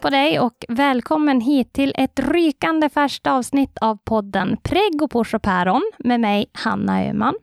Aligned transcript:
på 0.00 0.10
dig 0.10 0.40
och 0.40 0.64
välkommen 0.68 1.40
hit 1.40 1.72
till 1.72 1.92
ett 1.96 2.20
rykande 2.20 2.88
färskt 2.88 3.26
avsnitt 3.26 3.78
av 3.80 3.98
podden 4.04 4.56
Pregg 4.62 5.02
och 5.02 5.10
Pors 5.10 5.34
och 5.34 5.42
Päron 5.42 5.82
med 5.98 6.20
mig, 6.20 6.50
Hanna 6.52 7.04
Öhman. 7.04 7.34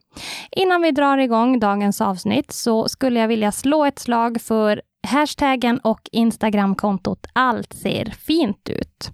Innan 0.52 0.82
vi 0.82 0.92
drar 0.92 1.18
igång 1.18 1.60
dagens 1.60 2.02
avsnitt 2.02 2.52
så 2.52 2.88
skulle 2.88 3.20
jag 3.20 3.28
vilja 3.28 3.52
slå 3.52 3.86
ett 3.86 4.00
slag 4.00 4.42
för 4.42 4.82
Hashtaggen 5.06 5.80
och 5.80 6.10
Instagramkontot 6.12 7.28
Allt 7.34 7.74
ser 7.74 8.06
fint 8.06 8.70
ut. 8.70 9.12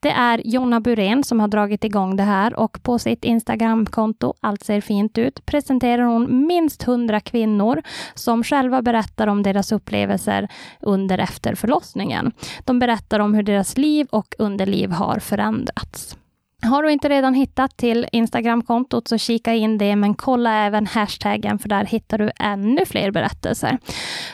Det 0.00 0.10
är 0.10 0.42
Jonna 0.44 0.80
Burén 0.80 1.24
som 1.24 1.40
har 1.40 1.48
dragit 1.48 1.84
igång 1.84 2.16
det 2.16 2.22
här 2.22 2.54
och 2.54 2.82
på 2.82 2.98
sitt 2.98 3.24
Instagramkonto 3.24 4.34
Allt 4.40 4.64
ser 4.64 4.80
fint 4.80 5.18
ut 5.18 5.46
presenterar 5.46 6.02
hon 6.02 6.46
minst 6.46 6.88
100 6.88 7.20
kvinnor 7.20 7.82
som 8.14 8.44
själva 8.44 8.82
berättar 8.82 9.26
om 9.26 9.42
deras 9.42 9.72
upplevelser 9.72 10.48
under 10.80 11.18
efter 11.18 11.54
förlossningen. 11.54 12.32
De 12.64 12.78
berättar 12.78 13.20
om 13.20 13.34
hur 13.34 13.42
deras 13.42 13.76
liv 13.76 14.06
och 14.10 14.34
underliv 14.38 14.90
har 14.90 15.18
förändrats. 15.18 16.16
Har 16.62 16.82
du 16.82 16.92
inte 16.92 17.08
redan 17.08 17.34
hittat 17.34 17.76
till 17.76 18.06
Instagramkontot 18.12 19.08
så 19.08 19.18
kika 19.18 19.54
in 19.54 19.78
det, 19.78 19.96
men 19.96 20.14
kolla 20.14 20.54
även 20.54 20.86
hashtaggen 20.86 21.58
för 21.58 21.68
där 21.68 21.84
hittar 21.84 22.18
du 22.18 22.30
ännu 22.40 22.86
fler 22.86 23.10
berättelser. 23.10 23.78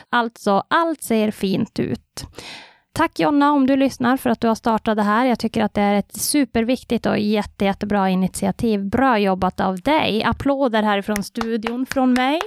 Alltså, 0.09 0.63
allt 0.67 1.03
ser 1.03 1.31
fint 1.31 1.79
ut. 1.79 2.25
Tack 2.93 3.19
Jonna 3.19 3.51
om 3.51 3.67
du 3.67 3.75
lyssnar 3.75 4.17
för 4.17 4.29
att 4.29 4.41
du 4.41 4.47
har 4.47 4.55
startat 4.55 4.95
det 4.95 5.03
här. 5.03 5.25
Jag 5.25 5.39
tycker 5.39 5.63
att 5.63 5.73
det 5.73 5.81
är 5.81 5.93
ett 5.95 6.15
superviktigt 6.15 7.05
och 7.05 7.19
jätte, 7.19 7.65
jättebra 7.65 8.09
initiativ. 8.09 8.89
Bra 8.89 9.19
jobbat 9.19 9.59
av 9.59 9.79
dig. 9.79 10.23
Applåder 10.23 10.83
härifrån 10.83 11.23
studion 11.23 11.85
från 11.85 12.13
mig. 12.13 12.41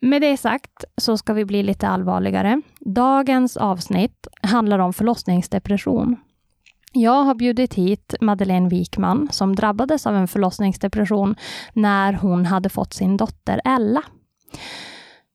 Med 0.00 0.22
det 0.22 0.36
sagt 0.36 0.84
så 0.96 1.16
ska 1.16 1.32
vi 1.32 1.44
bli 1.44 1.62
lite 1.62 1.88
allvarligare. 1.88 2.62
Dagens 2.80 3.56
avsnitt 3.56 4.26
handlar 4.42 4.78
om 4.78 4.92
förlossningsdepression. 4.92 6.16
Jag 6.92 7.24
har 7.24 7.34
bjudit 7.34 7.74
hit 7.74 8.14
Madeleine 8.20 8.68
Wikman 8.68 9.28
som 9.30 9.56
drabbades 9.56 10.06
av 10.06 10.16
en 10.16 10.28
förlossningsdepression 10.28 11.36
när 11.72 12.12
hon 12.12 12.46
hade 12.46 12.68
fått 12.68 12.92
sin 12.92 13.16
dotter 13.16 13.60
Ella. 13.64 14.02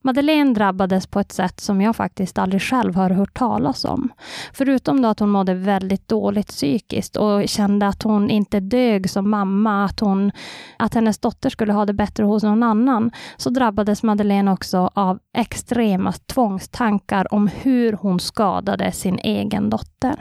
Madeleine 0.03 0.53
drabbades 0.53 1.07
på 1.07 1.19
ett 1.19 1.31
sätt 1.31 1.59
som 1.59 1.81
jag 1.81 1.95
faktiskt 1.95 2.37
aldrig 2.37 2.61
själv 2.61 2.95
har 2.95 3.09
hört 3.09 3.33
talas 3.33 3.85
om. 3.85 4.09
Förutom 4.53 5.01
då 5.01 5.09
att 5.09 5.19
hon 5.19 5.29
mådde 5.29 5.53
väldigt 5.53 6.07
dåligt 6.07 6.47
psykiskt 6.47 7.15
och 7.15 7.49
kände 7.49 7.87
att 7.87 8.03
hon 8.03 8.29
inte 8.29 8.59
dög 8.59 9.09
som 9.09 9.29
mamma, 9.29 9.85
att, 9.85 9.99
hon, 9.99 10.31
att 10.77 10.93
hennes 10.93 11.19
dotter 11.19 11.49
skulle 11.49 11.73
ha 11.73 11.85
det 11.85 11.93
bättre 11.93 12.23
hos 12.23 12.43
någon 12.43 12.63
annan, 12.63 13.11
så 13.37 13.49
drabbades 13.49 14.03
Madeleine 14.03 14.51
också 14.51 14.89
av 14.93 15.19
extrema 15.37 16.11
tvångstankar 16.11 17.33
om 17.33 17.47
hur 17.47 17.93
hon 17.93 18.19
skadade 18.19 18.91
sin 18.91 19.19
egen 19.19 19.69
dotter 19.69 20.15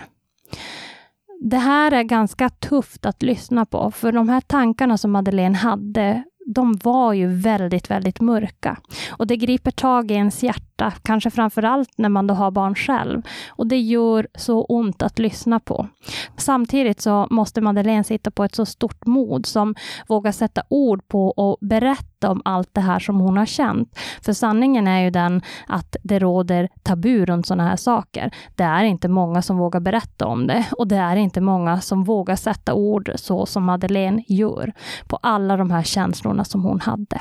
det 1.50 1.56
här 1.56 1.92
är 1.92 2.02
ganska 2.02 2.48
tufft 2.48 3.06
att 3.06 3.22
lyssna 3.22 3.64
på, 3.64 3.90
för 3.90 4.12
de 4.12 4.28
här 4.28 4.40
tankarna 4.40 4.98
som 4.98 5.12
Madeleine 5.12 5.56
hade 5.56 6.24
de 6.46 6.76
var 6.82 7.12
ju 7.12 7.26
väldigt, 7.26 7.90
väldigt 7.90 8.20
mörka. 8.20 8.78
Och 9.10 9.26
det 9.26 9.36
griper 9.36 9.70
tag 9.70 10.10
i 10.10 10.14
ens 10.14 10.42
hjärta, 10.42 10.64
kanske 11.02 11.30
framför 11.30 11.62
allt 11.62 11.90
när 11.96 12.08
man 12.08 12.26
då 12.26 12.34
har 12.34 12.50
barn 12.50 12.74
själv. 12.74 13.22
Och 13.48 13.66
det 13.66 13.80
gör 13.80 14.26
så 14.34 14.64
ont 14.64 15.02
att 15.02 15.18
lyssna 15.18 15.60
på. 15.60 15.88
Samtidigt 16.36 17.00
så 17.00 17.26
måste 17.30 17.60
Madeleine 17.60 18.04
sitta 18.04 18.30
på 18.30 18.44
ett 18.44 18.54
så 18.54 18.66
stort 18.66 19.06
mod 19.06 19.46
som 19.46 19.74
vågar 20.08 20.32
sätta 20.32 20.62
ord 20.68 21.08
på 21.08 21.28
och 21.28 21.58
berätta 21.60 22.30
om 22.30 22.42
allt 22.44 22.68
det 22.72 22.80
här 22.80 22.98
som 22.98 23.20
hon 23.20 23.36
har 23.36 23.46
känt. 23.46 23.98
För 24.22 24.32
sanningen 24.32 24.86
är 24.86 25.00
ju 25.00 25.10
den 25.10 25.42
att 25.66 25.96
det 26.02 26.18
råder 26.18 26.68
tabu 26.82 27.26
runt 27.26 27.46
sådana 27.46 27.68
här 27.68 27.76
saker. 27.76 28.30
Det 28.54 28.62
är 28.62 28.84
inte 28.84 29.08
många 29.08 29.42
som 29.42 29.56
vågar 29.56 29.80
berätta 29.80 30.26
om 30.26 30.46
det 30.46 30.66
och 30.78 30.88
det 30.88 30.96
är 30.96 31.16
inte 31.16 31.40
många 31.40 31.80
som 31.80 32.04
vågar 32.04 32.36
sätta 32.36 32.74
ord 32.74 33.10
så 33.14 33.46
som 33.46 33.64
Madeleine 33.64 34.24
gör 34.28 34.72
på 35.08 35.18
alla 35.22 35.56
de 35.56 35.70
här 35.70 35.82
känslorna 35.82 36.44
som 36.44 36.62
hon 36.62 36.80
hade. 36.80 37.20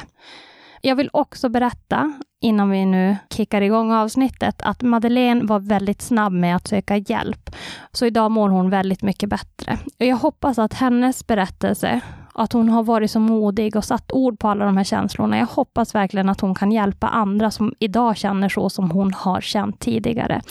Jag 0.85 0.95
vill 0.95 1.09
också 1.13 1.49
berätta, 1.49 2.13
innan 2.41 2.69
vi 2.69 2.85
nu 2.85 3.17
kickar 3.29 3.61
igång 3.61 3.91
avsnittet, 3.91 4.61
att 4.61 4.81
Madeleine 4.81 5.45
var 5.45 5.59
väldigt 5.59 6.01
snabb 6.01 6.33
med 6.33 6.55
att 6.55 6.67
söka 6.67 6.97
hjälp. 6.97 7.55
Så 7.91 8.05
idag 8.05 8.31
mår 8.31 8.49
hon 8.49 8.69
väldigt 8.69 9.01
mycket 9.01 9.29
bättre. 9.29 9.77
Jag 9.97 10.17
hoppas 10.17 10.59
att 10.59 10.73
hennes 10.73 11.27
berättelse 11.27 12.01
att 12.33 12.53
hon 12.53 12.69
har 12.69 12.83
varit 12.83 13.11
så 13.11 13.19
modig 13.19 13.75
och 13.75 13.85
satt 13.85 14.11
ord 14.11 14.39
på 14.39 14.47
alla 14.47 14.65
de 14.65 14.77
här 14.77 14.83
känslorna. 14.83 15.37
Jag 15.37 15.45
hoppas 15.45 15.95
verkligen 15.95 16.29
att 16.29 16.41
hon 16.41 16.55
kan 16.55 16.71
hjälpa 16.71 17.07
andra 17.07 17.51
som 17.51 17.73
idag 17.79 18.17
känner 18.17 18.49
så 18.49 18.69
som 18.69 18.91
hon 18.91 19.13
har 19.13 19.41
känt 19.41 19.79
tidigare. 19.79 20.41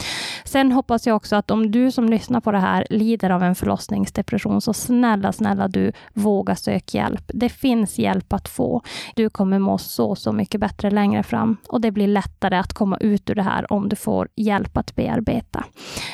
Sen 0.44 0.72
hoppas 0.72 1.06
jag 1.06 1.16
också 1.16 1.36
att 1.36 1.50
om 1.50 1.70
du 1.70 1.90
som 1.90 2.08
lyssnar 2.08 2.40
på 2.40 2.52
det 2.52 2.58
här 2.58 2.86
lider 2.90 3.30
av 3.30 3.42
en 3.42 3.54
förlossningsdepression, 3.54 4.60
så 4.60 4.72
snälla, 4.72 5.32
snälla 5.32 5.68
du, 5.68 5.92
våga 6.12 6.56
sök 6.56 6.94
hjälp. 6.94 7.30
Det 7.34 7.48
finns 7.48 7.98
hjälp 7.98 8.32
att 8.32 8.48
få. 8.48 8.82
Du 9.14 9.30
kommer 9.30 9.58
må 9.58 9.78
så, 9.78 10.14
så 10.14 10.32
mycket 10.32 10.60
bättre 10.60 10.90
längre 10.90 11.22
fram 11.22 11.56
och 11.68 11.80
det 11.80 11.90
blir 11.90 12.06
lättare 12.06 12.56
att 12.56 12.72
komma 12.72 12.96
ut 12.96 13.30
ur 13.30 13.34
det 13.34 13.42
här 13.42 13.72
om 13.72 13.88
du 13.88 13.96
får 13.96 14.28
hjälp 14.36 14.76
att 14.76 14.94
bearbeta. 14.94 15.64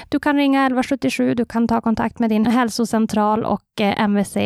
Du 0.09 0.21
kan 0.21 0.37
ringa 0.37 0.61
1177, 0.61 1.35
du 1.35 1.45
kan 1.45 1.69
ta 1.69 1.81
kontakt 1.81 2.19
med 2.19 2.31
din 2.31 2.47
hälsocentral 2.47 3.45
och 3.45 3.81
eh, 3.81 4.03
MVC. 4.03 4.37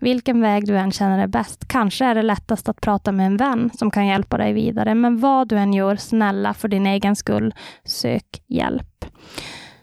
Vilken 0.00 0.40
väg 0.40 0.53
väg 0.54 0.66
du 0.66 0.78
än 0.78 0.92
känner 0.92 1.18
är 1.18 1.26
bäst. 1.26 1.68
Kanske 1.68 2.04
är 2.04 2.14
det 2.14 2.22
lättast 2.22 2.68
att 2.68 2.80
prata 2.80 3.12
med 3.12 3.26
en 3.26 3.36
vän 3.36 3.70
som 3.74 3.90
kan 3.90 4.06
hjälpa 4.06 4.38
dig 4.38 4.52
vidare. 4.52 4.94
Men 4.94 5.20
vad 5.20 5.48
du 5.48 5.56
än 5.56 5.72
gör, 5.72 5.96
snälla 5.96 6.54
för 6.54 6.68
din 6.68 6.86
egen 6.86 7.16
skull, 7.16 7.54
sök 7.84 8.42
hjälp. 8.46 9.04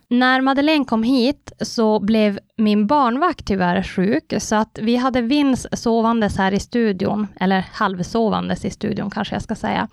När 0.07 0.41
Madeleine 0.41 0.85
kom 0.85 1.03
hit 1.03 1.51
så 1.61 1.99
blev 1.99 2.39
min 2.57 2.87
barnvakt 2.87 3.47
tyvärr 3.47 3.83
sjuk, 3.83 4.33
så 4.37 4.55
att 4.55 4.79
vi 4.81 4.95
hade 4.95 5.21
Vins 5.21 5.67
sovandes 5.71 6.37
här 6.37 6.51
i 6.53 6.59
studion, 6.59 7.27
eller 7.39 7.65
halvsovandes 7.71 8.65
i 8.65 8.69
studion 8.69 9.09
kanske 9.09 9.35
jag 9.35 9.41
ska 9.41 9.55
säga. 9.55 9.87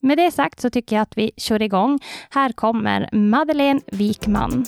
Med 0.00 0.18
det 0.18 0.30
sagt 0.30 0.60
så 0.60 0.70
tycker 0.70 0.96
jag 0.96 1.02
att 1.02 1.16
vi 1.16 1.30
kör 1.36 1.62
igång. 1.62 1.98
Här 2.30 2.52
kommer 2.52 3.08
Madeleine 3.12 3.80
Wikman. 3.92 4.66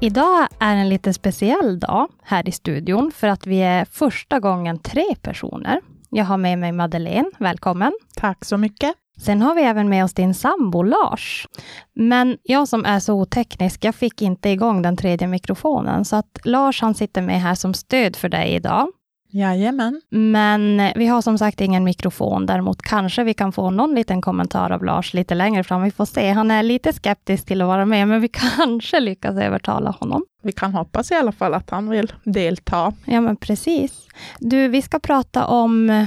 Idag 0.00 0.48
är 0.60 0.76
en 0.76 0.88
lite 0.88 1.12
speciell 1.12 1.80
dag 1.80 2.08
här 2.22 2.48
i 2.48 2.52
studion, 2.52 3.12
för 3.14 3.28
att 3.28 3.46
vi 3.46 3.58
är 3.58 3.84
första 3.84 4.40
gången 4.40 4.78
tre 4.78 5.04
personer. 5.22 5.80
Jag 6.10 6.24
har 6.24 6.36
med 6.36 6.58
mig 6.58 6.72
Madeleine, 6.72 7.30
välkommen. 7.38 7.92
Tack 8.16 8.44
så 8.44 8.56
mycket. 8.56 8.94
Sen 9.20 9.42
har 9.42 9.54
vi 9.54 9.62
även 9.62 9.88
med 9.88 10.04
oss 10.04 10.14
din 10.14 10.34
sambo 10.34 10.82
Lars. 10.82 11.46
Men 11.94 12.38
jag 12.42 12.68
som 12.68 12.84
är 12.84 13.00
så 13.00 13.14
oteknisk, 13.14 13.84
jag 13.84 13.94
fick 13.94 14.22
inte 14.22 14.48
igång 14.48 14.82
den 14.82 14.96
tredje 14.96 15.28
mikrofonen, 15.28 16.04
så 16.04 16.16
att 16.16 16.38
Lars 16.44 16.80
han 16.80 16.94
sitter 16.94 17.22
med 17.22 17.40
här 17.40 17.54
som 17.54 17.74
stöd 17.74 18.16
för 18.16 18.28
dig 18.28 18.54
idag. 18.54 18.88
Jajamän. 19.36 20.00
Men 20.10 20.90
vi 20.96 21.06
har 21.06 21.22
som 21.22 21.38
sagt 21.38 21.60
ingen 21.60 21.84
mikrofon. 21.84 22.46
Däremot 22.46 22.82
kanske 22.82 23.24
vi 23.24 23.34
kan 23.34 23.52
få 23.52 23.70
någon 23.70 23.94
liten 23.94 24.20
kommentar 24.20 24.70
av 24.70 24.84
Lars 24.84 25.14
lite 25.14 25.34
längre 25.34 25.64
fram. 25.64 25.82
Vi 25.82 25.90
får 25.90 26.04
se. 26.04 26.30
Han 26.30 26.50
är 26.50 26.62
lite 26.62 26.92
skeptisk 26.92 27.46
till 27.46 27.62
att 27.62 27.68
vara 27.68 27.86
med, 27.86 28.08
men 28.08 28.20
vi 28.20 28.28
kanske 28.56 29.00
lyckas 29.00 29.36
övertala 29.36 29.90
honom. 29.90 30.24
Vi 30.42 30.52
kan 30.52 30.74
hoppas 30.74 31.10
i 31.10 31.14
alla 31.14 31.32
fall 31.32 31.54
att 31.54 31.70
han 31.70 31.88
vill 31.88 32.12
delta. 32.24 32.92
Ja, 33.04 33.20
men 33.20 33.36
precis. 33.36 34.06
Du, 34.38 34.68
vi 34.68 34.82
ska 34.82 34.98
prata 34.98 35.46
om 35.46 36.06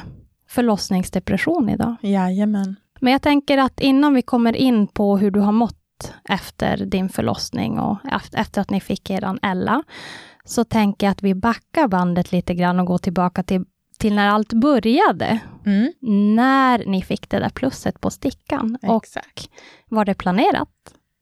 förlossningsdepression 0.50 1.70
idag. 1.70 1.96
Jajamän. 2.02 2.76
Men 3.00 3.14
jag 3.14 3.22
tänker 3.22 3.58
att 3.58 3.80
innan 3.80 4.14
vi 4.14 4.22
kommer 4.22 4.56
in 4.56 4.88
på 4.88 5.18
hur 5.18 5.32
du 5.32 5.40
har 5.40 5.52
mått 5.52 5.76
efter 6.30 6.78
din 6.78 7.10
förlossning 7.10 7.80
och 7.80 7.98
efter 8.34 8.62
att 8.62 8.70
ni 8.70 8.82
fick 8.82 9.10
eran 9.10 9.40
Ella, 9.42 9.84
så 10.46 10.64
tänker 10.64 11.08
jag 11.08 11.12
att 11.12 11.24
vi 11.24 11.36
backar 11.36 11.88
bandet 11.88 12.32
lite 12.32 12.54
grann 12.54 12.80
och 12.80 12.86
går 12.86 12.98
tillbaka 12.98 13.44
till, 13.44 13.66
till 13.98 14.16
när 14.16 14.28
allt 14.28 14.54
började. 14.54 15.40
Mm. 15.66 15.94
När 16.36 16.86
ni 16.86 17.02
fick 17.02 17.30
det 17.30 17.40
där 17.40 17.50
plusset 17.50 18.02
på 18.02 18.10
stickan. 18.10 18.78
Exakt. 18.82 19.46
Och 19.46 19.50
var 19.88 20.06
det 20.06 20.14
planerat? 20.14 20.70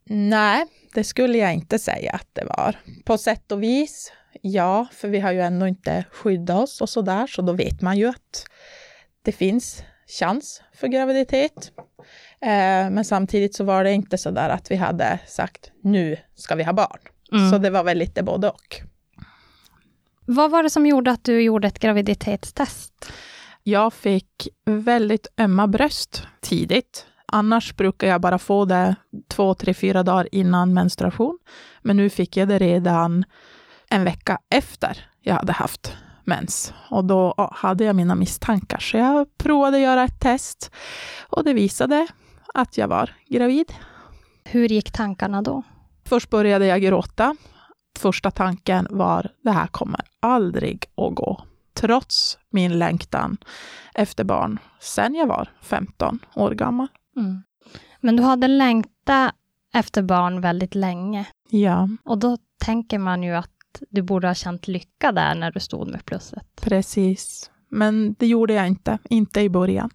Nej, 0.09 0.65
det 0.93 1.03
skulle 1.03 1.37
jag 1.37 1.53
inte 1.53 1.79
säga 1.79 2.11
att 2.11 2.27
det 2.33 2.45
var. 2.45 2.75
På 3.05 3.17
sätt 3.17 3.51
och 3.51 3.63
vis, 3.63 4.11
ja, 4.41 4.87
för 4.91 5.07
vi 5.07 5.19
har 5.19 5.31
ju 5.31 5.41
ändå 5.41 5.67
inte 5.67 6.05
skyddat 6.11 6.63
oss 6.63 6.81
och 6.81 6.89
så 6.89 7.01
där, 7.01 7.27
så 7.27 7.41
då 7.41 7.53
vet 7.53 7.81
man 7.81 7.97
ju 7.97 8.07
att 8.07 8.47
det 9.21 9.31
finns 9.31 9.83
chans 10.19 10.61
för 10.73 10.87
graviditet. 10.87 11.71
Eh, 12.41 12.89
men 12.89 13.05
samtidigt 13.05 13.55
så 13.55 13.63
var 13.63 13.83
det 13.83 13.91
inte 13.91 14.17
så 14.17 14.31
där 14.31 14.49
att 14.49 14.71
vi 14.71 14.75
hade 14.75 15.19
sagt 15.27 15.71
nu 15.81 16.17
ska 16.35 16.55
vi 16.55 16.63
ha 16.63 16.73
barn. 16.73 16.99
Mm. 17.31 17.51
Så 17.51 17.57
det 17.57 17.69
var 17.69 17.83
väl 17.83 17.97
lite 17.97 18.23
både 18.23 18.49
och. 18.49 18.81
Vad 20.29 20.51
var 20.51 20.63
det 20.63 20.69
som 20.69 20.85
gjorde 20.85 21.11
att 21.11 21.23
du 21.23 21.41
gjorde 21.41 21.67
ett 21.67 21.79
graviditetstest? 21.79 23.11
Jag 23.63 23.93
fick 23.93 24.47
väldigt 24.65 25.27
ömma 25.37 25.67
bröst 25.67 26.27
tidigt. 26.41 27.05
Annars 27.25 27.75
brukar 27.75 28.07
jag 28.07 28.21
bara 28.21 28.39
få 28.39 28.65
det 28.65 28.95
två, 29.27 29.53
tre, 29.53 29.73
fyra 29.73 30.03
dagar 30.03 30.27
innan 30.31 30.73
menstruation. 30.73 31.37
Men 31.81 31.97
nu 31.97 32.09
fick 32.09 32.37
jag 32.37 32.47
det 32.47 32.59
redan 32.59 33.25
en 33.89 34.03
vecka 34.03 34.39
efter 34.49 35.09
jag 35.21 35.35
hade 35.35 35.53
haft 35.53 35.97
mens. 36.23 36.73
Och 36.89 37.05
då 37.05 37.49
hade 37.51 37.83
jag 37.83 37.95
mina 37.95 38.15
misstankar, 38.15 38.79
så 38.79 38.97
jag 38.97 39.37
provade 39.37 39.77
att 39.77 39.83
göra 39.83 40.03
ett 40.03 40.19
test. 40.19 40.71
Och 41.29 41.43
det 41.43 41.53
visade 41.53 42.07
att 42.53 42.77
jag 42.77 42.87
var 42.87 43.15
gravid. 43.27 43.73
Hur 44.43 44.69
gick 44.69 44.91
tankarna 44.91 45.41
då? 45.41 45.63
Först 46.05 46.29
började 46.29 46.65
jag 46.65 46.81
gråta. 46.81 47.35
Första 47.97 48.31
tanken 48.31 48.87
var, 48.89 49.29
det 49.41 49.51
här 49.51 49.67
kommer 49.67 50.01
aldrig 50.19 50.85
att 50.95 51.15
gå. 51.15 51.43
Trots 51.73 52.37
min 52.49 52.79
längtan 52.79 53.37
efter 53.93 54.23
barn 54.23 54.59
sen 54.79 55.15
jag 55.15 55.27
var 55.27 55.49
15 55.61 56.19
år 56.35 56.51
gammal. 56.51 56.87
Mm. 57.15 57.43
Men 57.99 58.15
du 58.15 58.23
hade 58.23 58.47
längtat 58.47 59.33
efter 59.73 60.01
barn 60.01 60.41
väldigt 60.41 60.75
länge. 60.75 61.25
Ja, 61.49 61.89
Och 62.03 62.17
då 62.17 62.37
tänker 62.57 62.99
man 62.99 63.23
ju 63.23 63.33
att 63.35 63.51
du 63.89 64.01
borde 64.01 64.27
ha 64.27 64.33
känt 64.35 64.67
lycka 64.67 65.11
där 65.11 65.35
när 65.35 65.51
du 65.51 65.59
stod 65.59 65.87
med 65.87 66.05
plusset. 66.05 66.45
precis. 66.61 67.51
Men 67.69 68.15
det 68.19 68.27
gjorde 68.27 68.53
jag 68.53 68.67
inte, 68.67 68.97
inte 69.09 69.41
i 69.41 69.49
början. 69.49 69.89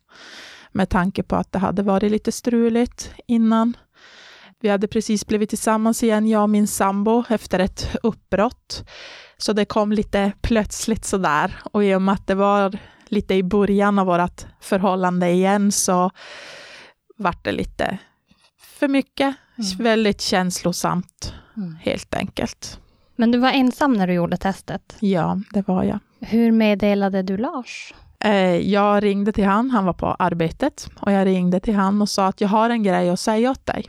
Med 0.73 0.89
tanke 0.89 1.23
på 1.23 1.37
att 1.37 1.53
det 1.53 1.59
hade 1.59 1.83
varit 1.83 2.13
lite 2.13 2.33
struligt 2.33 3.15
innan. 3.27 3.77
Vi 4.63 4.69
hade 4.69 4.89
precis 4.89 5.27
blivit 5.27 5.49
tillsammans 5.49 6.03
igen, 6.03 6.29
jag 6.29 6.43
och 6.43 6.51
min 6.51 6.67
sambo, 6.67 7.25
efter 7.29 7.59
ett 7.59 7.97
uppbrott. 8.03 8.85
Så 9.37 9.53
det 9.53 9.65
kom 9.65 9.93
lite 9.93 10.33
plötsligt 10.41 11.05
sådär. 11.05 11.57
Och 11.73 11.85
i 11.85 11.95
och 11.95 12.03
med 12.03 12.13
att 12.15 12.27
det 12.27 12.35
var 12.35 12.79
lite 13.07 13.35
i 13.35 13.43
början 13.43 13.99
av 13.99 14.07
vårt 14.07 14.47
förhållande 14.61 15.31
igen 15.31 15.73
så 15.73 16.11
vart 17.17 17.45
det 17.45 17.53
lite 17.53 17.99
för 18.63 18.89
mycket. 18.89 19.35
Mm. 19.59 19.79
Väldigt 19.79 20.21
känslosamt, 20.21 21.35
Mm. 21.57 21.77
helt 21.83 22.15
enkelt. 22.15 22.79
Men 23.17 23.31
du 23.31 23.39
var 23.39 23.51
ensam 23.51 23.93
när 23.93 24.07
du 24.07 24.13
gjorde 24.13 24.37
testet. 24.37 24.97
Ja, 25.01 25.41
det 25.51 25.69
var 25.69 25.83
jag. 25.85 25.99
Hur 26.21 26.53
meddelade 26.53 27.23
du 27.23 27.37
Lars? 27.37 27.95
Eh, 28.21 28.57
Jag 28.57 29.03
ringde 29.05 29.33
till 29.33 29.45
han, 29.45 29.71
han 29.71 29.85
var 29.85 29.93
på 29.93 30.07
arbetet, 30.19 30.89
och 31.01 31.13
jag 31.13 31.27
ringde 31.27 31.61
till 31.61 31.75
han 31.75 32.03
och 32.03 32.09
sa 32.09 32.27
att 32.27 32.41
jag 32.41 32.49
har 32.49 32.71
en 32.71 32.83
grej 32.83 33.11
att 33.11 33.21
säga 33.21 33.51
åt 33.51 33.67
dig. 33.67 33.87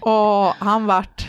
Och 0.00 0.54
han 0.58 0.86
vart 0.86 1.28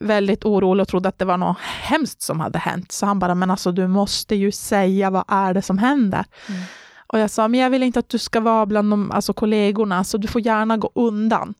väldigt 0.00 0.44
orolig 0.44 0.82
och 0.82 0.88
trodde 0.88 1.08
att 1.08 1.18
det 1.18 1.24
var 1.24 1.36
något 1.36 1.58
hemskt 1.60 2.22
som 2.22 2.40
hade 2.40 2.58
hänt. 2.58 2.92
Så 2.92 3.06
han 3.06 3.18
bara, 3.18 3.34
men 3.34 3.50
alltså 3.50 3.72
du 3.72 3.86
måste 3.86 4.34
ju 4.34 4.52
säga 4.52 5.10
vad 5.10 5.24
är 5.28 5.54
det 5.54 5.62
som 5.62 5.78
händer? 5.78 6.24
Mm. 6.48 6.60
Och 7.06 7.18
jag 7.18 7.30
sa, 7.30 7.48
men 7.48 7.60
jag 7.60 7.70
vill 7.70 7.82
inte 7.82 7.98
att 7.98 8.08
du 8.08 8.18
ska 8.18 8.40
vara 8.40 8.66
bland 8.66 8.90
de, 8.90 9.10
alltså 9.10 9.32
kollegorna, 9.32 10.04
så 10.04 10.18
du 10.18 10.28
får 10.28 10.40
gärna 10.40 10.76
gå 10.76 10.90
undan. 10.94 11.54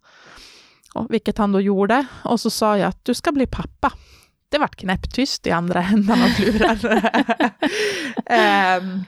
Och, 0.95 1.07
vilket 1.11 1.39
han 1.39 1.53
då 1.53 1.61
gjorde. 1.61 2.07
Och 2.23 2.41
så 2.41 2.51
sa 2.51 2.79
jag 2.79 2.89
att 2.89 3.05
du 3.05 3.15
ska 3.15 3.33
bli 3.33 3.47
pappa. 3.47 3.93
Det 4.49 4.59
vart 4.59 4.77
knäpptyst 4.77 5.47
i 5.47 5.51
andra 5.51 5.83
ändan 5.83 6.23
av 6.23 6.31
luren. 6.41 6.79
Ehm, 8.27 9.05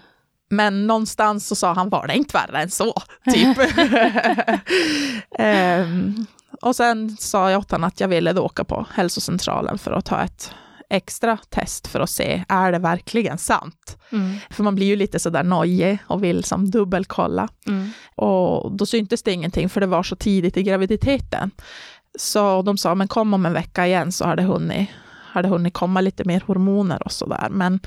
men 0.51 0.87
någonstans 0.87 1.47
så 1.47 1.55
sa 1.55 1.73
han, 1.73 1.89
var 1.89 2.07
det 2.07 2.15
inte 2.15 2.37
värre 2.37 2.63
än 2.63 2.71
så? 2.71 2.95
Typ. 3.33 3.59
Ehm, 5.39 6.27
och 6.63 6.77
sen 6.77 7.17
sa 7.17 7.51
jag 7.51 7.59
åt 7.59 7.71
honom 7.71 7.89
att 7.89 8.01
jag 8.01 8.09
ville 8.09 8.33
då 8.33 8.43
åka 8.43 8.65
på 8.65 8.87
hälsocentralen 8.93 9.79
för 9.79 9.93
att 9.93 10.05
ta 10.05 10.23
ett 10.23 10.55
extra 10.91 11.39
test 11.49 11.87
för 11.87 12.01
att 12.01 12.11
se, 12.11 12.45
är 12.49 12.73
det 12.73 12.79
verkligen 12.79 13.39
sant? 13.39 13.99
Mm. 14.13 14.37
För 14.51 14.63
man 14.63 14.75
blir 14.75 14.87
ju 14.87 14.97
lite 14.97 15.19
sådär 15.19 15.43
nojig 15.43 15.99
och 16.07 16.25
vill 16.25 16.45
som 16.45 16.71
dubbelkolla. 16.71 17.49
Mm. 17.67 17.91
Och 18.15 18.73
då 18.73 18.87
syntes 18.87 19.23
det 19.23 19.33
ingenting 19.33 19.69
för 19.69 19.81
det 19.81 19.87
var 19.87 20.03
så 20.03 20.17
tidigt 20.17 20.57
i 20.57 20.63
graviditeten. 20.63 21.51
Så 22.19 22.63
de 22.63 22.77
sa, 22.77 22.95
men 22.95 23.09
kom 23.09 23.35
om 23.35 23.47
en 23.47 23.53
vecka 23.53 23.87
igen 23.87 24.13
så 24.13 24.25
har 24.25 24.37
det 24.37 24.43
hunnit, 24.43 24.89
har 25.33 25.43
det 25.43 25.49
hunnit 25.49 25.75
komma 25.75 26.01
lite 26.01 26.25
mer 26.25 26.43
hormoner 26.47 27.03
och 27.03 27.13
sådär. 27.13 27.49
Men 27.51 27.81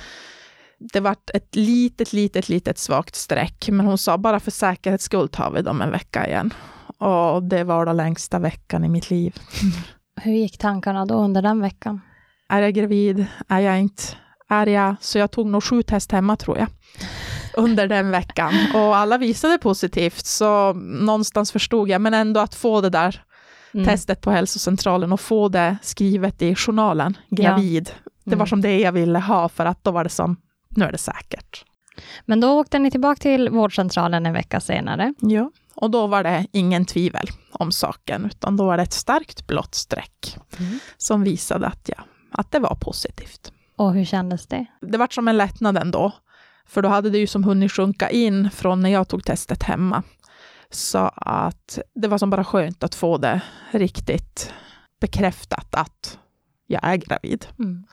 det 0.78 1.00
vart 1.00 1.30
ett 1.34 1.56
litet, 1.56 2.14
litet, 2.14 2.50
litet 2.50 2.78
svagt 2.78 3.16
streck. 3.16 3.70
Men 3.70 3.86
hon 3.86 3.98
sa, 3.98 4.18
bara 4.18 4.40
för 4.40 4.52
säkerhets 4.52 5.06
skull 5.06 5.30
tar 5.30 5.52
vi 5.52 5.62
dem 5.62 5.81
en 5.81 5.92
vecka 5.92 6.28
igen. 6.28 6.54
Och 6.98 7.44
det 7.44 7.63
var 7.63 7.86
då 7.86 7.94
längsta 7.94 8.40
veckan 8.40 8.84
i 8.86 8.90
mitt 8.90 9.10
liv. 9.10 9.36
Hur 10.22 10.31
gick 10.34 10.57
tankarna 10.57 11.06
då 11.06 11.16
under 11.16 11.42
den 11.42 11.62
veckan? 11.62 12.01
Är 12.50 12.62
jag 12.62 12.74
gravid? 12.74 13.25
Är 13.48 13.60
jag 13.60 13.80
inte? 13.80 14.04
Är 14.50 14.68
jag? 14.68 14.95
Så 15.01 15.18
jag 15.18 15.31
tog 15.31 15.48
nog 15.48 15.63
sju 15.63 15.81
test 15.84 16.12
hemma 16.12 16.36
tror 16.36 16.57
jag. 16.57 16.68
Under 17.57 17.88
den 17.88 18.12
veckan. 18.12 18.54
Och 18.74 18.95
alla 18.98 19.18
visade 19.18 19.57
positivt. 19.57 20.25
Så 20.25 20.74
någonstans 20.74 21.51
förstod 21.51 21.90
jag. 21.90 22.01
Men 22.01 22.13
ändå 22.13 22.40
att 22.40 22.56
få 22.56 22.81
det 22.81 22.90
där 22.90 23.22
Mm. 23.75 23.86
testet 23.86 24.22
på 24.22 24.31
hälsocentralen 24.31 25.13
och 25.13 25.19
få 25.19 25.50
det 25.50 25.78
skrivet 25.81 26.42
i 26.42 26.56
journalen. 26.56 27.18
Gravid. 27.30 27.89
Det 28.24 28.30
var 28.30 28.36
Mm. 28.36 28.48
som 28.48 28.62
det 28.62 28.80
jag 28.80 28.92
ville 28.92 29.19
ha 29.19 29.50
för 29.50 29.66
att 29.66 29.84
då 29.84 29.92
var 29.92 30.04
det 30.04 30.10
som, 30.10 30.36
nu 30.69 30.86
är 30.86 30.92
det 30.92 30.98
säkert. 30.98 31.66
Men 32.25 32.39
då 32.39 32.60
åkte 32.60 32.80
ni 32.80 32.92
tillbaka 32.92 33.19
till 33.22 33.50
vårdcentralen 33.50 34.25
en 34.25 34.34
vecka 34.34 34.60
senare. 34.60 35.13
Ja. 35.19 35.51
Och 35.75 35.92
då 35.92 36.08
var 36.08 36.24
det 36.24 36.48
ingen 36.52 36.86
tvivel 36.86 37.28
om 37.52 37.72
saken, 37.72 38.25
utan 38.25 38.58
då 38.58 38.66
var 38.66 38.78
det 38.78 38.84
ett 38.84 38.94
starkt 38.94 39.48
blått 39.48 39.75
streck 39.75 40.38
som 40.98 41.24
visade 41.24 41.68
att, 41.68 41.90
ja, 41.98 42.04
att 42.31 42.52
det 42.52 42.60
var 42.60 42.75
positivt. 42.75 43.52
Och 43.75 43.94
hur 43.94 44.06
kändes 44.06 44.48
det? 44.48 44.66
det 44.81 44.98
var 44.98 45.08
som 45.12 45.28
en 45.28 45.38
lättnad 45.38 45.78
ändå. 45.78 46.12
För 46.66 46.81
då 46.81 46.90
hade 46.90 47.10
det 47.10 47.18
ju 47.18 47.28
som 47.28 47.44
hunnit 47.44 47.72
sjunka 47.72 48.10
in 48.10 48.50
från 48.50 48.81
när 48.81 48.90
jag 48.90 49.08
tog 49.08 49.24
testet 49.24 49.64
hemma. 49.64 50.04
Så 50.70 51.12
att 51.16 51.80
det 51.96 52.08
var 52.08 52.18
som 52.18 52.30
bara 52.30 52.44
skönt 52.44 52.84
att 52.84 52.96
få 52.96 53.18
det 53.18 53.42
riktigt 53.72 54.54
bekräftat 55.00 55.75
att 55.75 56.20
jag 56.68 56.84
är 56.84 56.96
gravid. 56.96 57.46
Mm. 57.60 57.86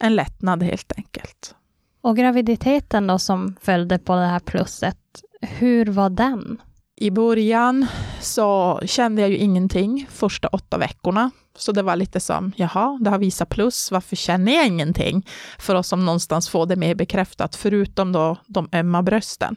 En 0.00 0.14
lättnad 0.16 0.62
helt 0.62 0.92
enkelt. 0.96 1.54
Och 2.00 2.16
graviditeten 2.16 3.06
då 3.06 3.18
som 3.18 3.56
följde 3.60 3.98
på 3.98 4.14
det 4.14 4.26
här 4.26 4.40
plusset, 4.40 4.98
hur 5.40 5.86
var 5.86 6.10
den? 6.10 6.62
I 7.00 7.10
början 7.10 7.86
så 8.20 8.80
kände 8.84 9.22
jag 9.22 9.30
ju 9.30 9.36
ingenting 9.36 10.06
första 10.10 10.48
åtta 10.48 10.78
veckorna. 10.78 11.30
Så 11.56 11.72
det 11.72 11.82
var 11.82 11.96
lite 11.96 12.20
som, 12.20 12.52
jaha, 12.56 12.98
det 13.00 13.10
har 13.10 13.18
visat 13.18 13.48
plus, 13.48 13.90
varför 13.90 14.16
känner 14.16 14.52
jag 14.52 14.66
ingenting? 14.66 15.26
För 15.58 15.74
oss 15.74 15.88
som 15.88 16.06
någonstans 16.06 16.48
får 16.48 16.66
det 16.66 16.76
mer 16.76 16.94
bekräftat, 16.94 17.56
förutom 17.56 18.12
då 18.12 18.36
de 18.46 18.68
ömma 18.72 19.02
brösten. 19.02 19.56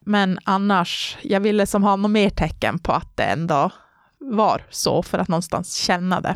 Men 0.00 0.38
annars, 0.44 1.16
jag 1.22 1.40
ville 1.40 1.66
som 1.66 1.82
ha 1.82 1.96
något 1.96 2.10
mer 2.10 2.30
tecken 2.30 2.78
på 2.78 2.92
att 2.92 3.16
det 3.16 3.24
ändå 3.24 3.70
var 4.18 4.62
så, 4.70 5.02
för 5.02 5.18
att 5.18 5.28
någonstans 5.28 5.74
känna 5.74 6.20
det. 6.20 6.34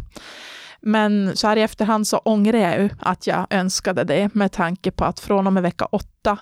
Men 0.80 1.36
så 1.36 1.46
här 1.48 1.56
i 1.56 1.62
efterhand 1.62 2.06
så 2.06 2.18
ångrar 2.18 2.58
jag 2.58 2.78
ju 2.80 2.90
att 3.00 3.26
jag 3.26 3.46
önskade 3.50 4.04
det, 4.04 4.34
med 4.34 4.52
tanke 4.52 4.90
på 4.90 5.04
att 5.04 5.20
från 5.20 5.46
och 5.46 5.52
med 5.52 5.62
vecka 5.62 5.84
åtta 5.84 6.38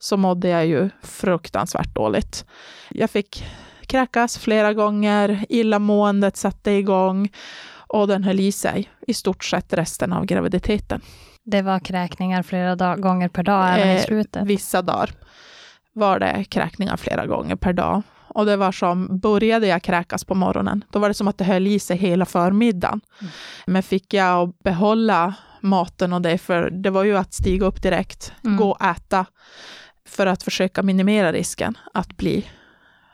så 0.00 0.16
mådde 0.16 0.48
jag 0.48 0.66
ju 0.66 0.90
fruktansvärt 1.02 1.94
dåligt. 1.94 2.44
Jag 2.90 3.10
fick 3.10 3.44
kräkas 3.86 4.38
flera 4.38 4.74
gånger, 4.74 5.44
illamåendet 5.48 6.36
satte 6.36 6.70
igång 6.70 7.28
och 7.72 8.08
den 8.08 8.24
höll 8.24 8.40
i 8.40 8.52
sig 8.52 8.90
i 9.06 9.14
stort 9.14 9.44
sett 9.44 9.72
resten 9.72 10.12
av 10.12 10.24
graviditeten. 10.24 11.00
Det 11.44 11.62
var 11.62 11.78
kräkningar 11.78 12.42
flera 12.42 12.76
dag- 12.76 13.00
gånger 13.02 13.28
per 13.28 13.42
dag 13.42 13.74
även 13.74 13.88
i 13.88 13.94
Eh, 13.96 14.02
slutet. 14.04 14.46
Vissa 14.46 14.82
dagar 14.82 15.10
var 15.92 16.18
det 16.18 16.44
kräkningar 16.44 16.96
flera 16.96 17.26
gånger 17.26 17.56
per 17.56 17.72
dag. 17.72 18.02
Och 18.34 18.46
det 18.46 18.56
var 18.56 18.72
som, 18.72 19.18
började 19.18 19.66
jag 19.66 19.82
kräkas 19.82 20.24
på 20.24 20.34
morgonen, 20.34 20.84
då 20.90 20.98
var 20.98 21.08
det 21.08 21.14
som 21.14 21.28
att 21.28 21.38
det 21.38 21.44
höll 21.44 21.66
i 21.66 21.78
sig 21.78 21.96
hela 21.96 22.24
förmiddagen. 22.26 23.00
Mm. 23.20 23.32
Men 23.66 23.82
fick 23.82 24.14
jag 24.14 24.52
behålla 24.64 25.34
maten 25.60 26.12
och 26.12 26.22
det, 26.22 26.38
för 26.38 26.70
det 26.70 26.90
var 26.90 27.04
ju 27.04 27.16
att 27.16 27.34
stiga 27.34 27.66
upp 27.66 27.82
direkt, 27.82 28.32
Mm. 28.44 28.56
gå 28.56 28.70
och 28.70 28.84
äta, 28.84 29.24
för 30.10 30.26
att 30.26 30.42
försöka 30.42 30.82
minimera 30.82 31.32
risken 31.32 31.78
att 31.94 32.16
bli 32.16 32.46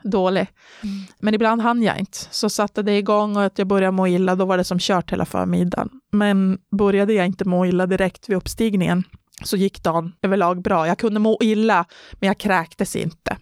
dålig. 0.03 0.47
Mm. 0.83 1.05
Men 1.19 1.33
ibland 1.33 1.61
hann 1.61 1.83
jag 1.83 1.99
inte, 1.99 2.17
så 2.31 2.49
satte 2.49 2.81
det 2.81 2.97
igång 2.97 3.37
och 3.37 3.43
att 3.43 3.57
jag 3.57 3.67
började 3.67 3.91
må 3.91 4.07
illa, 4.07 4.35
då 4.35 4.45
var 4.45 4.57
det 4.57 4.63
som 4.63 4.79
kört 4.79 5.11
hela 5.11 5.25
förmiddagen. 5.25 5.89
Men 6.11 6.57
började 6.77 7.13
jag 7.13 7.25
inte 7.25 7.45
må 7.45 7.65
illa 7.65 7.85
direkt 7.85 8.29
vid 8.29 8.37
uppstigningen, 8.37 9.03
så 9.43 9.57
gick 9.57 9.83
dagen 9.83 10.13
överlag 10.21 10.61
bra. 10.61 10.87
Jag 10.87 10.97
kunde 10.97 11.19
må 11.19 11.37
illa, 11.41 11.85
men 12.13 12.27
jag 12.27 12.37
kräktes 12.37 12.95
inte. 12.95 13.37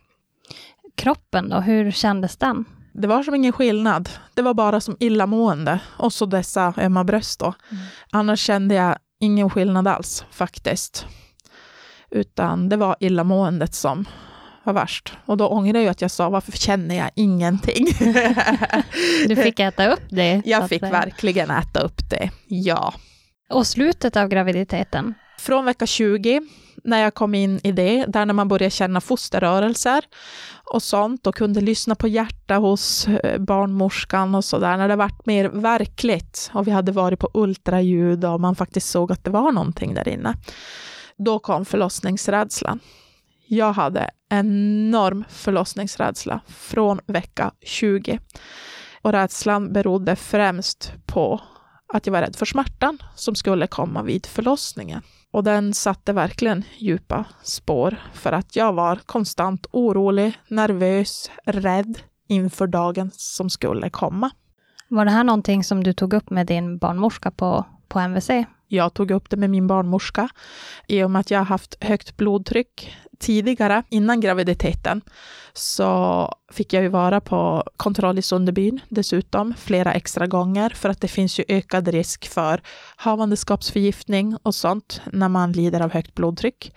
Kroppen 0.95 1.49
då, 1.49 1.59
hur 1.59 1.91
kändes 1.91 2.37
den? 2.37 2.65
Det 2.93 3.07
var 3.07 3.23
som 3.23 3.35
ingen 3.35 3.53
skillnad. 3.53 4.09
Det 4.33 4.41
var 4.41 4.53
bara 4.53 4.79
som 4.79 4.97
illamående 4.99 5.79
och 5.97 6.13
så 6.13 6.25
dessa 6.25 6.73
ömma 6.77 7.03
bröst 7.03 7.39
då. 7.39 7.45
Mm. 7.45 7.83
Annars 8.11 8.39
kände 8.39 8.75
jag 8.75 8.97
ingen 9.19 9.49
skillnad 9.49 9.87
alls 9.87 10.25
faktiskt. 10.31 11.05
Utan 12.15 12.69
det 12.69 12.77
var 12.77 12.95
illamåendet 12.99 13.75
som 13.75 14.05
var 14.63 14.73
värst. 14.73 15.13
Och 15.25 15.37
då 15.37 15.47
ångrar 15.47 15.79
jag 15.79 15.91
att 15.91 16.01
jag 16.01 16.11
sa, 16.11 16.29
varför 16.29 16.51
känner 16.51 16.95
jag 16.95 17.09
ingenting? 17.15 17.87
Du 19.27 19.35
fick 19.35 19.59
äta 19.59 19.93
upp 19.93 20.03
det. 20.09 20.41
jag 20.45 20.69
fick 20.69 20.83
verkligen 20.83 21.51
äta 21.51 21.79
upp 21.79 22.09
det, 22.09 22.29
ja. 22.47 22.93
Och 23.49 23.67
slutet 23.67 24.17
av 24.17 24.27
graviditeten, 24.27 25.13
Från 25.39 25.65
vecka 25.65 25.85
20, 25.85 26.41
när 26.83 27.01
jag 27.01 27.13
kom 27.13 27.35
in 27.35 27.59
i 27.63 27.71
det, 27.71 28.05
där 28.07 28.25
när 28.25 28.33
man 28.33 28.47
börjar 28.47 28.69
känna 28.69 29.01
fosterrörelser 29.01 30.03
och 30.71 30.83
sånt 30.83 31.27
och 31.27 31.35
kunde 31.35 31.61
lyssna 31.61 31.95
på 31.95 32.07
hjärta 32.07 32.55
hos 32.55 33.07
eh, 33.07 33.37
barnmorskan 33.37 34.35
och 34.35 34.45
så 34.45 34.59
där, 34.59 34.77
när 34.77 34.87
det 34.87 34.95
vart 34.95 35.25
mer 35.25 35.49
verkligt 35.49 36.51
och 36.53 36.67
vi 36.67 36.71
hade 36.71 36.91
varit 36.91 37.19
på 37.19 37.29
ultraljud 37.33 38.25
och 38.25 38.41
man 38.41 38.55
faktiskt 38.55 38.89
såg 38.89 39.11
att 39.11 39.23
det 39.23 39.29
var 39.29 39.51
någonting 39.51 39.93
där 39.93 40.07
inne. 40.07 40.33
Då 41.17 41.39
kom 41.39 41.65
förlossningsrädslan. 41.65 42.79
Jag 43.47 43.73
hade 43.73 44.09
enorm 44.29 45.23
förlossningsrädsla 45.29 46.41
från 46.47 46.99
vecka 47.05 47.51
20. 47.61 48.19
Och 49.01 49.11
rädslan 49.11 49.73
berodde 49.73 50.15
främst 50.15 50.93
på 51.05 51.41
att 51.93 52.05
jag 52.05 52.13
var 52.13 52.21
rädd 52.21 52.35
för 52.35 52.45
smärtan 52.45 52.97
som 53.15 53.35
skulle 53.35 53.67
komma 53.67 54.03
vid 54.03 54.25
förlossningen. 54.25 55.01
Och 55.31 55.43
den 55.43 55.73
satte 55.73 56.13
verkligen 56.13 56.63
djupa 56.77 57.25
spår 57.43 57.95
för 58.13 58.31
att 58.31 58.55
jag 58.55 58.73
var 58.73 58.95
konstant 58.95 59.67
orolig, 59.71 60.39
nervös, 60.47 61.31
rädd 61.45 61.99
inför 62.27 62.67
dagen 62.67 63.11
som 63.13 63.49
skulle 63.49 63.89
komma. 63.89 64.31
Var 64.87 65.05
det 65.05 65.11
här 65.11 65.23
någonting 65.23 65.63
som 65.63 65.83
du 65.83 65.93
tog 65.93 66.13
upp 66.13 66.29
med 66.29 66.47
din 66.47 66.77
barnmorska 66.77 67.31
på, 67.31 67.65
på 67.87 67.99
MVC? 67.99 68.29
Jag 68.67 68.93
tog 68.93 69.11
upp 69.11 69.29
det 69.29 69.37
med 69.37 69.49
min 69.49 69.67
barnmorska 69.67 70.29
i 70.87 71.03
och 71.03 71.11
med 71.11 71.19
att 71.19 71.31
jag 71.31 71.39
har 71.39 71.45
haft 71.45 71.83
högt 71.83 72.17
blodtryck 72.17 72.95
tidigare, 73.19 73.83
innan 73.89 74.21
graviditeten, 74.21 75.01
så 75.53 76.29
fick 76.51 76.73
jag 76.73 76.83
ju 76.83 76.89
vara 76.89 77.21
på 77.21 77.63
kontroll 77.77 78.19
i 78.19 78.21
Sunderbyn 78.21 78.79
dessutom 78.89 79.53
flera 79.57 79.93
extra 79.93 80.27
gånger 80.27 80.69
för 80.69 80.89
att 80.89 81.01
det 81.01 81.07
finns 81.07 81.39
ju 81.39 81.43
ökad 81.47 81.87
risk 81.87 82.27
för 82.27 82.61
havandeskapsförgiftning 82.95 84.37
och 84.43 84.55
sånt 84.55 85.01
när 85.13 85.29
man 85.29 85.51
lider 85.51 85.81
av 85.81 85.91
högt 85.91 86.15
blodtryck. 86.15 86.75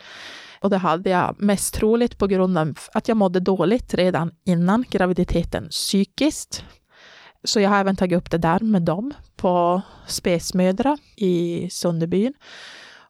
Och 0.61 0.71
det 0.71 0.79
hade 0.79 1.11
jag 1.11 1.35
mest 1.39 1.75
troligt 1.75 2.19
på 2.19 2.27
grund 2.27 2.59
av 2.59 2.79
att 2.93 3.09
jag 3.09 3.17
mådde 3.17 3.41
dåligt 3.41 3.95
redan 3.95 4.31
innan 4.45 4.85
graviditeten 4.91 5.69
psykiskt. 5.69 6.65
Så 7.45 7.61
jag 7.61 7.71
har 7.71 7.81
även 7.81 7.97
tagit 7.97 8.17
upp 8.19 8.31
det 8.31 8.39
där 8.39 8.61
med 8.61 8.83
dem 8.83 9.15
på 9.37 9.83
Spesmödra 10.07 10.99
i 11.17 11.69
Sunderbyn. 11.71 12.35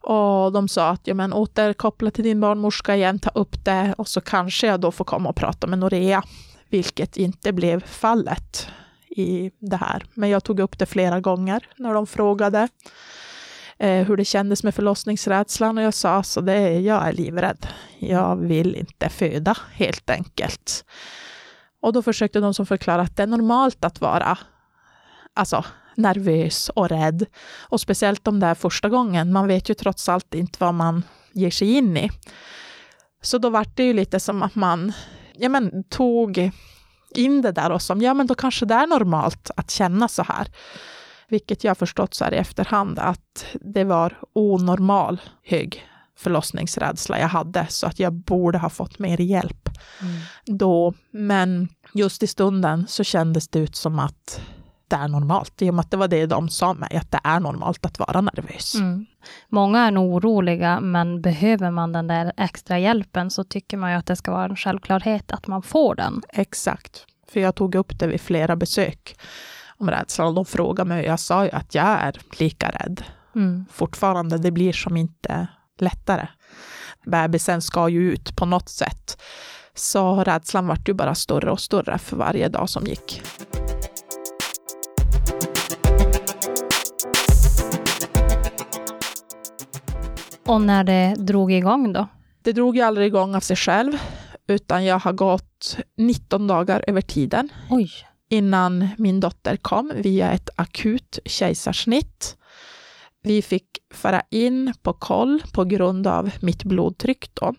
Och 0.00 0.52
de 0.52 0.68
sa 0.68 0.88
att 0.88 1.06
ja, 1.06 1.14
men 1.14 1.32
återkoppla 1.32 2.10
till 2.10 2.24
din 2.24 2.40
barnmorska 2.40 2.96
igen, 2.96 3.18
ta 3.18 3.30
upp 3.30 3.64
det 3.64 3.94
och 3.98 4.08
så 4.08 4.20
kanske 4.20 4.66
jag 4.66 4.80
då 4.80 4.92
får 4.92 5.04
komma 5.04 5.28
och 5.28 5.36
prata 5.36 5.66
med 5.66 5.78
Norea, 5.78 6.22
vilket 6.68 7.16
inte 7.16 7.52
blev 7.52 7.84
fallet 7.84 8.68
i 9.08 9.50
det 9.58 9.76
här. 9.76 10.04
Men 10.14 10.28
jag 10.28 10.44
tog 10.44 10.60
upp 10.60 10.78
det 10.78 10.86
flera 10.86 11.20
gånger 11.20 11.68
när 11.76 11.94
de 11.94 12.06
frågade 12.06 12.68
eh, 13.78 14.06
hur 14.06 14.16
det 14.16 14.24
kändes 14.24 14.64
med 14.64 14.74
förlossningsrädslan 14.74 15.78
och 15.78 15.84
jag 15.84 15.94
sa 15.94 16.22
så 16.22 16.40
det 16.40 16.80
jag 16.80 17.08
är 17.08 17.12
livrädd. 17.12 17.66
Jag 17.98 18.36
vill 18.36 18.74
inte 18.74 19.08
föda 19.08 19.56
helt 19.72 20.10
enkelt. 20.10 20.84
Och 21.80 21.92
då 21.92 22.02
försökte 22.02 22.40
de 22.40 22.54
som 22.54 22.66
förklara 22.66 23.02
att 23.02 23.16
det 23.16 23.22
är 23.22 23.26
normalt 23.26 23.84
att 23.84 24.00
vara 24.00 24.38
alltså, 25.34 25.64
nervös 25.94 26.68
och 26.68 26.88
rädd. 26.88 27.26
Och 27.58 27.80
speciellt 27.80 28.28
om 28.28 28.40
det 28.40 28.46
är 28.46 28.54
första 28.54 28.88
gången. 28.88 29.32
Man 29.32 29.46
vet 29.46 29.70
ju 29.70 29.74
trots 29.74 30.08
allt 30.08 30.34
inte 30.34 30.56
vad 30.60 30.74
man 30.74 31.02
ger 31.32 31.50
sig 31.50 31.72
in 31.72 31.96
i. 31.96 32.10
Så 33.22 33.38
då 33.38 33.50
var 33.50 33.66
det 33.74 33.84
ju 33.84 33.92
lite 33.92 34.20
som 34.20 34.42
att 34.42 34.54
man 34.54 34.92
ja, 35.34 35.48
men, 35.48 35.84
tog 35.84 36.50
in 37.14 37.42
det 37.42 37.52
där 37.52 37.70
och 37.70 37.82
som, 37.82 38.02
ja 38.02 38.14
men 38.14 38.26
då 38.26 38.34
kanske 38.34 38.66
det 38.66 38.74
är 38.74 38.86
normalt 38.86 39.50
att 39.56 39.70
känna 39.70 40.08
så 40.08 40.22
här. 40.22 40.48
Vilket 41.28 41.64
jag 41.64 41.78
förstått 41.78 42.14
så 42.14 42.24
här 42.24 42.34
i 42.34 42.36
efterhand 42.36 42.98
att 42.98 43.46
det 43.60 43.84
var 43.84 44.18
onormal 44.32 45.20
hög 45.44 45.86
förlossningsrädsla 46.18 47.18
jag 47.18 47.28
hade, 47.28 47.66
så 47.68 47.86
att 47.86 47.98
jag 47.98 48.12
borde 48.12 48.58
ha 48.58 48.70
fått 48.70 48.98
mer 48.98 49.20
hjälp 49.20 49.67
mm. 50.00 50.16
då. 50.44 50.94
Men 51.10 51.68
just 51.94 52.22
i 52.22 52.26
stunden 52.26 52.86
så 52.88 53.04
kändes 53.04 53.48
det 53.48 53.58
ut 53.58 53.76
som 53.76 53.98
att 53.98 54.40
det 54.88 54.96
är 54.96 55.08
normalt, 55.08 55.62
i 55.62 55.70
och 55.70 55.74
med 55.74 55.80
att 55.80 55.90
det 55.90 55.96
var 55.96 56.08
det 56.08 56.26
de 56.26 56.48
sa 56.48 56.74
mig, 56.74 56.96
att 56.96 57.10
det 57.10 57.20
är 57.24 57.40
normalt 57.40 57.86
att 57.86 57.98
vara 57.98 58.20
nervös. 58.20 58.74
Mm. 58.74 59.06
Många 59.48 59.86
är 59.86 59.90
nog 59.90 60.14
oroliga, 60.14 60.80
men 60.80 61.22
behöver 61.22 61.70
man 61.70 61.92
den 61.92 62.06
där 62.06 62.32
extra 62.36 62.78
hjälpen 62.78 63.30
så 63.30 63.44
tycker 63.44 63.76
man 63.76 63.90
ju 63.90 63.96
att 63.96 64.06
det 64.06 64.16
ska 64.16 64.30
vara 64.30 64.44
en 64.44 64.56
självklarhet 64.56 65.32
att 65.32 65.46
man 65.46 65.62
får 65.62 65.94
den. 65.94 66.22
Exakt, 66.28 67.06
för 67.32 67.40
jag 67.40 67.54
tog 67.54 67.74
upp 67.74 67.98
det 67.98 68.06
vid 68.06 68.20
flera 68.20 68.56
besök 68.56 69.16
om 69.78 69.90
rädslan 69.90 70.34
de 70.34 70.44
frågade 70.44 70.88
mig 70.88 71.00
och 71.00 71.06
jag 71.06 71.20
sa 71.20 71.44
ju 71.44 71.50
att 71.50 71.74
jag 71.74 71.86
är 71.86 72.20
lika 72.38 72.70
rädd 72.70 73.04
mm. 73.34 73.64
fortfarande. 73.72 74.38
Det 74.38 74.50
blir 74.50 74.72
som 74.72 74.96
inte 74.96 75.46
lättare. 75.78 76.28
Bebisen 77.06 77.62
ska 77.62 77.88
ju 77.88 78.12
ut 78.12 78.36
på 78.36 78.46
något 78.46 78.68
sätt. 78.68 79.22
Så 79.78 80.24
rädslan 80.24 80.66
vart 80.66 80.88
ju 80.88 80.94
bara 80.94 81.14
större 81.14 81.50
och 81.50 81.60
större 81.60 81.98
för 81.98 82.16
varje 82.16 82.48
dag 82.48 82.68
som 82.68 82.86
gick. 82.86 83.22
Och 90.46 90.60
när 90.60 90.84
det 90.84 91.14
drog 91.18 91.52
igång 91.52 91.92
då? 91.92 92.06
Det 92.42 92.52
drog 92.52 92.76
ju 92.76 92.82
aldrig 92.82 93.06
igång 93.06 93.34
av 93.34 93.40
sig 93.40 93.56
själv, 93.56 93.92
utan 94.48 94.84
jag 94.84 94.98
har 94.98 95.12
gått 95.12 95.76
19 95.96 96.46
dagar 96.46 96.84
över 96.86 97.00
tiden 97.00 97.48
Oj. 97.70 97.90
innan 98.28 98.88
min 98.98 99.20
dotter 99.20 99.56
kom 99.56 99.92
via 99.96 100.32
ett 100.32 100.50
akut 100.56 101.18
kejsarsnitt. 101.24 102.36
Vi 103.22 103.42
fick 103.42 103.66
föra 103.94 104.22
in 104.30 104.74
på 104.82 104.92
koll 104.92 105.42
på 105.54 105.64
grund 105.64 106.06
av 106.06 106.30
mitt 106.40 106.64
blodtryck 106.64 107.34
då, 107.34 107.54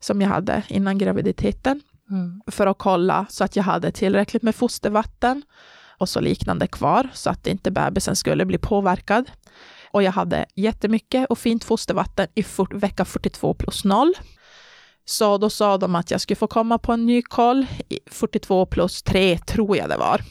som 0.00 0.20
jag 0.20 0.28
hade 0.28 0.62
innan 0.68 0.98
graviditeten, 0.98 1.82
mm. 2.10 2.40
för 2.46 2.66
att 2.66 2.78
kolla 2.78 3.26
så 3.28 3.44
att 3.44 3.56
jag 3.56 3.64
hade 3.64 3.92
tillräckligt 3.92 4.42
med 4.42 4.54
fostervatten 4.54 5.42
och 5.98 6.08
så 6.08 6.20
liknande 6.20 6.66
kvar, 6.66 7.08
så 7.12 7.30
att 7.30 7.46
inte 7.46 7.70
bebisen 7.70 8.16
skulle 8.16 8.44
bli 8.44 8.58
påverkad. 8.58 9.30
Och 9.90 10.02
jag 10.02 10.12
hade 10.12 10.46
jättemycket 10.54 11.30
och 11.30 11.38
fint 11.38 11.64
fostervatten 11.64 12.26
i 12.34 12.44
vecka 12.70 13.04
42 13.04 13.54
plus 13.54 13.84
0. 13.84 14.12
Så 15.04 15.38
då 15.38 15.50
sa 15.50 15.78
de 15.78 15.94
att 15.94 16.10
jag 16.10 16.20
skulle 16.20 16.36
få 16.36 16.46
komma 16.46 16.78
på 16.78 16.92
en 16.92 17.06
ny 17.06 17.22
koll, 17.22 17.66
42 18.06 18.66
plus 18.66 19.02
3 19.02 19.38
tror 19.38 19.76
jag 19.76 19.88
det 19.88 19.96
var. 19.96 20.22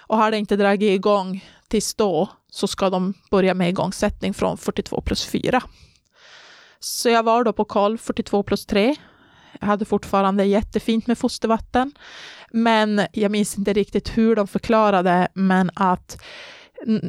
Och 0.00 0.16
har 0.16 0.30
det 0.30 0.38
inte 0.38 0.56
dragit 0.56 0.96
igång 0.96 1.44
tills 1.68 1.94
då 1.94 2.28
så 2.50 2.66
ska 2.66 2.90
de 2.90 3.14
börja 3.30 3.54
med 3.54 3.68
igångsättning 3.68 4.34
från 4.34 4.58
42 4.58 5.00
plus 5.00 5.26
4. 5.26 5.62
Så 6.80 7.08
jag 7.08 7.22
var 7.22 7.44
då 7.44 7.52
på 7.52 7.64
koll 7.64 7.98
42 7.98 8.42
plus 8.42 8.66
3. 8.66 8.96
Jag 9.60 9.66
hade 9.66 9.84
fortfarande 9.84 10.44
jättefint 10.44 11.06
med 11.06 11.18
fostervatten, 11.18 11.92
men 12.50 13.06
jag 13.12 13.30
minns 13.30 13.58
inte 13.58 13.72
riktigt 13.72 14.18
hur 14.18 14.36
de 14.36 14.48
förklarade, 14.48 15.28
men 15.34 15.70
att 15.74 16.22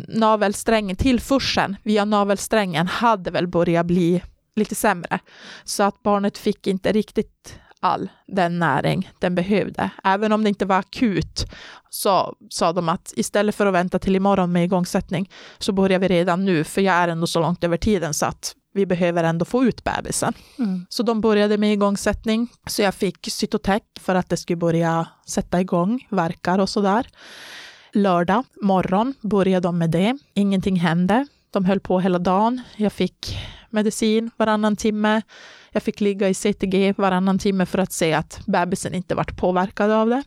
navelsträngen, 0.08 0.96
tillförseln 0.96 1.76
via 1.84 2.06
navelsträngen 2.06 2.88
hade 2.88 3.32
väl 3.32 3.48
börjat 3.48 3.86
bli 3.86 4.24
lite 4.56 4.76
sämre. 4.76 5.20
Så 5.64 5.84
att 5.84 6.04
barnet 6.04 6.38
fick 6.38 6.68
inte 6.68 6.92
riktigt 6.92 7.60
all 7.80 8.10
den 8.28 8.60
näring 8.60 9.12
den 9.20 9.36
behövde. 9.36 9.90
Även 10.04 10.32
om 10.32 10.44
det 10.44 10.50
inte 10.50 10.66
var 10.66 10.78
akut 10.78 11.46
så 11.90 12.36
sa 12.50 12.74
de 12.74 12.90
att 12.90 13.14
istället 13.16 13.56
för 13.56 13.66
att 13.66 13.74
vänta 13.74 14.00
till 14.00 14.16
imorgon 14.16 14.52
med 14.52 14.64
igångsättning 14.64 15.30
så 15.58 15.72
börjar 15.72 16.00
vi 16.00 16.08
redan 16.08 16.46
nu, 16.46 16.64
för 16.64 16.82
jag 16.82 16.96
är 16.96 17.08
ändå 17.08 17.28
så 17.28 17.40
långt 17.40 17.64
över 17.64 17.78
tiden 17.78 18.14
så 18.14 18.26
att 18.26 18.56
behöver 18.84 19.24
ändå 19.24 19.46
få 19.46 19.64
ut 19.64 19.84
bebisen. 19.84 20.34
Mm. 20.60 20.86
Så 20.90 21.04
de 21.04 21.22
började 21.22 21.58
med 21.58 21.74
igångsättning, 21.74 22.48
så 22.68 22.82
jag 22.82 22.94
fick 22.94 23.28
cytotec 23.32 23.84
för 24.00 24.16
att 24.16 24.30
det 24.30 24.38
skulle 24.38 24.58
börja 24.58 25.08
sätta 25.26 25.62
igång 25.62 26.08
verkar 26.10 26.60
och 26.60 26.70
sådär. 26.70 27.08
Lördag 27.94 28.44
morgon 28.62 29.14
började 29.22 29.68
de 29.68 29.78
med 29.78 29.90
det. 29.90 30.18
Ingenting 30.34 30.76
hände. 30.80 31.28
De 31.52 31.66
höll 31.66 31.80
på 31.80 32.00
hela 32.00 32.20
dagen. 32.20 32.62
Jag 32.76 32.94
fick 32.94 33.38
medicin 33.70 34.32
varannan 34.38 34.76
timme. 34.76 35.22
Jag 35.72 35.84
fick 35.84 36.02
ligga 36.02 36.30
i 36.30 36.34
CTG 36.34 36.94
varannan 36.98 37.40
timme 37.40 37.66
för 37.66 37.78
att 37.78 37.92
se 37.92 38.14
att 38.14 38.42
bebisen 38.46 38.94
inte 38.94 39.16
vart 39.16 39.38
påverkad 39.38 39.92
av 39.92 40.10
det. 40.10 40.24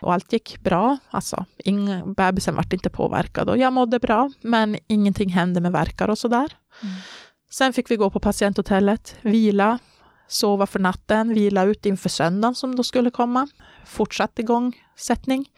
Och 0.00 0.12
allt 0.12 0.32
gick 0.32 0.60
bra. 0.60 0.98
Alltså, 1.10 1.44
ing, 1.58 2.14
bebisen 2.14 2.54
vart 2.54 2.72
inte 2.72 2.90
påverkad 2.90 3.48
och 3.50 3.58
jag 3.58 3.72
mådde 3.72 3.98
bra, 3.98 4.30
men 4.40 4.76
ingenting 4.86 5.28
hände 5.28 5.60
med 5.60 5.72
verkar 5.72 6.10
och 6.10 6.18
sådär. 6.18 6.52
Mm. 6.82 6.94
Sen 7.58 7.72
fick 7.72 7.90
vi 7.90 7.96
gå 7.96 8.10
på 8.10 8.20
patienthotellet, 8.20 9.16
vila, 9.22 9.78
sova 10.28 10.66
för 10.66 10.78
natten, 10.78 11.34
vila 11.34 11.64
ut 11.64 11.86
inför 11.86 12.08
söndagen 12.08 12.54
som 12.54 12.76
då 12.76 12.82
skulle 12.82 13.10
komma. 13.10 13.48
Fortsatt 13.86 14.38
igångsättning 14.38 15.48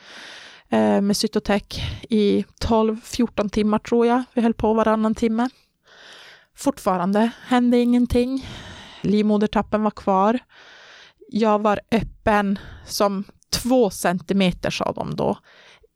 eh, 0.68 1.00
med 1.00 1.16
Cytotec 1.16 1.62
i 2.08 2.44
12-14 2.60 3.48
timmar 3.48 3.78
tror 3.78 4.06
jag. 4.06 4.24
Vi 4.34 4.42
höll 4.42 4.54
på 4.54 4.74
varannan 4.74 5.14
timme. 5.14 5.50
Fortfarande 6.56 7.30
hände 7.46 7.78
ingenting. 7.78 8.46
Livmodertappen 9.00 9.82
var 9.82 9.90
kvar. 9.90 10.38
Jag 11.28 11.62
var 11.62 11.80
öppen 11.90 12.58
som 12.86 13.24
två 13.50 13.90
centimeter, 13.90 14.70
sa 14.70 14.92
de 14.92 15.16
då, 15.16 15.38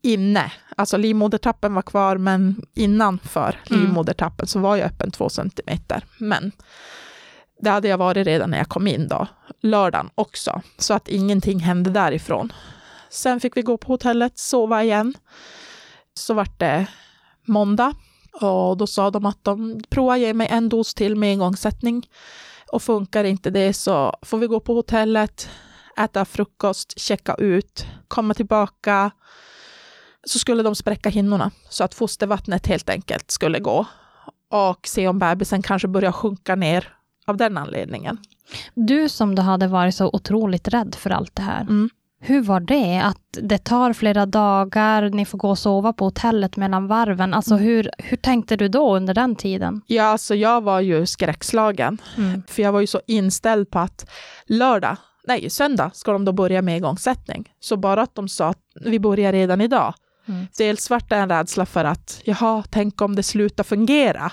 inne. 0.03 0.51
Alltså 0.77 0.97
livmodertappen 0.97 1.73
var 1.73 1.81
kvar, 1.81 2.17
men 2.17 2.65
innanför 2.73 3.59
Mm. 3.69 3.81
livmodertappen 3.83 4.47
så 4.47 4.59
var 4.59 4.75
jag 4.75 4.85
öppen 4.87 5.11
två 5.11 5.29
centimeter. 5.29 6.05
Men 6.17 6.51
det 7.61 7.69
hade 7.69 7.87
jag 7.87 7.97
varit 7.97 8.27
redan 8.27 8.49
när 8.49 8.57
jag 8.57 8.69
kom 8.69 8.87
in 8.87 9.07
då, 9.07 9.27
lördagen 9.61 10.09
också. 10.15 10.61
Så 10.77 10.93
att 10.93 11.07
ingenting 11.07 11.59
hände 11.59 11.89
därifrån. 11.89 12.53
Sen 13.09 13.39
fick 13.39 13.57
vi 13.57 13.61
gå 13.61 13.77
på 13.77 13.93
hotellet, 13.93 14.37
sova 14.39 14.83
igen. 14.83 15.13
Så 16.13 16.33
vart 16.33 16.59
det 16.59 16.85
måndag 17.45 17.93
och 18.41 18.77
då 18.77 18.87
sa 18.87 19.09
de 19.11 19.25
att 19.25 19.43
de 19.43 19.83
provar 19.89 20.15
ge 20.15 20.33
mig 20.33 20.47
en 20.51 20.69
dos 20.69 20.93
till 20.93 21.15
med 21.15 21.33
igångsättning. 21.33 22.09
Och 22.71 22.83
funkar 22.83 23.23
inte 23.23 23.49
det 23.49 23.73
så 23.73 24.13
får 24.21 24.37
vi 24.37 24.47
gå 24.47 24.59
på 24.59 24.73
hotellet, 24.73 25.49
äta 25.97 26.25
frukost, 26.25 26.99
checka 26.99 27.33
ut, 27.35 27.85
komma 28.07 28.33
tillbaka. 28.33 29.11
Så 30.25 30.39
skulle 30.39 30.63
de 30.63 30.75
spräcka 30.75 31.09
hinnorna 31.09 31.51
så 31.69 31.83
att 31.83 31.93
fostervattnet 31.93 32.67
helt 32.67 32.89
enkelt 32.89 33.31
skulle 33.31 33.59
gå. 33.59 33.85
Och 34.49 34.87
se 34.87 35.07
om 35.07 35.19
bebisen 35.19 35.61
kanske 35.61 35.87
börjar 35.87 36.11
sjunka 36.11 36.55
ner 36.55 36.93
av 37.25 37.37
den 37.37 37.57
anledningen. 37.57 38.17
Du 38.73 39.09
som 39.09 39.35
då 39.35 39.41
hade 39.41 39.67
varit 39.67 39.95
så 39.95 40.09
otroligt 40.13 40.67
rädd 40.67 40.95
för 40.95 41.09
allt 41.09 41.35
det 41.35 41.41
här. 41.41 41.61
Mm. 41.61 41.89
Hur 42.25 42.41
var 42.41 42.59
det? 42.59 42.99
Att 42.99 43.37
det 43.41 43.57
tar 43.57 43.93
flera 43.93 44.25
dagar, 44.25 45.09
ni 45.09 45.25
får 45.25 45.37
gå 45.37 45.49
och 45.49 45.59
sova 45.59 45.93
på 45.93 46.05
hotellet 46.05 46.57
mellan 46.57 46.87
varven. 46.87 47.33
Alltså 47.33 47.55
hur, 47.55 47.89
hur 47.97 48.17
tänkte 48.17 48.55
du 48.55 48.67
då 48.67 48.95
under 48.95 49.13
den 49.13 49.35
tiden? 49.35 49.81
Ja, 49.87 50.03
alltså 50.03 50.35
jag 50.35 50.61
var 50.61 50.79
ju 50.79 51.05
skräckslagen. 51.05 51.97
För 52.47 52.61
jag 52.61 52.71
var 52.71 52.81
ju 52.81 52.87
så 52.87 53.01
inställd 53.07 53.69
på 53.71 53.79
att 53.79 54.09
lördag, 54.45 54.97
nej 55.27 55.49
söndag 55.49 55.91
ska 55.93 56.11
de 56.11 56.25
då 56.25 56.31
börja 56.31 56.61
med 56.61 56.77
igångsättning. 56.77 57.53
Så 57.59 57.77
bara 57.77 58.01
att 58.01 58.15
de 58.15 58.29
sa 58.29 58.47
att 58.47 58.61
vi 58.85 58.99
börjar 58.99 59.31
redan 59.31 59.61
idag. 59.61 59.93
Mm. 60.27 60.47
Dels 60.57 60.89
vart 60.89 61.09
det 61.09 61.15
en 61.15 61.29
rädsla 61.29 61.65
för 61.65 61.85
att, 61.85 62.21
jaha, 62.23 62.63
tänk 62.69 63.01
om 63.01 63.15
det 63.15 63.23
slutar 63.23 63.63
fungera. 63.63 64.31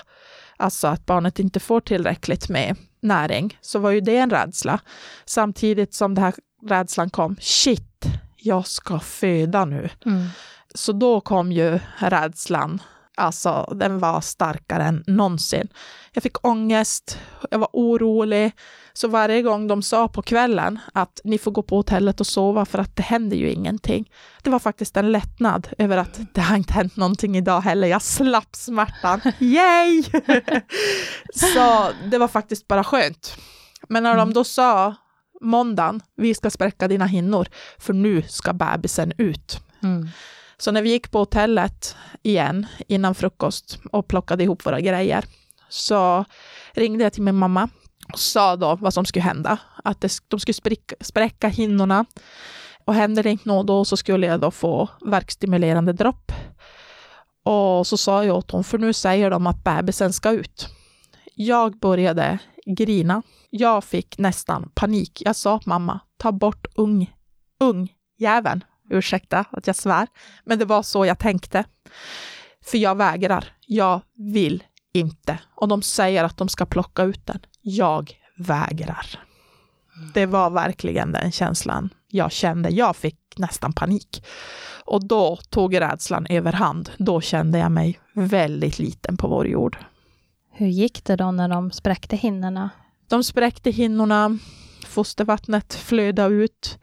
Alltså 0.57 0.87
att 0.87 1.05
barnet 1.05 1.39
inte 1.39 1.59
får 1.59 1.81
tillräckligt 1.81 2.49
med 2.49 2.75
näring. 3.01 3.57
Så 3.61 3.79
var 3.79 3.91
ju 3.91 4.01
det 4.01 4.17
en 4.17 4.29
rädsla. 4.29 4.79
Samtidigt 5.25 5.93
som 5.93 6.15
den 6.15 6.23
här 6.23 6.33
rädslan 6.67 7.09
kom, 7.09 7.35
shit, 7.39 8.05
jag 8.37 8.67
ska 8.67 8.99
föda 8.99 9.65
nu. 9.65 9.89
Mm. 10.05 10.27
Så 10.75 10.91
då 10.91 11.21
kom 11.21 11.51
ju 11.51 11.79
rädslan. 11.97 12.81
Alltså, 13.21 13.73
den 13.75 13.99
var 13.99 14.21
starkare 14.21 14.83
än 14.83 15.03
någonsin. 15.07 15.67
Jag 16.13 16.23
fick 16.23 16.47
ångest, 16.47 17.19
jag 17.51 17.59
var 17.59 17.69
orolig. 17.73 18.51
Så 18.93 19.07
varje 19.07 19.41
gång 19.41 19.67
de 19.67 19.81
sa 19.81 20.07
på 20.07 20.21
kvällen 20.21 20.79
att 20.93 21.21
ni 21.23 21.37
får 21.37 21.51
gå 21.51 21.63
på 21.63 21.75
hotellet 21.75 22.19
och 22.19 22.27
sova 22.27 22.65
för 22.65 22.79
att 22.79 22.95
det 22.95 23.03
händer 23.03 23.37
ju 23.37 23.51
ingenting. 23.51 24.11
Det 24.43 24.49
var 24.49 24.59
faktiskt 24.59 24.97
en 24.97 25.11
lättnad 25.11 25.67
över 25.77 25.97
att 25.97 26.19
det 26.33 26.41
har 26.41 26.55
inte 26.55 26.73
hänt 26.73 26.95
någonting 26.95 27.37
idag 27.37 27.61
heller. 27.61 27.87
Jag 27.87 28.01
slapp 28.01 28.55
smärtan. 28.55 29.21
Yay! 29.39 30.03
så 31.33 31.89
det 32.11 32.17
var 32.17 32.27
faktiskt 32.27 32.67
bara 32.67 32.83
skönt. 32.83 33.37
Men 33.89 34.03
när 34.03 34.17
de 34.17 34.33
då 34.33 34.43
sa 34.43 34.95
måndagen, 35.41 36.01
vi 36.17 36.33
ska 36.33 36.49
spräcka 36.49 36.87
dina 36.87 37.05
hinnor, 37.05 37.47
för 37.77 37.93
nu 37.93 38.21
ska 38.21 38.53
bebisen 38.53 39.13
ut. 39.17 39.59
Mm. 39.83 40.09
Så 40.61 40.71
när 40.71 40.81
vi 40.81 40.89
gick 40.89 41.11
på 41.11 41.19
hotellet 41.19 41.95
igen 42.23 42.65
innan 42.87 43.15
frukost 43.15 43.79
och 43.91 44.07
plockade 44.07 44.43
ihop 44.43 44.65
våra 44.65 44.81
grejer 44.81 45.25
så 45.69 46.25
ringde 46.73 47.03
jag 47.03 47.13
till 47.13 47.23
min 47.23 47.35
mamma 47.35 47.69
och 48.13 48.19
sa 48.19 48.55
då 48.55 48.75
vad 48.75 48.93
som 48.93 49.05
skulle 49.05 49.23
hända. 49.23 49.57
Att 49.83 50.01
det, 50.01 50.11
de 50.27 50.39
skulle 50.39 50.53
spricka, 50.53 50.95
spräcka 50.99 51.47
hinnorna 51.47 52.05
och 52.85 52.93
hände 52.93 53.21
det 53.21 53.29
inte 53.29 53.49
något 53.49 53.67
då 53.67 53.85
så 53.85 53.97
skulle 53.97 54.27
jag 54.27 54.39
då 54.39 54.51
få 54.51 54.89
verkstimulerande 55.05 55.93
dropp. 55.93 56.31
Och 57.43 57.87
så 57.87 57.97
sa 57.97 58.25
jag 58.25 58.37
åt 58.37 58.51
hon, 58.51 58.63
för 58.63 58.77
nu 58.77 58.93
säger 58.93 59.29
de 59.29 59.47
att 59.47 59.63
bebisen 59.63 60.13
ska 60.13 60.31
ut. 60.31 60.67
Jag 61.35 61.79
började 61.79 62.39
grina. 62.65 63.21
Jag 63.49 63.83
fick 63.83 64.17
nästan 64.17 64.71
panik. 64.73 65.21
Jag 65.25 65.35
sa 65.35 65.59
mamma, 65.65 65.99
ta 66.17 66.31
bort 66.31 66.67
ung, 66.75 67.13
ung 67.59 67.93
jäveln. 68.17 68.63
Ursäkta 68.91 69.45
att 69.51 69.67
jag 69.67 69.75
svär, 69.75 70.07
men 70.45 70.59
det 70.59 70.65
var 70.65 70.83
så 70.83 71.05
jag 71.05 71.19
tänkte. 71.19 71.63
För 72.65 72.77
jag 72.77 72.95
vägrar. 72.95 73.45
Jag 73.67 74.01
vill 74.17 74.63
inte. 74.93 75.39
Och 75.55 75.67
de 75.67 75.81
säger 75.81 76.23
att 76.23 76.37
de 76.37 76.49
ska 76.49 76.65
plocka 76.65 77.03
ut 77.03 77.25
den. 77.25 77.39
Jag 77.61 78.11
vägrar. 78.37 79.19
Det 80.13 80.25
var 80.25 80.49
verkligen 80.49 81.11
den 81.11 81.31
känslan 81.31 81.89
jag 82.07 82.31
kände. 82.31 82.69
Jag 82.69 82.95
fick 82.95 83.17
nästan 83.37 83.73
panik. 83.73 84.25
Och 84.85 85.07
då 85.07 85.35
tog 85.35 85.81
rädslan 85.81 86.27
överhand. 86.29 86.89
Då 86.97 87.21
kände 87.21 87.59
jag 87.59 87.71
mig 87.71 87.99
väldigt 88.13 88.79
liten 88.79 89.17
på 89.17 89.27
vår 89.27 89.47
jord. 89.47 89.77
Hur 90.51 90.67
gick 90.67 91.05
det 91.05 91.15
då 91.15 91.31
när 91.31 91.47
de 91.49 91.71
spräckte 91.71 92.15
hinnorna? 92.15 92.69
De 93.09 93.23
spräckte 93.23 93.71
hinnorna, 93.71 94.37
fostervattnet 94.87 95.73
flödade 95.73 96.35
ut. 96.35 96.79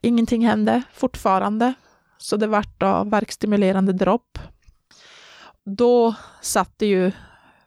Ingenting 0.00 0.46
hände 0.46 0.82
fortfarande, 0.92 1.74
så 2.18 2.36
det 2.36 2.46
vart 2.46 2.80
då 2.80 3.04
verkstimulerande 3.04 3.92
dropp. 3.92 4.38
Då 5.64 6.14
satte 6.40 6.86
ju 6.86 7.12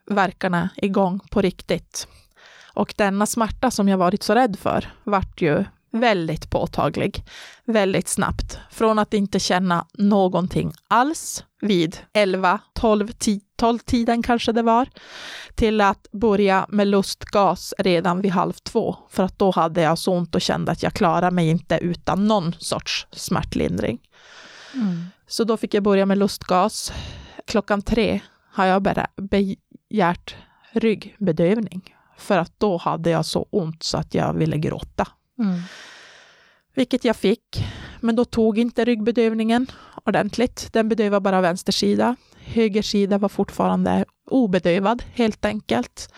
verkarna 0.06 0.70
igång 0.76 1.20
på 1.32 1.42
riktigt. 1.42 2.08
Och 2.74 2.94
denna 2.98 3.26
smärta 3.26 3.72
som 3.72 3.90
jag 3.90 3.98
varit 3.98 4.24
så 4.24 4.36
rädd 4.36 4.60
för 4.60 4.94
vart 5.04 5.42
ju 5.42 5.66
väldigt 5.92 6.50
påtaglig, 6.50 7.24
väldigt 7.66 8.08
snabbt. 8.08 8.60
Från 8.72 9.00
att 9.00 9.14
inte 9.14 9.40
känna 9.40 9.86
någonting 9.94 10.74
alls 10.88 11.44
vid 11.62 11.98
11, 12.14 12.60
12, 12.74 13.08
10, 13.18 13.42
12 13.56 13.80
tiden 13.80 14.24
kanske 14.24 14.52
det 14.52 14.62
var, 14.62 14.90
till 15.56 15.82
att 15.82 16.08
börja 16.12 16.66
med 16.70 16.88
lustgas 16.88 17.74
redan 17.78 18.22
vid 18.22 18.32
halv 18.32 18.54
två. 18.54 18.96
För 19.10 19.24
att 19.24 19.40
då 19.40 19.52
hade 19.52 19.82
jag 19.82 19.98
så 19.98 20.14
ont 20.14 20.36
och 20.36 20.42
kände 20.42 20.72
att 20.72 20.84
jag 20.84 20.94
klarar 20.94 21.32
mig 21.32 21.50
inte 21.50 21.78
utan 21.78 22.28
någon 22.28 22.56
sorts 22.60 23.08
smärtlindring. 23.12 24.00
Mm. 24.74 25.06
Så 25.28 25.44
då 25.44 25.58
fick 25.58 25.74
jag 25.74 25.84
börja 25.84 26.06
med 26.06 26.18
lustgas. 26.18 26.94
Klockan 27.48 27.82
tre 27.82 28.20
har 28.52 28.66
jag 28.66 28.82
bara 28.82 29.08
begärt 29.16 30.36
ryggbedövning. 30.72 31.96
För 32.18 32.38
att 32.38 32.60
då 32.60 32.78
hade 32.78 33.10
jag 33.10 33.26
så 33.26 33.48
ont 33.50 33.84
så 33.84 33.98
att 33.98 34.14
jag 34.14 34.34
ville 34.34 34.58
gråta. 34.58 35.08
Mm. 35.42 35.60
Vilket 36.76 37.06
jag 37.06 37.16
fick. 37.16 37.66
Men 38.00 38.16
då 38.16 38.26
tog 38.26 38.58
inte 38.58 38.86
ryggbedövningen 38.86 39.68
ordentligt. 40.06 40.74
Den 40.74 40.90
bedövade 40.90 41.22
bara 41.22 41.42
vänster 41.42 41.72
sida. 41.72 42.16
Höger 42.40 42.82
sida 42.82 43.18
var 43.18 43.30
fortfarande 43.30 44.06
obedövad 44.30 45.04
helt 45.14 45.46
enkelt. 45.46 46.14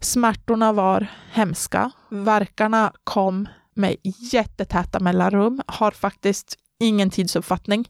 Smärtorna 0.00 0.72
var 0.72 1.06
hemska. 1.32 1.90
Verkarna 2.10 2.92
kom 3.04 3.48
med 3.74 3.96
jättetäta 4.32 5.00
mellanrum. 5.00 5.62
Har 5.66 5.90
faktiskt 5.90 6.58
ingen 6.80 7.10
tidsuppfattning 7.10 7.88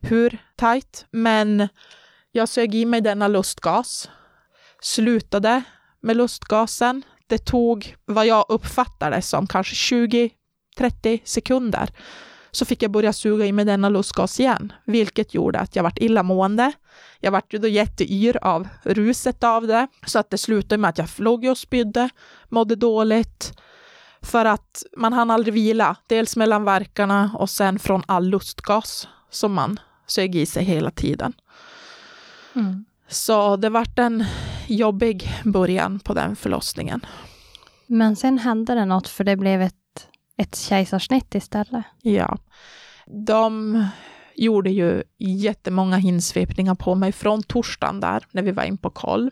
hur 0.00 0.38
tajt, 0.56 1.06
men 1.10 1.68
jag 2.32 2.48
sög 2.48 2.74
i 2.74 2.84
mig 2.84 3.00
denna 3.00 3.28
lustgas. 3.28 4.10
Slutade 4.80 5.62
med 6.00 6.16
lustgasen. 6.16 7.02
Det 7.34 7.44
tog 7.44 7.96
vad 8.06 8.26
jag 8.26 8.44
uppfattade 8.48 9.22
som 9.22 9.46
kanske 9.46 9.94
20-30 10.78 11.20
sekunder. 11.24 11.90
Så 12.50 12.64
fick 12.64 12.82
jag 12.82 12.90
börja 12.90 13.12
suga 13.12 13.46
i 13.46 13.52
mig 13.52 13.64
denna 13.64 13.88
lustgas 13.88 14.40
igen, 14.40 14.72
vilket 14.84 15.34
gjorde 15.34 15.58
att 15.58 15.76
jag 15.76 15.82
vart 15.82 15.98
illamående. 15.98 16.72
Jag 17.20 17.32
vart 17.32 17.54
ju 17.54 17.58
då 17.58 17.68
jätteyr 17.68 18.38
av 18.42 18.68
ruset 18.82 19.44
av 19.44 19.66
det, 19.66 19.86
så 20.06 20.18
att 20.18 20.30
det 20.30 20.38
slutade 20.38 20.78
med 20.78 20.88
att 20.88 20.98
jag 20.98 21.08
låg 21.16 21.44
och 21.44 21.58
spydde, 21.58 22.08
mådde 22.48 22.76
dåligt. 22.76 23.52
För 24.22 24.44
att 24.44 24.82
man 24.96 25.12
hann 25.12 25.30
aldrig 25.30 25.54
vila, 25.54 25.96
dels 26.06 26.36
mellan 26.36 26.64
verkarna 26.64 27.30
och 27.38 27.50
sen 27.50 27.78
från 27.78 28.02
all 28.06 28.28
lustgas 28.28 29.08
som 29.30 29.52
man 29.52 29.80
sög 30.06 30.36
i 30.36 30.46
sig 30.46 30.64
hela 30.64 30.90
tiden. 30.90 31.32
Mm. 32.54 32.84
Så 33.08 33.56
det 33.56 33.68
vart 33.68 33.98
en 33.98 34.24
jobbig 34.66 35.28
början 35.44 36.00
på 36.00 36.14
den 36.14 36.36
förlossningen. 36.36 37.06
Men 37.86 38.16
sen 38.16 38.38
hände 38.38 38.74
det 38.74 38.84
något, 38.84 39.08
för 39.08 39.24
det 39.24 39.36
blev 39.36 39.62
ett, 39.62 40.08
ett 40.36 40.56
kejsarsnitt 40.56 41.34
istället. 41.34 41.84
Ja. 42.02 42.38
De 43.06 43.84
gjorde 44.34 44.70
ju 44.70 45.02
jättemånga 45.18 45.96
hinsvepningar 45.96 46.74
på 46.74 46.94
mig 46.94 47.12
från 47.12 47.42
torsdagen 47.42 48.00
där, 48.00 48.26
när 48.30 48.42
vi 48.42 48.50
var 48.50 48.64
in 48.64 48.78
på 48.78 48.90
koll. 48.90 49.30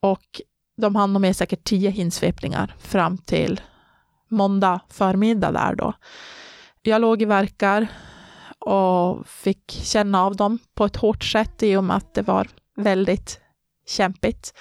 Och 0.00 0.40
de 0.76 0.96
hann 0.96 1.20
med 1.20 1.36
säkert 1.36 1.64
tio 1.64 1.90
hinsvepningar 1.90 2.74
fram 2.78 3.18
till 3.18 3.60
måndag 4.28 4.80
förmiddag 4.88 5.52
där 5.52 5.74
då. 5.74 5.92
Jag 6.82 7.00
låg 7.00 7.22
i 7.22 7.24
verkar 7.24 7.88
och 8.58 9.26
fick 9.26 9.70
känna 9.70 10.24
av 10.24 10.36
dem 10.36 10.58
på 10.74 10.84
ett 10.84 10.96
hårt 10.96 11.24
sätt 11.24 11.62
i 11.62 11.76
och 11.76 11.84
med 11.84 11.96
att 11.96 12.14
det 12.14 12.22
var 12.22 12.48
väldigt 12.76 13.40
kämpigt. 13.90 14.54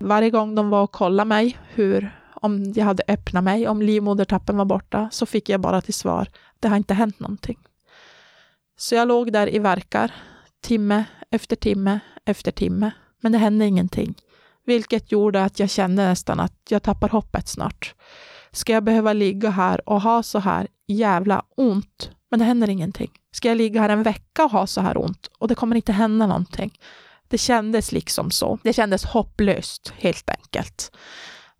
Varje 0.00 0.30
gång 0.30 0.54
de 0.54 0.70
var 0.70 0.82
och 0.82 0.92
kollade 0.92 1.28
mig, 1.28 1.58
hur, 1.68 2.20
om 2.34 2.72
jag 2.72 2.84
hade 2.84 3.02
öppnat 3.08 3.44
mig, 3.44 3.68
om 3.68 3.82
livmodertappen 3.82 4.56
var 4.56 4.64
borta, 4.64 5.08
så 5.12 5.26
fick 5.26 5.48
jag 5.48 5.60
bara 5.60 5.80
till 5.80 5.94
svar, 5.94 6.28
det 6.60 6.68
har 6.68 6.76
inte 6.76 6.94
hänt 6.94 7.20
någonting. 7.20 7.58
Så 8.76 8.94
jag 8.94 9.08
låg 9.08 9.32
där 9.32 9.54
i 9.54 9.58
verkar, 9.58 10.14
timme 10.60 11.04
efter 11.30 11.56
timme 11.56 12.00
efter 12.24 12.50
timme. 12.50 12.90
Men 13.20 13.32
det 13.32 13.38
hände 13.38 13.66
ingenting. 13.66 14.14
Vilket 14.66 15.12
gjorde 15.12 15.44
att 15.44 15.58
jag 15.58 15.70
kände 15.70 16.04
nästan 16.04 16.40
att 16.40 16.56
jag 16.68 16.82
tappar 16.82 17.08
hoppet 17.08 17.48
snart. 17.48 17.94
Ska 18.52 18.72
jag 18.72 18.84
behöva 18.84 19.12
ligga 19.12 19.50
här 19.50 19.88
och 19.88 20.02
ha 20.02 20.22
så 20.22 20.38
här 20.38 20.68
jävla 20.86 21.42
ont? 21.56 22.10
Men 22.30 22.38
det 22.38 22.44
händer 22.44 22.70
ingenting. 22.70 23.10
Ska 23.32 23.48
jag 23.48 23.56
ligga 23.56 23.80
här 23.80 23.88
en 23.88 24.02
vecka 24.02 24.44
och 24.44 24.50
ha 24.50 24.66
så 24.66 24.80
här 24.80 24.98
ont? 24.98 25.30
Och 25.38 25.48
det 25.48 25.54
kommer 25.54 25.76
inte 25.76 25.92
hända 25.92 26.26
någonting. 26.26 26.78
Det 27.28 27.38
kändes 27.38 27.92
liksom 27.92 28.30
så. 28.30 28.58
Det 28.62 28.72
kändes 28.72 29.04
hopplöst, 29.04 29.92
helt 29.96 30.30
enkelt. 30.30 30.92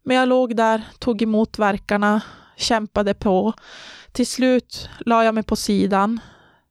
Men 0.05 0.17
jag 0.17 0.29
låg 0.29 0.57
där, 0.57 0.83
tog 0.99 1.23
emot 1.23 1.59
verkarna, 1.59 2.21
kämpade 2.57 3.15
på. 3.15 3.53
Till 4.13 4.27
slut 4.27 4.89
la 5.07 5.25
jag 5.25 5.35
mig 5.35 5.43
på 5.43 5.57
sidan, 5.57 6.21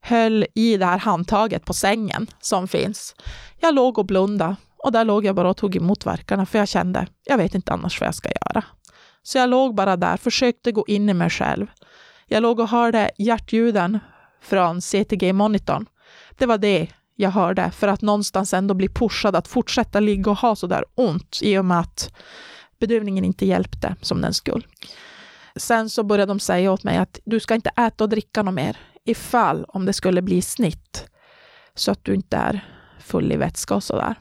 höll 0.02 0.46
i 0.56 0.78
det 0.78 0.86
här 0.86 0.98
handtaget 0.98 1.66
på 1.66 1.74
sängen 1.74 2.28
som 2.40 2.68
finns. 2.68 3.16
Jag 3.60 3.76
låg 3.76 3.98
och 3.98 4.06
blundade 4.06 4.56
och 4.78 4.92
där 4.92 5.06
låg 5.06 5.26
jag 5.26 5.36
bara 5.36 5.50
och 5.50 5.58
tog 5.58 5.76
emot 5.76 6.06
verkarna 6.06 6.46
för 6.46 6.60
jag 6.60 6.68
kände, 6.68 7.08
jag 7.24 7.38
vet 7.38 7.56
inte 7.56 7.74
annars 7.74 8.00
vad 8.00 8.08
jag 8.08 8.16
ska 8.16 8.30
göra. 8.30 8.64
Så 9.24 9.38
jag 9.38 9.50
låg 9.50 9.76
bara 9.76 9.98
där, 9.98 10.18
försökte 10.18 10.72
gå 10.72 10.86
in 10.88 11.10
i 11.10 11.14
mig 11.14 11.30
själv. 11.30 11.68
Jag 12.28 12.44
låg 12.44 12.60
och 12.60 12.70
hörde 12.70 13.12
hjärtljuden 13.18 14.00
från 14.42 14.82
CTG-monitorn. 14.82 15.86
Det 16.38 16.46
var 16.46 16.58
det 16.58 16.88
jag 17.20 17.32
hörde 17.32 17.72
för 17.72 17.88
att 17.88 18.02
någonstans 18.02 18.54
ändå 18.54 18.74
bli 18.74 18.90
pushad 18.90 19.36
att 19.36 19.48
fortsätta 19.48 20.00
ligga 20.00 20.32
och 20.32 20.38
ha 20.38 20.56
så 20.56 20.68
där 20.68 20.86
ont 20.96 21.40
i 21.42 21.58
och 21.58 21.66
med 21.66 21.80
att 21.80 22.14
bedövningen 22.80 23.26
inte 23.26 23.46
hjälpte 23.46 23.96
som 24.02 24.22
den 24.22 24.34
skulle. 24.34 24.64
Sen 25.56 25.90
så 25.90 26.04
började 26.04 26.30
de 26.30 26.40
säga 26.40 26.72
åt 26.72 26.84
mig 26.84 26.98
att 26.98 27.20
du 27.26 27.40
ska 27.40 27.56
inte 27.56 27.70
äta 27.70 28.04
och 28.04 28.10
dricka 28.10 28.44
något 28.44 28.54
mer 28.54 28.78
ifall 29.06 29.66
om 29.68 29.86
det 29.86 29.94
skulle 29.94 30.22
bli 30.22 30.42
snitt 30.42 31.06
så 31.76 31.92
att 31.92 32.04
du 32.04 32.16
inte 32.16 32.38
är 32.38 32.66
full 33.00 33.32
i 33.32 33.38
vätska 33.38 33.76
och 33.76 33.84
så 33.84 33.96
där. 33.96 34.16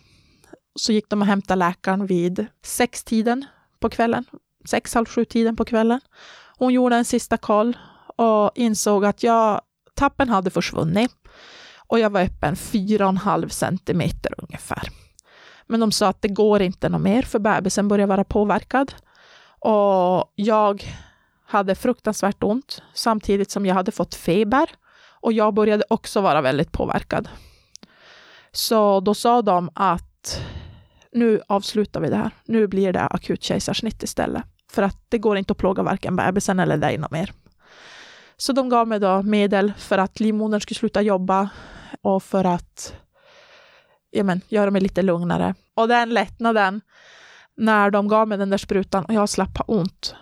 Så 0.75 0.93
gick 0.93 1.09
de 1.09 1.21
och 1.21 1.27
hämtade 1.27 1.59
läkaren 1.59 2.07
vid 2.07 2.47
sextiden 2.65 3.45
på 3.81 3.89
kvällen, 3.89 4.25
sex, 4.69 4.95
halv 4.95 5.07
sju 5.07 5.25
tiden 5.25 5.57
på 5.57 5.65
kvällen. 5.65 6.01
Hon 6.59 6.73
gjorde 6.73 6.97
en 6.97 7.05
sista 7.05 7.37
koll 7.37 7.77
och 8.17 8.51
insåg 8.55 9.05
att 9.05 9.23
jag, 9.23 9.61
tappen 9.95 10.29
hade 10.29 10.51
försvunnit 10.51 11.13
och 11.87 11.99
jag 11.99 12.11
var 12.11 12.21
öppen 12.21 12.55
4,5 12.55 13.49
centimeter 13.49 14.35
ungefär. 14.39 14.89
Men 15.67 15.81
de 15.81 15.93
sa 15.93 16.09
att 16.09 16.23
det 16.23 16.29
går 16.29 16.63
inte 16.63 16.89
något 16.89 17.01
mer 17.01 17.23
för 17.23 17.39
bebisen 17.39 17.89
börjar 17.89 18.07
vara 18.07 18.25
påverkad. 18.25 18.95
Och 19.59 20.33
jag 20.35 20.85
hade 21.47 21.75
fruktansvärt 21.75 22.43
ont 22.43 22.83
samtidigt 22.95 23.51
som 23.51 23.67
jag 23.67 23.75
hade 23.75 23.93
fått 23.93 24.15
feber 24.15 24.71
och 25.21 25.33
jag 25.33 25.55
började 25.55 25.85
också 25.89 26.21
vara 26.21 26.41
väldigt 26.41 26.73
påverkad. 26.73 27.29
Så 28.53 29.01
då 29.01 29.15
sa 29.15 29.43
de 29.43 29.71
att 29.75 30.41
nu 31.13 31.41
avslutar 31.49 32.01
vi 32.01 32.09
det 32.09 32.17
här. 32.17 32.31
Nu 32.45 32.67
blir 32.67 32.93
det 32.93 33.01
akut 33.01 33.43
kejsarsnitt 33.43 34.03
istället. 34.03 34.43
För 34.71 34.83
att 34.83 34.99
det 35.09 35.19
går 35.19 35.37
inte 35.37 35.53
att 35.53 35.59
plåga 35.59 35.83
varken 35.83 36.17
bebisen 36.17 36.61
eller 36.61 36.77
dig 36.77 36.99
något 36.99 37.11
mer. 37.11 37.33
Så 38.37 38.53
de 38.53 38.69
gav 38.69 38.89
mig 38.89 39.01
då 39.01 39.23
medel 39.23 39.73
för 39.79 39.99
att 39.99 40.21
livmodern 40.21 40.61
skulle 40.61 40.79
sluta 40.79 41.03
jobba 41.03 41.49
och 42.03 42.23
för 42.23 42.45
att 42.45 42.95
ja, 44.11 44.25
men, 44.25 44.41
göra 44.49 44.71
mig 44.71 44.81
lite 44.81 45.03
lugnare. 45.03 45.55
Och 45.75 45.89
den 45.89 46.11
lättnaden 46.11 46.81
när 47.57 47.91
de 47.91 48.09
gav 48.09 48.29
mig 48.29 48.39
den 48.39 48.51
där 48.51 48.59
sprutan 48.59 49.05
och 49.05 49.15
jag 49.15 49.29
slapp 49.29 49.59
ha 49.59 49.65
ont. 49.69 50.15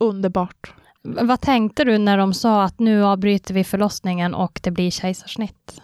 Underbart. 0.00 0.74
Vad 1.02 1.40
tänkte 1.40 1.84
du 1.84 1.98
när 1.98 2.18
de 2.18 2.34
sa 2.34 2.62
att 2.62 2.78
nu 2.78 3.04
avbryter 3.04 3.54
vi 3.54 3.64
förlossningen 3.64 4.34
och 4.34 4.60
det 4.62 4.70
blir 4.70 4.90
kejsarsnitt? 4.90 5.82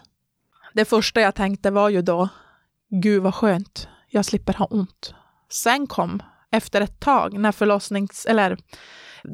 Det 0.73 0.85
första 0.85 1.21
jag 1.21 1.35
tänkte 1.35 1.71
var 1.71 1.89
ju 1.89 2.03
då, 2.03 2.29
gud 2.91 3.23
vad 3.23 3.35
skönt, 3.35 3.89
jag 4.09 4.25
slipper 4.25 4.55
ha 4.55 4.65
ont. 4.65 5.15
Sen 5.51 5.87
kom, 5.87 6.23
efter 6.51 6.81
ett 6.81 7.01
tag, 7.01 7.39
när 7.39 7.53
förlossnings... 7.53 8.27
eller 8.27 8.59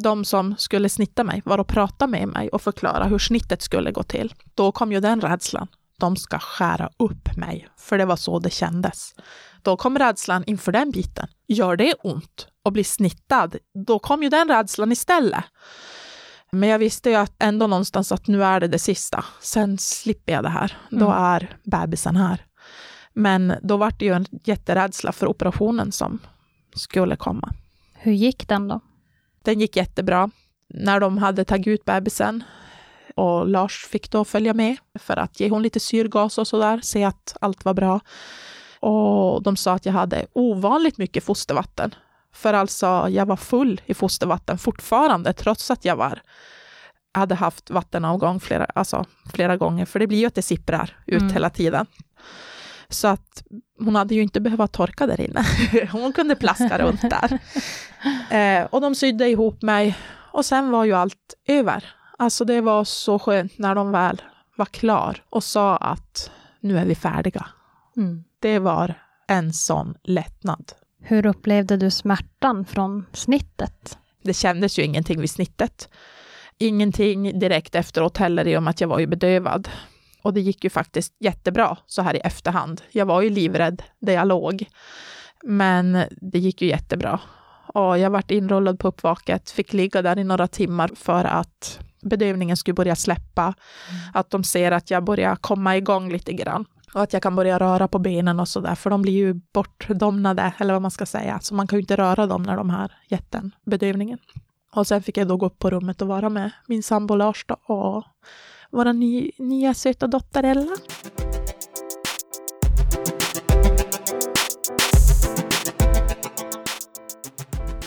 de 0.03 0.25
som 0.25 0.55
skulle 0.59 0.89
snitta 0.89 1.25
mig 1.25 1.43
var 1.45 1.59
och 1.59 1.69
prata 1.69 2.07
med 2.07 2.29
mig 2.29 2.49
och 2.49 2.63
förklara 2.63 3.05
hur 3.05 3.19
snittet 3.19 3.63
skulle 3.63 3.93
gå 3.93 4.03
till. 4.03 4.35
Då 4.55 4.73
kom 4.73 4.93
ju 4.93 5.01
den 5.01 5.21
rädslan. 5.21 5.69
De 5.99 6.17
ska 6.17 6.39
skära 6.39 6.91
upp 6.99 7.37
mig, 7.37 7.69
för 7.77 7.99
det 7.99 8.05
var 8.05 8.17
så 8.17 8.39
det 8.39 8.51
kändes. 8.51 9.15
Då 9.63 9.77
kom 9.77 9.99
rädslan 9.99 10.45
inför 10.47 10.73
den 10.73 10.91
biten. 10.91 11.29
Gör 11.49 11.77
det 11.77 11.95
ont 11.95 12.49
att 12.65 12.73
bli 12.73 12.85
snittad? 12.85 13.57
Då 13.87 13.99
kom 13.99 14.23
ju 14.23 14.29
den 14.29 14.49
rädslan 14.49 14.93
istället. 14.93 15.45
Men 16.53 16.69
jag 16.69 16.79
visste 16.79 17.11
ju 17.11 17.17
att 17.17 17.33
ändå 17.39 17.67
någonstans 17.67 18.13
att 18.13 18.27
nu 18.27 18.45
är 18.45 18.61
det 18.61 18.69
det 18.69 18.79
sista. 18.79 19.25
Sen 19.41 19.79
slipper 19.79 20.33
jag 20.33 20.43
det 20.43 20.49
här. 20.49 20.79
Då 20.91 21.07
Mm. 21.11 21.19
är 21.23 21.57
bebisen 21.65 22.17
här. 22.17 22.45
Men 23.13 23.55
då 23.63 23.77
var 23.77 23.91
det 23.99 24.05
ju 24.05 24.13
en 24.13 24.27
jätterädsla 24.45 25.13
för 25.13 25.27
operationen 25.27 25.93
som 25.93 26.19
skulle 26.75 27.17
komma. 27.17 27.53
Hur 27.95 28.13
gick 28.13 28.49
den 28.49 28.69
då? 28.69 28.81
Den 29.43 29.61
gick 29.61 29.77
jättebra. 29.77 30.31
När 30.69 31.01
de 31.01 31.19
hade 31.19 31.45
tagit 31.45 31.67
ut 31.67 31.85
bebisen 31.85 32.45
och 33.15 33.49
Lars 33.49 33.87
fick 33.87 34.11
då 34.11 34.25
följa 34.25 34.55
med 34.55 34.77
för 34.99 35.17
att 35.17 35.41
ge 35.41 35.49
hon 35.49 35.63
lite 35.63 35.81
syrgas 35.81 36.39
och 36.39 36.47
sådär, 36.49 36.81
se 36.83 37.05
att 37.05 37.37
allt 37.41 37.65
var 37.65 37.75
bra. 37.75 38.01
Och 38.81 39.43
de 39.43 39.57
sa 39.57 39.73
att 39.73 39.87
jag 39.87 39.93
hade 39.93 40.27
ovanligt 40.33 40.99
mycket 40.99 41.25
fostervatten. 41.25 41.95
För 42.35 42.55
alltså, 42.55 43.07
jag 43.11 43.27
var 43.27 43.37
full 43.37 43.81
i 43.87 43.95
fostervatten 43.95 44.59
fortfarande, 44.59 45.33
trots 45.33 45.71
att 45.71 45.85
jag 45.85 45.97
var 45.97 46.23
hade 47.15 47.35
haft 47.35 47.71
vattenavgång 47.71 48.41
flera, 48.41 48.65
alltså, 48.65 49.05
flera 49.35 49.57
gånger, 49.57 49.85
för 49.85 49.99
det 49.99 50.07
blir 50.07 50.19
ju 50.19 50.27
att 50.27 50.35
det 50.35 50.43
sipprar 50.43 50.97
ut 51.07 51.23
Mm. 51.23 51.33
hela 51.35 51.51
tiden. 51.51 51.87
Så 52.89 53.09
att 53.09 53.45
hon 53.79 53.97
hade 53.97 54.15
ju 54.15 54.23
inte 54.23 54.41
behövt 54.41 54.73
torka 54.73 55.07
där 55.07 55.21
inne. 55.21 55.45
Hon 55.93 56.13
kunde 56.13 56.37
plaska 56.37 56.79
runt 56.79 57.01
där. 57.01 57.39
Eh, 58.31 58.65
och 58.71 58.81
de 58.81 58.95
sydde 58.95 59.29
ihop 59.29 59.63
mig 59.63 59.97
och 60.33 60.45
sen 60.45 60.71
var 60.71 60.85
ju 60.85 60.93
allt 60.93 61.35
över. 61.49 61.85
Alltså 62.19 62.45
det 62.45 62.61
var 62.61 62.85
så 62.85 63.19
skönt 63.19 63.59
när 63.59 63.75
de 63.75 63.91
väl 63.93 64.23
var 64.57 64.67
klar 64.67 65.23
och 65.31 65.45
sa 65.45 65.77
att 65.77 66.31
nu 66.61 66.79
är 66.79 66.85
vi 66.85 66.95
färdiga. 66.95 67.47
Mm. 67.97 68.25
Det 68.39 68.59
var 68.59 68.95
en 69.27 69.53
sån 69.53 69.95
lättnad. 70.03 70.73
Hur 71.01 71.27
upplevde 71.27 71.77
du 71.77 71.91
smärtan 71.91 72.65
från 72.65 73.07
snittet? 73.13 73.99
Det 74.23 74.35
kändes 74.35 74.79
ju 74.79 74.83
ingenting 74.83 75.21
vid 75.21 75.31
snittet. 75.31 75.89
Ingenting 76.59 77.39
direkt 77.39 77.75
efteråt 77.75 78.17
heller 78.17 78.49
i 78.49 78.57
och 78.57 78.63
med 78.63 78.71
att 78.71 78.81
jag 78.81 78.89
var 78.89 78.99
ju 78.99 79.07
bedövad. 79.07 79.69
Och 80.23 80.35
det 80.35 80.41
gick 80.41 80.65
ju 80.65 80.71
faktiskt 80.71 81.17
jättebra 81.21 81.77
så 81.87 82.03
här 82.03 82.17
i 82.17 82.19
efterhand. 82.19 82.83
Jag 82.91 83.07
var 83.07 83.23
ju 83.23 83.31
livrädd 83.31 83.83
där 83.99 84.13
jag 84.13 84.27
låg. 84.27 84.65
Men 85.43 86.05
det 86.11 86.39
gick 86.39 86.63
ju 86.63 86.69
jättebra. 86.69 87.21
Och 87.67 87.99
jag 87.99 88.11
vart 88.11 88.31
inrullad 88.31 88.79
på 88.79 88.89
uppvaket, 88.89 89.51
fick 89.51 89.73
ligga 89.73 90.03
där 90.03 90.19
i 90.19 90.25
några 90.25 90.49
timmar 90.49 90.91
för 90.95 91.25
att 91.25 91.81
bedövningen 92.05 92.57
skulle 92.57 92.75
börja 92.75 92.97
släppa. 92.97 93.55
Att 94.15 94.31
de 94.31 94.45
ser 94.45 94.73
att 94.73 94.91
jag 94.91 95.05
börjar 95.05 95.37
komma 95.37 95.77
igång 95.77 96.13
lite 96.13 96.33
grann. 96.33 96.65
Och 96.95 97.03
att 97.03 97.13
jag 97.13 97.23
kan 97.23 97.37
börja 97.37 97.59
röra 97.59 97.89
på 97.89 97.99
benen 97.99 98.41
och 98.41 98.49
sådär, 98.49 98.75
för 98.75 98.91
de 98.91 99.03
blir 99.03 99.13
ju 99.13 99.35
bortdomnade, 99.35 100.53
eller 100.59 100.73
vad 100.73 100.83
man 100.83 100.91
ska 100.91 101.07
säga. 101.07 101.39
Så 101.43 101.55
man 101.55 101.67
kan 101.67 101.77
ju 101.77 101.81
inte 101.81 101.97
röra 101.97 102.27
dem 102.27 102.43
när 102.43 102.57
de 102.57 102.71
har 102.71 102.93
gett 103.09 103.31
den 103.31 103.51
bedövningen. 103.67 104.19
Och 104.75 104.87
sen 104.87 105.03
fick 105.03 105.17
jag 105.17 105.29
då 105.29 105.37
gå 105.37 105.47
upp 105.47 105.59
på 105.59 105.71
rummet 105.71 106.03
och 106.03 106.09
vara 106.09 106.29
med 106.29 106.51
min 106.67 106.83
sambo 106.83 107.15
Lars 107.15 107.45
då, 107.49 107.55
och 107.55 108.05
vår 108.71 108.93
ny, 108.93 109.31
nya 109.39 109.75
söta 109.75 110.07
dotter 110.07 110.43
Ella. 110.43 110.77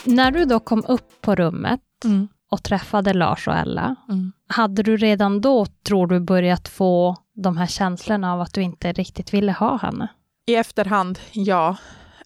När 0.04 0.32
du 0.32 0.46
då 0.46 0.60
kom 0.60 0.86
upp 0.88 1.22
på 1.22 1.36
rummet 1.36 1.82
Mm. 2.06 2.28
Och 2.52 2.64
träffade 2.64 3.14
Lars 3.14 3.48
och 3.48 3.54
Ella, 3.56 3.96
Mm. 4.10 4.32
hade 4.48 4.84
du 4.84 4.98
redan 4.98 5.42
då, 5.42 5.66
tror 5.66 6.08
du, 6.08 6.20
börjat 6.20 6.68
få 6.68 7.16
de 7.34 7.58
här 7.58 7.68
känslorna 7.68 8.34
av 8.34 8.42
att 8.42 8.54
du 8.54 8.62
inte 8.62 8.92
riktigt 8.92 9.34
ville 9.34 9.52
ha 9.52 9.78
henne? 9.78 10.08
I 10.46 10.56
efterhand, 10.56 11.20
ja. 11.32 11.78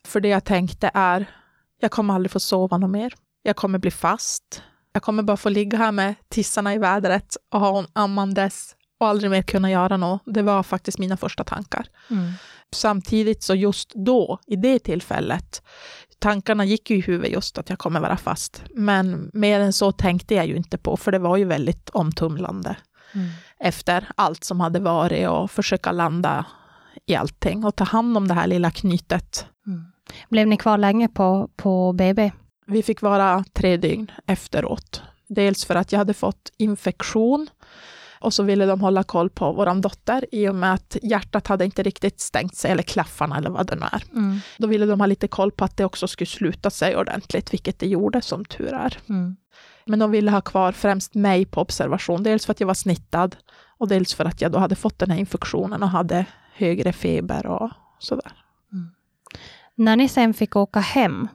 För 0.04 0.20
det 0.20 0.28
jag 0.28 0.44
tänkte 0.44 0.92
är, 0.94 1.26
jag 1.80 1.92
kommer 1.92 2.14
aldrig 2.14 2.32
få 2.32 2.40
sova 2.40 2.78
något 2.78 2.90
mer. 2.90 3.14
Jag 3.44 3.56
kommer 3.56 3.80
bli 3.80 3.92
fast. 3.92 4.64
Jag 4.94 5.04
kommer 5.04 5.24
bara 5.24 5.38
få 5.38 5.50
ligga 5.50 5.78
här 5.78 5.92
med 5.92 6.16
tissarna 6.30 6.74
i 6.74 6.78
vädret 6.78 7.38
och 7.52 7.60
ha 7.60 7.72
hon 7.72 7.86
ammandes 7.94 8.76
och 9.02 9.08
aldrig 9.08 9.32
mer 9.32 9.42
kunna 9.42 9.72
göra 9.72 9.98
något. 9.98 10.22
Det 10.26 10.42
var 10.42 10.64
faktiskt 10.64 10.98
mina 11.00 11.18
första 11.18 11.44
tankar. 11.44 11.86
Samtidigt 12.74 13.44
så 13.44 13.56
just 13.56 13.92
då, 13.96 14.40
i 14.48 14.56
det 14.56 14.80
tillfället, 14.80 15.62
tankarna 16.20 16.66
gick 16.66 16.90
ju 16.90 16.98
i 16.98 17.02
huvudet 17.02 17.32
just 17.32 17.58
att 17.58 17.70
jag 17.70 17.80
kommer 17.80 18.00
vara 18.00 18.18
fast. 18.18 18.64
Men 18.76 19.30
mer 19.34 19.60
än 19.60 19.74
så 19.74 19.92
tänkte 19.92 20.36
jag 20.36 20.48
ju 20.48 20.56
inte 20.56 20.78
på, 20.78 20.98
för 20.98 21.12
det 21.12 21.20
var 21.20 21.38
ju 21.38 21.46
väldigt 21.46 21.90
omtumlande 21.90 22.76
Mm. 23.14 23.28
efter 23.60 24.08
allt 24.16 24.44
som 24.44 24.60
hade 24.60 24.80
varit 24.80 25.28
och 25.30 25.52
försöka 25.52 25.92
landa 25.92 26.46
i 27.06 27.16
allting 27.16 27.66
och 27.66 27.76
ta 27.76 27.84
hand 27.84 28.18
om 28.18 28.28
det 28.28 28.34
här 28.34 28.48
lilla 28.48 28.72
knytet. 28.72 29.46
Mm. 29.68 29.86
Blev 30.30 30.48
ni 30.48 30.58
kvar 30.58 30.78
länge 30.78 31.08
på, 31.08 31.50
på 31.56 31.94
BB? 31.94 32.32
Vi 32.68 32.84
fick 32.84 33.02
vara 33.02 33.44
tre 33.54 33.78
dygn 33.78 34.12
efteråt. 34.28 35.02
Dels 35.28 35.66
för 35.66 35.76
att 35.76 35.92
jag 35.92 36.00
hade 36.00 36.14
fått 36.14 36.52
infektion 36.58 37.48
Och 38.22 38.34
så 38.34 38.44
ville 38.44 38.66
de 38.66 38.82
hålla 38.82 39.04
koll 39.04 39.30
på 39.30 39.52
vår 39.52 39.82
dotter 39.82 40.26
i 40.32 40.50
och 40.50 40.56
med 40.56 40.74
att 40.74 40.98
hjärtat 41.04 41.48
hade 41.48 41.66
inte 41.66 41.84
riktigt 41.84 42.20
stängt 42.20 42.56
sig, 42.56 42.72
eller 42.72 42.84
klaffarna 42.84 43.38
eller 43.38 43.50
vad 43.50 43.68
det 43.68 43.76
nu 43.76 43.86
är. 43.92 44.04
Mm. 44.14 44.40
Då 44.58 44.68
ville 44.68 44.86
de 44.86 45.00
ha 45.00 45.08
lite 45.08 45.28
koll 45.28 45.52
på 45.52 45.66
att 45.66 45.78
det 45.78 45.86
också 45.86 46.08
skulle 46.08 46.28
sluta 46.28 46.70
sig 46.70 46.98
ordentligt, 46.98 47.54
vilket 47.54 47.80
det 47.80 47.88
gjorde 47.88 48.22
som 48.22 48.46
tur 48.46 48.74
är. 48.74 48.98
Mm. 49.10 49.36
Men 49.86 50.00
de 50.00 50.12
ville 50.12 50.32
ha 50.32 50.42
kvar 50.42 50.72
främst 50.72 51.16
mig 51.16 51.46
på 51.46 51.62
observation, 51.62 52.24
dels 52.24 52.46
för 52.46 52.52
att 52.52 52.60
jag 52.60 52.68
var 52.68 52.74
snittad 52.74 53.36
och 53.78 53.88
dels 53.88 54.14
för 54.14 54.26
att 54.26 54.42
jag 54.42 54.52
då 54.52 54.60
hade 54.60 54.76
fått 54.76 55.00
den 55.00 55.12
här 55.12 55.18
infektionen 55.18 55.84
och 55.84 55.90
hade 55.90 56.26
högre 56.54 56.94
feber 56.94 57.46
och 57.46 57.70
sådär. 58.00 58.32
När 59.76 59.96
ni 59.96 60.10
sen 60.10 60.34
fick 60.34 60.56
åka 60.56 60.80
hem 60.80 61.28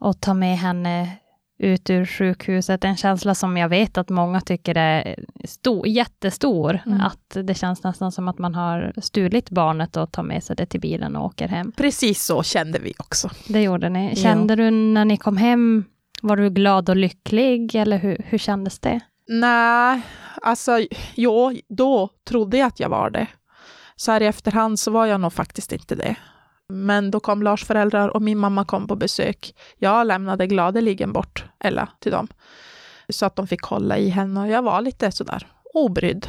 och 0.00 0.20
ta 0.20 0.34
med 0.34 0.58
henne 0.58 1.16
ut 1.62 1.90
ur 1.90 2.06
sjukhuset, 2.06 2.84
en 2.84 2.96
känsla 2.96 3.34
som 3.34 3.56
jag 3.56 3.68
vet 3.68 3.98
att 3.98 4.08
många 4.08 4.40
tycker 4.40 4.76
är 4.76 5.16
stor, 5.44 5.86
jättestor, 5.88 6.78
Mm. 6.86 7.00
att 7.00 7.36
det 7.44 7.54
känns 7.54 7.82
nästan 7.84 8.12
som 8.12 8.28
att 8.28 8.38
man 8.38 8.54
har 8.54 8.92
stulit 9.02 9.50
barnet 9.50 9.96
och 9.96 10.12
tar 10.12 10.22
med 10.22 10.44
sig 10.44 10.56
det 10.56 10.66
till 10.66 10.80
bilen 10.80 11.16
och 11.16 11.24
åker 11.24 11.48
hem. 11.48 11.72
Precis 11.72 12.24
så 12.24 12.42
kände 12.42 12.78
vi 12.78 12.92
också. 12.98 13.30
Det 13.48 13.62
gjorde 13.62 13.88
ni. 13.88 14.08
Ja. 14.08 14.14
Kände 14.22 14.56
du 14.56 14.70
när 14.70 15.04
ni 15.04 15.16
kom 15.16 15.36
hem, 15.36 15.84
var 16.22 16.36
du 16.36 16.50
glad 16.50 16.88
och 16.88 16.96
lycklig, 16.96 17.74
eller 17.74 17.98
hur, 17.98 18.16
hur 18.28 18.38
kändes 18.38 18.78
det? 18.78 19.00
Nej, 19.28 20.00
alltså 20.42 20.80
jo, 21.14 21.52
då 21.68 22.08
trodde 22.28 22.56
jag 22.58 22.66
att 22.66 22.80
jag 22.80 22.88
var 22.88 23.10
det. 23.10 23.26
Så 23.96 24.12
här 24.12 24.20
i 24.20 24.26
efterhand 24.26 24.78
så 24.78 24.90
var 24.90 25.06
jag 25.06 25.20
nog 25.20 25.32
faktiskt 25.32 25.72
inte 25.72 25.94
det. 25.94 26.16
Men 26.72 27.10
då 27.10 27.20
kom 27.20 27.42
Lars 27.42 27.64
föräldrar 27.64 28.08
och 28.08 28.22
min 28.22 28.38
mamma 28.38 28.64
kom 28.64 28.86
på 28.86 28.96
besök. 28.96 29.54
Jag 29.78 30.06
lämnade 30.06 30.46
gladeligen 30.46 31.12
bort 31.12 31.44
Ella 31.60 31.88
till 31.98 32.12
dem. 32.12 32.28
Så 33.08 33.26
att 33.26 33.36
de 33.36 33.46
fick 33.46 33.62
hålla 33.62 33.98
i 33.98 34.08
henne 34.08 34.40
och 34.40 34.48
jag 34.48 34.62
var 34.62 34.80
lite 34.80 35.12
sådär 35.12 35.46
obrydd 35.74 36.26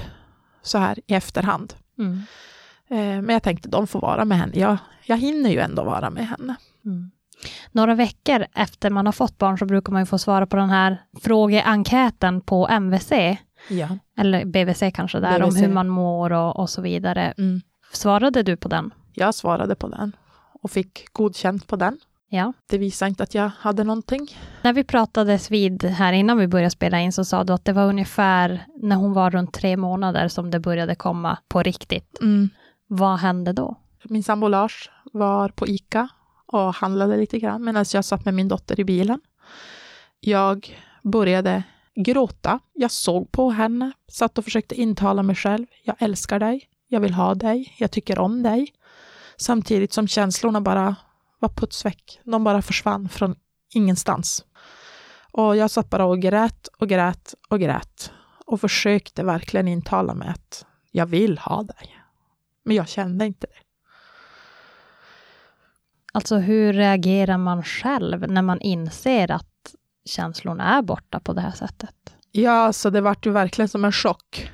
så 0.61 0.77
här 0.77 0.99
i 1.07 1.13
efterhand. 1.13 1.73
Mm. 1.97 2.17
Eh, 2.89 3.21
Men 3.21 3.29
jag 3.29 3.43
tänkte 3.43 3.69
de 3.69 3.87
får 3.87 4.01
vara 4.01 4.25
med 4.25 4.37
henne. 4.37 4.53
Jag, 4.55 4.77
jag 5.05 5.17
hinner 5.17 5.49
ju 5.49 5.59
ändå 5.59 5.83
vara 5.83 6.09
med 6.09 6.27
henne. 6.27 6.55
Mm. 6.85 7.11
Några 7.71 7.95
veckor 7.95 8.45
efter 8.55 8.89
man 8.89 9.05
har 9.05 9.13
fått 9.13 9.37
barn 9.37 9.57
så 9.57 9.65
brukar 9.65 9.93
man 9.93 10.01
ju 10.01 10.05
få 10.05 10.17
svara 10.17 10.45
på 10.45 10.55
den 10.55 10.69
här 10.69 10.97
frågeenkäten 11.21 12.41
på 12.41 12.67
MVC, 12.67 13.11
Ja. 13.69 13.87
eller 14.17 14.45
BVC 14.45 14.83
kanske, 14.93 15.19
där 15.19 15.39
BVC. 15.39 15.47
om 15.47 15.55
hur 15.55 15.67
man 15.73 15.87
mår 15.87 16.33
och, 16.33 16.59
och 16.59 16.69
så 16.69 16.81
vidare. 16.81 17.33
Mm. 17.37 17.61
Svarade 17.93 18.43
du 18.43 18.57
på 18.57 18.67
den? 18.67 18.93
Jag 19.13 19.35
svarade 19.35 19.75
på 19.75 19.87
den 19.87 20.15
och 20.63 20.71
fick 20.71 21.13
godkänt 21.13 21.67
på 21.67 21.75
den. 21.75 21.97
Ja. 22.29 22.53
Det 22.67 22.77
visade 22.77 23.09
inte 23.09 23.23
att 23.23 23.35
jag 23.35 23.51
hade 23.59 23.83
någonting. 23.83 24.27
När 24.61 24.73
vi 24.73 24.83
pratades 24.83 25.51
vid 25.51 25.83
här 25.83 26.13
innan 26.13 26.37
vi 26.37 26.47
började 26.47 26.69
spela 26.69 26.99
in 26.99 27.13
så 27.13 27.25
sa 27.25 27.43
du 27.43 27.53
att 27.53 27.65
det 27.65 27.73
var 27.73 27.87
ungefär 27.87 28.65
när 28.81 28.95
hon 28.95 29.13
var 29.13 29.31
runt 29.31 29.53
tre 29.53 29.77
månader 29.77 30.27
som 30.27 30.51
det 30.51 30.59
började 30.59 30.95
komma 30.95 31.37
på 31.47 31.63
riktigt. 31.63 32.21
Mm. 32.21 32.49
Vad 32.87 33.19
hände 33.19 33.53
då? 33.53 33.75
Min 34.03 34.23
sambo 34.23 34.47
Lars 34.47 34.89
var 35.13 35.49
på 35.49 35.67
ICA 35.67 36.09
och 36.45 36.75
handlade 36.75 37.17
lite 37.17 37.39
grann 37.39 37.63
medan 37.63 37.85
jag 37.93 38.05
satt 38.05 38.25
med 38.25 38.33
min 38.33 38.47
dotter 38.47 38.79
i 38.79 38.83
bilen. 38.83 39.19
Jag 40.19 40.77
började 41.03 41.63
gråta. 41.95 42.59
Jag 42.73 42.91
såg 42.91 43.31
på 43.31 43.49
henne, 43.49 43.91
satt 44.11 44.37
och 44.37 44.43
försökte 44.43 44.75
intala 44.75 45.23
mig 45.23 45.35
själv. 45.35 45.65
Jag 45.83 45.95
älskar 45.99 46.39
dig. 46.39 46.69
Jag 46.87 46.99
vill 46.99 47.13
ha 47.13 47.35
dig. 47.35 47.75
Jag 47.79 47.91
tycker 47.91 48.19
om 48.19 48.43
dig. 48.43 48.73
Samtidigt 49.37 49.93
som 49.93 50.07
känslorna 50.07 50.61
bara 50.61 50.95
var 51.39 51.49
putsväck. 51.49 52.19
De 52.23 52.43
bara 52.43 52.61
försvann 52.61 53.09
från 53.09 53.35
ingenstans. 53.73 54.45
Och 55.31 55.57
jag 55.57 55.71
satt 55.71 55.89
bara 55.89 56.05
och 56.05 56.19
grät 56.19 56.67
och 56.67 56.89
grät 56.89 57.33
och 57.49 57.59
grät 57.59 58.11
och 58.45 58.61
försökte 58.61 59.23
verkligen 59.23 59.67
intala 59.67 60.13
mig 60.13 60.27
att 60.27 60.65
jag 60.91 61.05
vill 61.05 61.37
ha 61.37 61.63
dig. 61.63 61.99
Men 62.63 62.75
jag 62.75 62.87
kände 62.87 63.25
inte 63.25 63.47
det. 63.47 63.63
Alltså 66.13 66.35
hur 66.35 66.73
reagerar 66.73 67.37
man 67.37 67.63
själv 67.63 68.31
när 68.31 68.41
man 68.41 68.61
inser 68.61 69.31
att 69.31 69.75
känslorna 70.05 70.77
är 70.77 70.81
borta 70.81 71.19
på 71.19 71.33
det 71.33 71.41
här 71.41 71.51
sättet? 71.51 72.15
Ja, 72.31 72.73
så 72.73 72.89
det 72.89 73.01
vart 73.01 73.25
ju 73.25 73.31
verkligen 73.31 73.69
som 73.69 73.85
en 73.85 73.91
chock. 73.91 74.51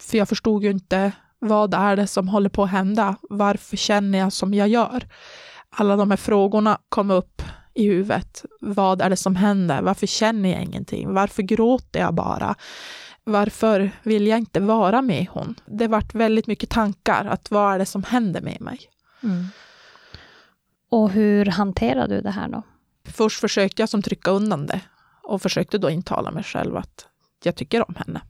För 0.00 0.18
jag 0.18 0.28
förstod 0.28 0.64
ju 0.64 0.70
inte 0.70 1.12
vad 1.42 1.74
är 1.74 1.96
det 1.96 2.06
som 2.06 2.28
håller 2.28 2.48
på 2.48 2.62
att 2.62 2.70
hända? 2.70 3.16
Varför 3.22 3.76
känner 3.76 4.18
jag 4.18 4.32
som 4.32 4.54
jag 4.54 4.68
gör? 4.68 5.08
Alla 5.70 5.96
de 5.96 6.10
här 6.10 6.16
frågorna 6.16 6.78
kom 6.88 7.10
upp 7.10 7.42
i 7.74 7.86
huvudet. 7.86 8.44
Vad 8.60 9.02
är 9.02 9.10
det 9.10 9.16
som 9.16 9.36
händer? 9.36 9.82
Varför 9.82 10.06
känner 10.06 10.52
jag 10.52 10.62
ingenting? 10.62 11.14
Varför 11.14 11.42
gråter 11.42 12.00
jag 12.00 12.14
bara? 12.14 12.54
Varför 13.24 13.90
vill 14.02 14.26
jag 14.26 14.38
inte 14.38 14.60
vara 14.60 15.02
med 15.02 15.26
hon? 15.30 15.54
Det 15.66 15.88
vart 15.88 16.14
väldigt 16.14 16.46
mycket 16.46 16.70
tankar. 16.70 17.24
Att 17.24 17.50
vad 17.50 17.74
är 17.74 17.78
det 17.78 17.86
som 17.86 18.02
händer 18.02 18.40
med 18.40 18.60
mig? 18.60 18.80
Och 20.90 21.10
hur 21.10 21.46
hanterar 21.46 22.08
du 22.08 22.20
det 22.20 22.30
här 22.30 22.48
då? 22.48 22.62
Först 23.04 23.40
försökte 23.40 23.82
jag 23.82 23.88
som 23.88 24.02
trycka 24.02 24.30
undan 24.30 24.66
det 24.66 24.80
och 25.22 25.42
försökte 25.42 25.78
då 25.78 25.90
intala 25.90 26.30
mig 26.30 26.44
själv 26.44 26.76
att 26.76 27.06
jag 27.44 27.56
tycker 27.56 27.88
om 27.88 27.94
henne. 27.94 28.20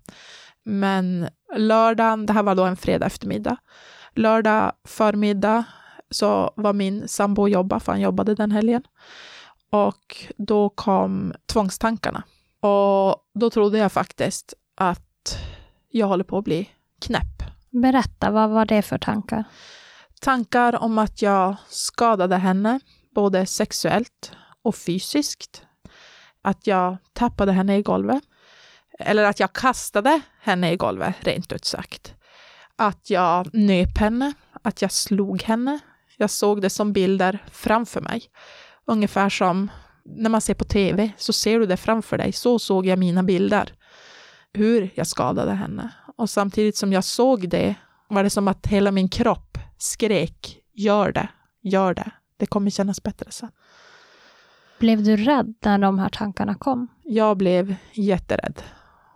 Men 0.65 1.29
lördagen, 1.57 2.27
det 2.27 2.33
här 2.33 2.43
var 2.43 2.55
då 2.55 2.65
en 2.65 2.77
fredag 2.77 3.07
eftermiddag, 3.07 3.57
lördag 4.15 4.73
förmiddag 4.85 5.65
så 6.11 6.53
var 6.57 6.73
min 6.73 7.09
sambo 7.09 7.43
och 7.43 7.49
jobba, 7.49 7.81
för 7.81 7.93
han 7.93 8.01
jobbade 8.01 8.35
den 8.35 8.51
helgen. 8.51 8.83
Och 9.71 10.27
då 10.39 10.69
kom 10.69 11.35
tvångstankarna. 11.47 12.23
Och 12.61 13.17
då 13.35 13.51
trodde 13.51 13.79
jag 13.79 13.93
faktiskt 13.93 14.55
att 14.77 15.39
jag 15.89 16.07
håller 16.07 16.25
på 16.25 16.39
att 16.39 16.45
bli 16.45 16.71
knäpp. 17.01 17.43
Berätta, 17.71 18.31
vad 18.31 18.51
var 18.51 18.65
det 18.65 18.83
för 18.83 18.99
tankar? 18.99 19.45
Tankar 20.21 20.83
om 20.83 20.99
att 20.99 21.23
jag 21.23 21.57
skadade 21.69 22.37
henne, 22.37 22.81
både 23.15 23.47
sexuellt 23.47 24.33
och 24.63 24.75
fysiskt. 24.75 25.63
Att 26.43 26.67
jag 26.67 26.97
tappade 27.13 27.53
henne 27.53 27.77
i 27.77 27.83
golvet. 27.83 28.23
Eller 28.99 29.25
att 29.25 29.41
jag 29.41 29.53
kastade 29.53 30.21
henne 30.41 30.73
i 30.73 30.77
golvet, 30.77 31.15
rent 31.21 31.53
ut 31.53 31.65
sagt. 31.65 32.15
Att 32.77 33.11
jag 33.11 33.55
nöp 33.55 33.99
henne, 33.99 34.33
att 34.63 34.83
jag 34.83 34.93
slog 34.93 35.43
henne. 35.43 35.79
Jag 36.17 36.31
såg 36.31 36.63
det 36.63 36.71
som 36.71 36.93
bilder 36.93 37.45
framför 37.53 38.01
mig. 38.01 38.23
Ungefär 38.87 39.29
som 39.29 39.71
när 40.05 40.31
man 40.31 40.41
ser 40.41 40.55
på 40.55 40.65
tv, 40.65 41.13
så 41.17 41.33
ser 41.33 41.59
du 41.59 41.67
det 41.67 41.77
framför 41.77 42.19
dig. 42.19 42.33
Så 42.33 42.59
såg 42.59 42.87
jag 42.87 42.99
mina 42.99 43.23
bilder. 43.23 43.75
Hur 44.53 44.91
jag 44.95 45.07
skadade 45.07 45.53
henne. 45.53 45.91
Och 46.17 46.31
samtidigt 46.31 46.77
som 46.77 46.93
jag 46.93 47.05
såg 47.05 47.49
det 47.49 47.75
var 48.09 48.23
det 48.23 48.31
som 48.31 48.49
att 48.49 48.67
hela 48.67 48.91
min 48.91 49.09
kropp 49.09 49.59
skrek 49.79 50.59
gör 50.75 51.13
det, 51.13 51.29
gör 51.63 51.95
det. 51.95 52.11
Det 52.37 52.47
kommer 52.47 52.71
kännas 52.71 53.03
bättre 53.03 53.31
sen. 53.31 53.51
Blev 54.79 55.03
du 55.03 55.17
rädd 55.17 55.55
när 55.65 55.79
de 55.79 55.99
här 55.99 56.09
tankarna 56.09 56.55
kom? 56.55 56.89
Jag 57.03 57.37
blev 57.37 57.75
jätterädd. 57.93 58.63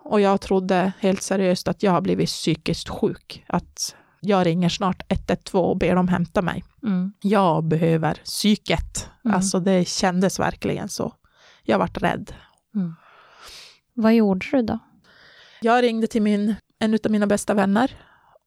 Och 0.09 0.21
jag 0.21 0.41
trodde 0.41 0.93
helt 1.01 1.23
seriöst 1.23 1.69
att 1.69 1.83
jag 1.83 1.93
har 1.93 2.01
blivit 2.01 2.29
psykiskt 2.29 2.89
sjuk. 2.89 3.45
Att 3.47 3.97
jag 4.21 4.47
ringer 4.47 4.69
snart 4.69 5.03
112 5.09 5.65
och 5.65 5.77
ber 5.77 5.95
dem 5.95 6.09
hämta 6.09 6.43
mig. 6.43 6.65
Mm. 6.83 7.13
Jag 7.21 7.65
behöver 7.65 8.15
psyket. 8.15 9.11
Mm. 9.25 9.37
Alltså 9.37 9.61
det 9.61 9.89
kändes 9.89 10.39
verkligen 10.39 10.89
så. 10.89 11.13
Jag 11.63 11.79
vart 11.79 12.03
rädd. 12.03 12.33
Vad 13.95 14.15
gjorde 14.15 14.47
du 14.51 14.63
då? 14.63 14.79
Jag 15.61 15.83
ringde 15.83 16.07
till 16.07 16.23
min, 16.23 16.55
en 16.79 16.95
av 16.95 17.11
mina 17.11 17.27
bästa 17.27 17.55
vänner 17.55 17.91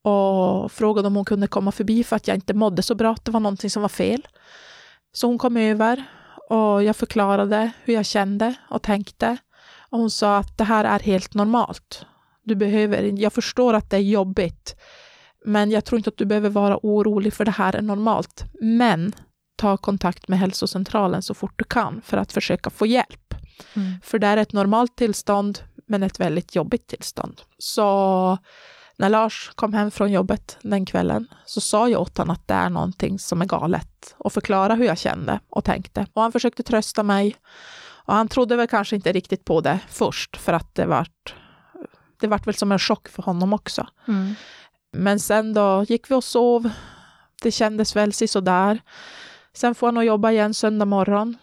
och 0.02 0.72
frågade 0.72 1.08
om 1.08 1.15
hon 1.15 1.26
kunde 1.26 1.48
komma 1.48 1.72
förbi 1.72 2.04
för 2.04 2.15
att 2.15 2.28
jag 2.28 2.38
inte 2.38 2.54
mådde 2.54 2.82
så 2.82 2.95
bra, 2.95 3.12
att 3.12 3.26
det 3.26 3.32
var 3.32 3.39
någonting 3.39 3.69
som 3.69 3.82
var 3.82 3.89
fel. 3.89 4.28
Så 5.12 5.28
hon 5.28 5.38
kom 5.38 5.58
över 5.58 6.04
och 6.50 6.84
jag 6.84 6.95
förklarade 6.95 7.72
hur 7.84 7.93
jag 7.93 8.06
kände 8.06 8.54
och 8.69 8.82
tänkte. 8.82 9.38
Och 9.89 9.99
hon 9.99 10.12
sa 10.12 10.38
att 10.38 10.58
det 10.58 10.63
här 10.63 10.86
är 10.86 10.99
helt 10.99 11.34
normalt. 11.34 12.06
Du 12.43 12.56
behöver, 12.56 13.04
jag 13.04 13.34
förstår 13.34 13.73
att 13.73 13.89
det 13.89 13.97
är 13.97 14.02
jobbigt, 14.02 14.75
men 15.45 15.71
jag 15.71 15.86
tror 15.86 15.97
inte 15.97 16.10
att 16.10 16.17
du 16.17 16.25
behöver 16.25 16.49
vara 16.49 16.80
orolig 16.84 17.34
för 17.34 17.45
det 17.45 17.52
här 17.52 17.75
är 17.75 17.82
normalt. 17.82 18.43
Men 18.62 19.13
ta 19.56 19.78
kontakt 19.78 20.28
med 20.28 20.39
hälsocentralen 20.39 21.21
så 21.21 21.34
fort 21.34 21.54
du 21.56 21.63
kan 21.63 22.02
för 22.02 22.17
att 22.17 22.32
försöka 22.32 22.69
få 22.69 22.86
hjälp. 22.86 23.34
Mm. 23.73 23.93
För 24.04 24.19
det 24.19 24.28
är 24.28 24.38
ett 24.38 24.54
normalt 24.54 24.95
tillstånd, 24.95 25.60
men 25.88 26.04
ett 26.04 26.19
väldigt 26.19 26.56
jobbigt 26.56 26.88
tillstånd. 26.88 27.41
Så 27.58 28.38
när 28.97 29.10
Lars 29.10 29.52
kom 29.56 29.73
hem 29.73 29.91
från 29.91 30.12
jobbet 30.12 30.58
den 30.62 30.86
kvällen 30.86 31.28
så 31.45 31.62
sa 31.62 31.89
jag 31.89 32.02
åt 32.02 32.17
honom 32.17 32.34
att 32.34 32.47
det 32.47 32.54
är 32.54 32.69
någonting 32.69 33.19
som 33.19 33.41
är 33.41 33.45
galet 33.45 34.15
och 34.17 34.34
förklara 34.34 34.75
hur 34.75 34.86
jag 34.86 34.97
kände 34.97 35.39
och 35.49 35.63
tänkte. 35.63 36.06
Och 36.13 36.21
han 36.21 36.32
försökte 36.32 36.63
trösta 36.63 37.04
mig 37.04 37.36
och 38.10 38.15
han 38.15 38.28
trodde 38.28 38.56
väl 38.56 38.67
kanske 38.67 38.95
inte 38.95 39.12
riktigt 39.12 39.45
på 39.45 39.62
det 39.62 39.80
först 39.89 40.38
för 40.38 40.54
att 40.54 40.76
det 40.76 40.86
vart, 40.86 41.36
det 42.19 42.28
vart 42.28 42.48
väl 42.48 42.54
som 42.54 42.72
en 42.72 42.80
chock 42.80 43.08
för 43.08 43.24
honom 43.24 43.54
också. 43.54 43.88
Mm. 44.08 44.36
Men 44.91 45.19
sen 45.19 45.54
då 45.54 45.86
gick 45.88 46.12
vi 46.12 46.15
och 46.15 46.24
sov. 46.24 46.69
Det 47.41 47.52
kändes 47.52 47.95
väl 47.95 48.13
sådär. 48.13 48.82
Sen 49.54 49.76
får 49.76 49.88
han 49.88 49.93
nog 49.93 50.04
jobba 50.04 50.32
igen 50.32 50.54
söndag 50.54 50.86
morgon. 50.86 51.38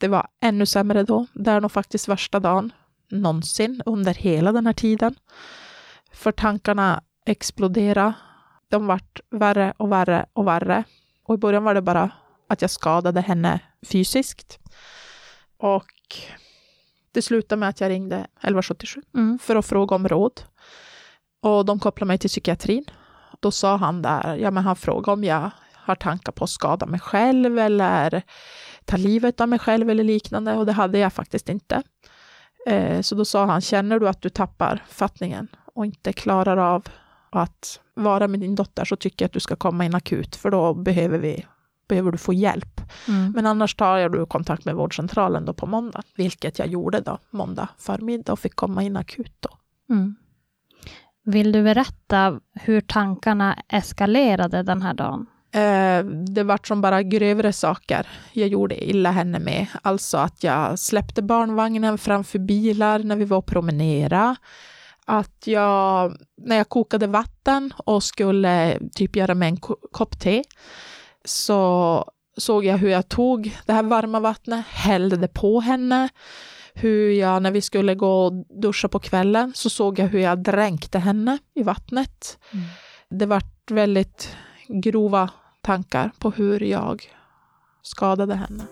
Det 0.00 0.08
var 0.08 0.26
ännu 0.40 0.66
sämre 0.66 1.02
då. 1.02 1.26
Det 1.32 1.50
är 1.50 1.60
nog 1.60 1.72
faktiskt 1.72 2.08
värsta 2.08 2.40
dagen 2.40 2.72
någonsin 3.10 3.82
under 3.86 4.14
hela 4.14 4.52
den 4.52 4.66
här 4.66 4.72
tiden. 4.72 5.14
För 6.12 6.32
tankarna 6.32 7.02
exploderade. 7.26 8.12
De 8.68 8.86
vart 8.86 9.20
värre 9.30 9.72
och 9.76 9.92
värre 9.92 10.26
och 10.32 10.46
värre. 10.46 10.84
Och 11.24 11.34
i 11.34 11.38
början 11.38 11.64
var 11.64 11.74
det 11.74 11.82
bara 11.82 12.10
att 12.48 12.62
jag 12.62 12.70
skadade 12.70 13.20
henne 13.20 13.60
fysiskt. 13.82 14.58
Och 15.58 15.84
det 17.12 17.22
slutade 17.22 17.60
med 17.60 17.68
att 17.68 17.80
jag 17.80 17.90
ringde 17.90 18.16
1177 18.16 19.02
Mm. 19.14 19.38
för 19.38 19.56
att 19.56 19.66
fråga 19.66 19.96
om 19.96 20.08
råd. 20.08 20.40
Och 21.42 21.64
de 21.64 21.78
kopplade 21.78 22.08
mig 22.08 22.18
till 22.18 22.30
psykiatrin. 22.30 22.84
Då 23.40 23.50
sa 23.50 23.76
han 23.76 24.02
där, 24.02 24.36
ja 24.36 24.50
men 24.50 24.64
han 24.64 24.76
frågade 24.76 25.12
om 25.12 25.24
jag 25.24 25.50
har 25.74 25.94
tankar 25.94 26.32
på 26.32 26.44
att 26.44 26.50
skada 26.50 26.86
mig 26.86 27.00
själv 27.00 27.58
eller 27.58 28.22
ta 28.84 28.96
livet 28.96 29.40
av 29.40 29.48
mig 29.48 29.58
själv 29.58 29.90
eller 29.90 30.04
liknande 30.04 30.54
och 30.54 30.66
det 30.66 30.72
hade 30.72 30.98
jag 30.98 31.12
faktiskt 31.12 31.48
inte. 31.48 31.82
Eh, 32.66 33.00
så 33.00 33.14
då 33.14 33.24
sa 33.24 33.46
han, 33.46 33.60
känner 33.60 33.98
du 33.98 34.08
att 34.08 34.22
du 34.22 34.28
tappar 34.28 34.84
fattningen 34.88 35.48
och 35.74 35.86
inte 35.86 36.12
klarar 36.12 36.56
av 36.56 36.88
att 37.30 37.80
vara 37.94 38.28
med 38.28 38.40
din 38.40 38.54
dotter 38.54 38.84
så 38.84 38.96
tycker 38.96 39.24
jag 39.24 39.28
att 39.28 39.32
du 39.32 39.40
ska 39.40 39.56
komma 39.56 39.84
in 39.84 39.94
akut 39.94 40.36
för 40.36 40.50
då 40.50 40.74
behöver, 40.74 41.18
vi, 41.18 41.46
behöver 41.88 42.12
du 42.12 42.18
få 42.18 42.32
hjälp. 42.32 42.80
Mm. 43.08 43.32
Men 43.32 43.46
annars 43.46 43.74
tar 43.74 43.96
jag 43.96 44.12
du 44.12 44.26
kontakt 44.26 44.64
med 44.64 44.74
vårdcentralen 44.74 45.44
då 45.44 45.52
på 45.52 45.66
måndag, 45.66 46.02
vilket 46.16 46.58
jag 46.58 46.68
gjorde 46.68 47.00
då 47.00 47.18
måndag 47.30 47.68
förmiddag 47.78 48.32
och 48.32 48.38
fick 48.38 48.54
komma 48.54 48.82
in 48.82 48.96
akut 48.96 49.36
då. 49.40 49.48
Mm. 49.94 50.16
Vill 51.24 51.52
du 51.52 51.62
berätta 51.62 52.40
hur 52.52 52.80
tankarna 52.80 53.58
eskalerade 53.68 54.62
den 54.62 54.82
här 54.82 54.94
dagen? 54.94 55.26
Eh, 55.52 56.04
det 56.04 56.42
vart 56.42 56.66
som 56.66 56.80
bara 56.80 57.02
grövre 57.02 57.52
saker 57.52 58.06
jag 58.32 58.48
gjorde 58.48 58.84
illa 58.90 59.10
henne 59.10 59.38
med. 59.38 59.66
Alltså 59.82 60.16
att 60.18 60.44
jag 60.44 60.78
släppte 60.78 61.22
barnvagnen 61.22 61.98
framför 61.98 62.38
bilar 62.38 62.98
när 62.98 63.16
vi 63.16 63.24
var 63.24 63.38
och 63.38 63.46
promenera. 63.46 64.36
Att 65.04 65.46
jag, 65.46 66.16
när 66.36 66.56
jag 66.56 66.68
kokade 66.68 67.06
vatten 67.06 67.72
och 67.76 68.02
skulle 68.02 68.78
typ 68.94 69.16
göra 69.16 69.34
mig 69.34 69.48
en 69.48 69.56
ko- 69.56 69.76
kopp 69.92 70.20
te, 70.20 70.42
så 71.24 72.04
såg 72.36 72.64
jag 72.64 72.78
hur 72.78 72.88
jag 72.88 73.08
tog 73.08 73.58
det 73.66 73.72
här 73.72 73.82
varma 73.82 74.20
vattnet, 74.20 74.66
hällde 74.66 75.16
det 75.16 75.28
på 75.28 75.60
henne. 75.60 76.08
Hur 76.74 77.10
jag, 77.10 77.42
när 77.42 77.50
vi 77.50 77.60
skulle 77.60 77.94
gå 77.94 78.26
och 78.26 78.32
duscha 78.62 78.88
på 78.88 78.98
kvällen, 78.98 79.52
så 79.54 79.70
såg 79.70 79.98
jag 79.98 80.08
hur 80.08 80.18
jag 80.20 80.42
dränkte 80.42 80.98
henne 80.98 81.38
i 81.54 81.62
vattnet. 81.62 82.38
Det 83.10 83.26
vart 83.26 83.70
väldigt 83.70 84.36
grova 84.68 85.30
tankar 85.60 86.10
på 86.18 86.30
hur 86.30 86.62
jag 86.62 87.12
skadade 87.82 88.34
henne. 88.34 88.64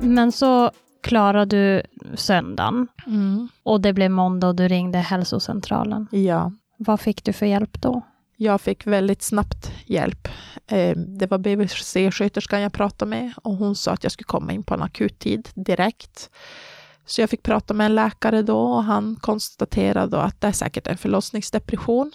Men 0.00 0.32
så 0.32 0.70
klarade 1.08 1.56
du 1.56 1.82
söndagen 2.16 2.88
Mm. 3.06 3.48
och 3.62 3.80
det 3.80 3.92
blev 3.92 4.10
måndag 4.10 4.48
och 4.48 4.56
du 4.56 4.68
ringde 4.68 4.98
hälsocentralen. 4.98 6.06
Ja, 6.10 6.52
Vad 6.78 7.00
fick 7.00 7.24
du 7.24 7.32
för 7.32 7.46
hjälp 7.46 7.80
då? 7.82 8.02
jag 8.36 8.60
fick 8.60 8.86
väldigt 8.86 9.22
snabbt 9.22 9.72
hjälp. 9.86 10.28
Eh, 10.66 10.96
Det 10.96 11.26
var 11.30 11.38
BVC-sköterskan 11.38 12.60
jag 12.60 12.72
pratade 12.72 13.08
med 13.08 13.32
och 13.42 13.56
hon 13.56 13.74
sa 13.74 13.92
att 13.92 14.02
jag 14.02 14.12
skulle 14.12 14.24
komma 14.26 14.52
in 14.52 14.62
på 14.62 14.74
en 14.74 14.82
akuttid 14.82 15.48
direkt. 15.54 16.30
Så 17.06 17.20
jag 17.20 17.30
fick 17.30 17.42
prata 17.42 17.74
med 17.74 17.84
en 17.84 17.94
läkare 17.94 18.42
då 18.42 18.58
och 18.58 18.84
han 18.84 19.16
konstaterade 19.20 20.20
att 20.22 20.40
det 20.40 20.46
är 20.46 20.52
säkert 20.52 20.86
en 20.86 20.96
förlossningsdepression. 20.96 22.12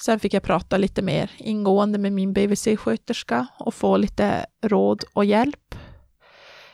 Sen 0.00 0.20
fick 0.20 0.34
jag 0.34 0.42
prata 0.42 0.76
lite 0.76 1.02
mer 1.02 1.30
ingående 1.38 1.98
med 1.98 2.12
min 2.12 2.32
BVC-sköterska 2.32 3.46
och 3.58 3.74
få 3.74 3.96
lite 3.96 4.46
råd 4.62 5.04
och 5.12 5.24
hjälp. 5.24 5.69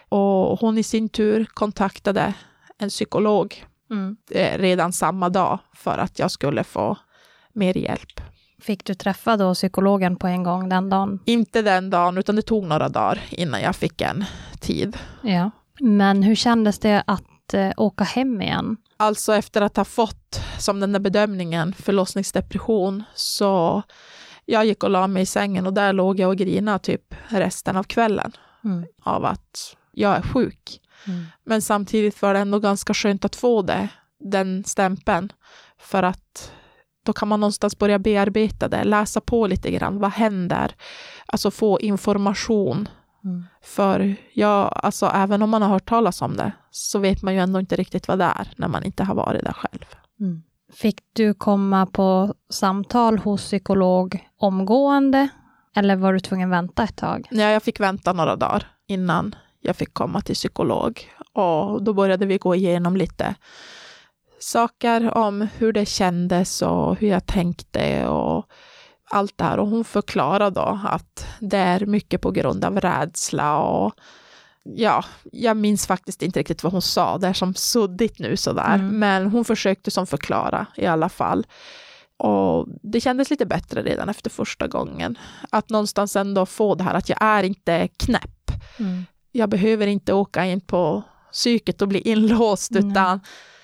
Och 0.08 0.60
hon 0.60 0.78
i 0.78 0.82
sin 0.82 1.08
tur 1.08 1.44
kontaktade 1.54 2.34
en 2.78 2.88
psykolog 2.88 3.64
Mm. 3.90 4.16
eh, 4.30 4.58
redan 4.58 4.92
samma 4.92 5.28
dag 5.28 5.58
för 5.74 5.98
att 5.98 6.18
jag 6.18 6.30
skulle 6.30 6.64
få 6.64 6.96
mer 7.52 7.76
hjälp. 7.78 8.20
Fick 8.60 8.84
du 8.84 8.94
träffa 8.94 9.36
då 9.36 9.54
psykologen 9.54 10.16
på 10.16 10.26
en 10.26 10.42
gång 10.42 10.68
den 10.68 10.88
dagen? 10.90 11.18
Inte 11.24 11.62
den 11.62 11.90
dagen, 11.90 12.18
utan 12.18 12.36
det 12.36 12.42
tog 12.42 12.64
några 12.64 12.88
dagar 12.88 13.22
innan 13.30 13.60
jag 13.60 13.76
fick 13.76 14.00
en 14.00 14.24
tid. 14.60 14.98
Ja. 15.22 15.50
Men 15.80 16.22
hur 16.22 16.34
kändes 16.34 16.78
det 16.78 17.02
att 17.06 17.54
eh, 17.54 17.70
åka 17.76 18.04
hem 18.04 18.42
igen? 18.42 18.76
Alltså 18.96 19.34
efter 19.34 19.62
att 19.62 19.76
ha 19.76 19.84
fått, 19.84 20.40
som 20.58 20.80
den 20.80 20.92
där 20.92 21.00
bedömningen, 21.00 21.72
förlossningsdepression, 21.72 23.02
så 23.14 23.82
jag 24.44 24.66
gick 24.66 24.84
och 24.84 24.90
la 24.90 25.06
mig 25.06 25.22
i 25.22 25.26
sängen 25.26 25.66
och 25.66 25.72
där 25.74 25.92
låg 25.92 26.20
jag 26.20 26.28
och 26.30 26.36
grinade 26.36 26.78
typ 26.78 27.14
resten 27.28 27.76
av 27.76 27.82
kvällen 27.82 28.32
Mm. 28.64 28.84
av 29.02 29.24
att 29.24 29.76
jag 29.96 30.16
är 30.16 30.22
sjuk. 30.22 30.80
Mm. 31.06 31.24
Men 31.44 31.62
samtidigt 31.62 32.22
var 32.22 32.34
det 32.34 32.40
ändå 32.40 32.58
ganska 32.58 32.94
skönt 32.94 33.24
att 33.24 33.36
få 33.36 33.62
det, 33.62 33.88
den 34.20 34.64
stämpeln, 34.64 35.32
för 35.78 36.02
att 36.02 36.52
då 37.06 37.12
kan 37.12 37.28
man 37.28 37.40
någonstans 37.40 37.78
börja 37.78 37.98
bearbeta 37.98 38.68
det, 38.68 38.84
läsa 38.84 39.20
på 39.20 39.46
lite 39.46 39.70
grann, 39.70 39.98
vad 39.98 40.10
händer? 40.10 40.74
Alltså 41.26 41.50
få 41.50 41.80
information. 41.80 42.88
Mm. 43.24 43.44
För 43.62 44.16
jag, 44.32 44.80
alltså 44.82 45.06
även 45.06 45.42
om 45.42 45.50
man 45.50 45.62
har 45.62 45.68
hört 45.68 45.88
talas 45.88 46.22
om 46.22 46.36
det, 46.36 46.52
så 46.70 46.98
vet 46.98 47.22
man 47.22 47.34
ju 47.34 47.40
ändå 47.40 47.60
inte 47.60 47.76
riktigt 47.76 48.08
vad 48.08 48.18
det 48.18 48.24
är 48.24 48.52
när 48.56 48.68
man 48.68 48.84
inte 48.84 49.04
har 49.04 49.14
varit 49.14 49.44
där 49.44 49.52
själv. 49.52 49.84
Mm. 50.20 50.42
Fick 50.72 50.98
du 51.12 51.34
komma 51.34 51.86
på 51.86 52.34
samtal 52.50 53.18
hos 53.18 53.42
psykolog 53.42 54.28
omgående? 54.38 55.28
Eller 55.76 55.96
var 55.96 56.12
du 56.12 56.20
tvungen 56.20 56.50
vänta 56.50 56.84
ett 56.84 56.96
tag? 56.96 57.28
Ja, 57.30 57.50
jag 57.50 57.62
fick 57.62 57.80
vänta 57.80 58.12
några 58.12 58.36
dagar 58.36 58.66
innan 58.86 59.34
jag 59.66 59.76
fick 59.76 59.94
komma 59.94 60.20
till 60.20 60.34
psykolog. 60.34 61.12
Och 61.32 61.82
då 61.82 61.92
började 61.92 62.26
vi 62.26 62.38
gå 62.38 62.54
igenom 62.54 62.96
lite 62.96 63.34
saker 64.38 65.16
om 65.16 65.48
hur 65.56 65.72
det 65.72 65.86
kändes 65.86 66.62
och 66.62 66.96
hur 66.96 67.08
jag 67.08 67.26
tänkte 67.26 68.06
och 68.06 68.46
allt 69.10 69.38
det 69.38 69.44
här. 69.44 69.58
Och 69.58 69.68
hon 69.68 69.84
förklarade 69.84 70.60
då 70.60 70.80
att 70.84 71.26
det 71.40 71.58
är 71.58 71.86
mycket 71.86 72.20
på 72.20 72.30
grund 72.30 72.64
av 72.64 72.80
rädsla 72.80 73.58
och 73.58 73.94
ja, 74.62 75.04
jag 75.32 75.56
minns 75.56 75.86
faktiskt 75.86 76.22
inte 76.22 76.40
riktigt 76.40 76.62
vad 76.62 76.72
hon 76.72 76.82
sa, 76.82 77.18
det 77.18 77.28
är 77.28 77.32
som 77.32 77.54
suddigt 77.54 78.18
nu 78.18 78.36
sådär. 78.36 78.74
Mm. 78.74 78.98
Men 78.98 79.26
hon 79.26 79.44
försökte 79.44 79.90
som 79.90 80.06
förklara 80.06 80.66
i 80.76 80.86
alla 80.86 81.08
fall. 81.08 81.46
Och 82.18 82.68
det 82.82 83.00
kändes 83.00 83.30
lite 83.30 83.46
bättre 83.46 83.82
redan 83.82 84.08
efter 84.08 84.30
första 84.30 84.66
gången. 84.66 85.18
Att 85.50 85.70
någonstans 85.70 86.16
ändå 86.16 86.46
få 86.46 86.74
det 86.74 86.84
här 86.84 86.94
att 86.94 87.08
jag 87.08 87.18
är 87.22 87.42
inte 87.42 87.88
knäpp. 87.88 88.50
Mm. 88.78 89.04
Jag 89.36 89.48
behöver 89.48 89.86
inte 89.86 90.12
åka 90.12 90.44
in 90.44 90.60
på 90.60 91.02
psyket 91.32 91.82
och 91.82 91.88
bli 91.88 92.00
inlåst, 92.00 92.70
Nej. 92.70 92.90
utan 92.90 93.20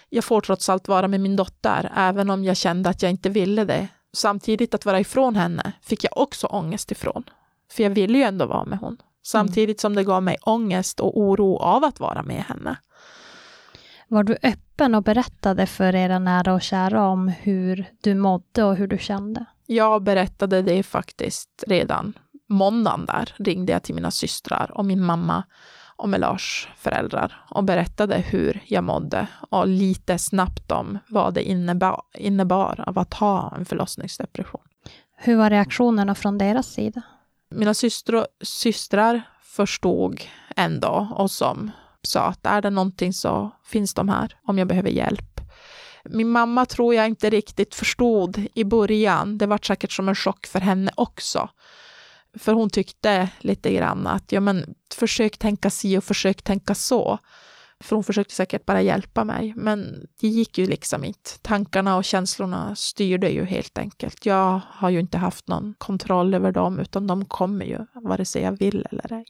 jag 0.08 0.24
får 0.24 0.40
trots 0.40 0.68
allt 0.68 0.88
vara 0.88 1.08
med 1.08 1.20
min 1.20 1.36
dotter, 1.36 1.92
även 1.96 2.30
om 2.30 2.44
jag 2.44 2.56
kände 2.56 2.90
att 2.90 3.02
jag 3.02 3.10
inte 3.10 3.28
ville 3.28 3.64
det. 3.64 3.88
Samtidigt 4.12 4.74
att 4.74 4.86
vara 4.86 5.00
ifrån 5.00 5.36
henne 5.36 5.72
fick 5.82 6.04
jag 6.04 6.16
också 6.16 6.46
ångest 6.46 6.92
ifrån. 6.92 7.24
För 7.72 7.82
jag 7.82 7.90
ville 7.90 8.18
ju 8.18 8.24
ändå 8.24 8.46
vara 8.46 8.64
med 8.64 8.78
hon. 8.78 8.96
Samtidigt 9.22 9.80
som 9.80 9.94
det 9.94 10.04
gav 10.04 10.22
mig 10.22 10.36
ångest 10.42 11.00
och 11.00 11.18
oro 11.18 11.56
av 11.56 11.84
att 11.84 12.00
vara 12.00 12.22
med 12.22 12.42
henne. 12.42 12.76
Var 14.08 14.22
du 14.22 14.36
öppen 14.42 14.94
och 14.94 15.02
berättade 15.02 15.66
för 15.66 15.94
era 15.94 16.18
nära 16.18 16.54
och 16.54 16.62
kära 16.62 17.06
om 17.08 17.28
hur 17.28 17.84
du 18.00 18.14
mådde 18.14 18.64
och 18.64 18.76
hur 18.76 18.86
du 18.86 18.98
kände? 18.98 19.44
Jag 19.66 20.02
berättade 20.02 20.62
det 20.62 20.82
faktiskt 20.82 21.64
redan 21.66 22.14
måndagen 22.52 23.06
där. 23.06 23.34
Ringde 23.38 23.72
jag 23.72 23.82
till 23.82 23.94
mina 23.94 24.10
systrar 24.10 24.70
och 24.74 24.84
min 24.84 25.04
mamma 25.04 25.44
och 25.96 26.08
med 26.08 26.20
Lars 26.20 26.68
föräldrar 26.76 27.44
och 27.50 27.64
berättade 27.64 28.16
hur 28.16 28.62
jag 28.66 28.84
mådde 28.84 29.26
och 29.50 29.66
lite 29.66 30.18
snabbt 30.18 30.72
om 30.72 30.98
vad 31.08 31.34
det 31.34 31.42
innebar, 31.42 32.02
innebar 32.14 32.84
av 32.86 32.98
att 32.98 33.14
ha 33.14 33.54
en 33.56 33.64
förlossningsdepression. 33.64 34.62
Hur 35.16 35.36
var 35.36 35.50
reaktionerna 35.50 36.14
från 36.14 36.38
deras 36.38 36.66
sida? 36.66 37.02
Mina 37.50 37.74
systrar, 37.74 38.26
systrar 38.40 39.22
förstod 39.42 40.20
ändå 40.56 41.08
och 41.14 41.30
som 41.30 41.70
sa 42.02 42.20
att 42.20 42.46
är 42.46 42.62
det 42.62 42.70
någonting 42.70 43.12
så 43.12 43.50
finns 43.64 43.94
de 43.94 44.08
här 44.08 44.36
om 44.46 44.58
jag 44.58 44.68
behöver 44.68 44.90
hjälp. 44.90 45.40
Min 46.04 46.28
mamma 46.28 46.66
tror 46.66 46.94
jag 46.94 47.06
inte 47.06 47.30
riktigt 47.30 47.74
förstod 47.74 48.46
i 48.54 48.64
början. 48.64 49.38
Det 49.38 49.46
var 49.46 49.58
säkert 49.62 49.92
som 49.92 50.08
en 50.08 50.14
chock 50.14 50.46
för 50.46 50.60
henne 50.60 50.92
också. 50.94 51.48
För 52.38 52.52
hon 52.52 52.70
tyckte 52.70 53.28
lite 53.38 53.72
grann 53.72 54.06
att 54.06 54.32
ja, 54.32 54.40
men, 54.40 54.74
försök 54.94 55.38
tänka 55.38 55.70
si 55.70 55.98
och 55.98 56.04
försök 56.04 56.42
tänka 56.42 56.74
så. 56.74 57.18
För 57.80 57.96
hon 57.96 58.04
försökte 58.04 58.34
säkert 58.34 58.66
bara 58.66 58.82
hjälpa 58.82 59.24
mig, 59.24 59.52
men 59.56 60.06
det 60.20 60.28
gick 60.28 60.58
ju 60.58 60.66
liksom 60.66 61.04
inte. 61.04 61.30
Tankarna 61.42 61.96
och 61.96 62.04
känslorna 62.04 62.76
styrde 62.76 63.28
ju 63.28 63.44
helt 63.44 63.78
enkelt. 63.78 64.26
Jag 64.26 64.60
har 64.68 64.90
ju 64.90 65.00
inte 65.00 65.18
haft 65.18 65.48
någon 65.48 65.74
kontroll 65.78 66.34
över 66.34 66.52
dem, 66.52 66.78
utan 66.78 67.06
de 67.06 67.24
kommer 67.24 67.64
ju, 67.64 67.78
vare 67.94 68.24
sig 68.24 68.42
jag 68.42 68.58
vill 68.58 68.86
eller 68.90 69.12
ej. 69.12 69.24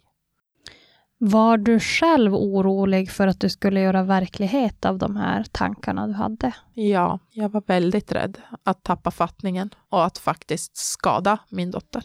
Var 1.25 1.57
du 1.57 1.81
själv 1.81 2.35
orolig 2.35 3.11
för 3.11 3.27
att 3.27 3.41
du 3.41 3.49
skulle 3.49 3.81
göra 3.81 4.03
verklighet 4.03 4.85
av 4.85 4.99
de 4.99 5.17
här 5.17 5.45
tankarna 5.53 6.07
du 6.07 6.13
hade? 6.13 6.53
Ja, 6.75 7.19
jag 7.31 7.49
var 7.49 7.63
väldigt 7.67 8.13
rädd 8.13 8.39
att 8.63 8.83
tappa 8.83 9.11
fattningen 9.11 9.71
och 9.89 10.05
att 10.05 10.19
faktiskt 10.19 10.77
skada 10.77 11.39
min 11.49 11.71
dotter. 11.71 12.03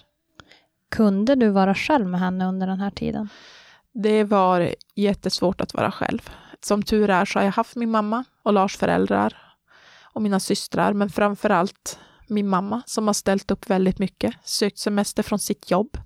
Kunde 0.89 1.35
du 1.35 1.49
vara 1.49 1.75
själv 1.75 2.07
med 2.07 2.19
henne 2.19 2.47
under 2.47 2.67
den 2.67 2.79
här 2.79 2.91
tiden? 2.91 3.29
Det 3.93 4.23
var 4.23 4.75
jättesvårt 4.95 5.61
att 5.61 5.73
vara 5.73 5.91
själv. 5.91 6.29
Som 6.61 6.83
tur 6.83 7.09
är 7.09 7.25
så 7.25 7.39
har 7.39 7.43
jag 7.43 7.51
haft 7.51 7.75
min 7.75 7.91
mamma 7.91 8.23
och 8.43 8.53
Lars 8.53 8.77
föräldrar 8.77 9.37
och 10.13 10.21
mina 10.21 10.39
systrar, 10.39 10.93
men 10.93 11.09
framför 11.09 11.49
allt 11.49 11.99
min 12.27 12.47
mamma 12.47 12.81
som 12.85 13.07
har 13.07 13.13
ställt 13.13 13.51
upp 13.51 13.69
väldigt 13.69 13.99
mycket, 13.99 14.35
sökt 14.43 14.77
semester 14.77 15.23
från 15.23 15.39
sitt 15.39 15.71
jobb 15.71 15.97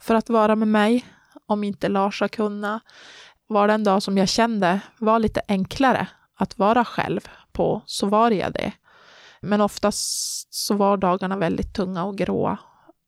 för 0.00 0.14
att 0.14 0.28
vara 0.28 0.56
med 0.56 0.68
mig 0.68 1.04
om 1.46 1.64
inte 1.64 1.88
Lars 1.88 2.20
har 2.20 2.28
kunnat. 2.28 2.82
Var 3.46 3.68
det 3.68 3.74
en 3.74 3.84
dag 3.84 4.02
som 4.02 4.18
jag 4.18 4.28
kände 4.28 4.80
var 4.98 5.18
lite 5.18 5.40
enklare 5.48 6.06
att 6.34 6.58
vara 6.58 6.84
själv 6.84 7.20
på 7.52 7.82
så 7.86 8.06
var 8.06 8.30
jag 8.30 8.52
det. 8.52 8.72
Men 9.40 9.60
oftast 9.60 10.54
så 10.54 10.74
var 10.74 10.96
dagarna 10.96 11.36
väldigt 11.36 11.74
tunga 11.74 12.04
och 12.04 12.18
gråa 12.18 12.58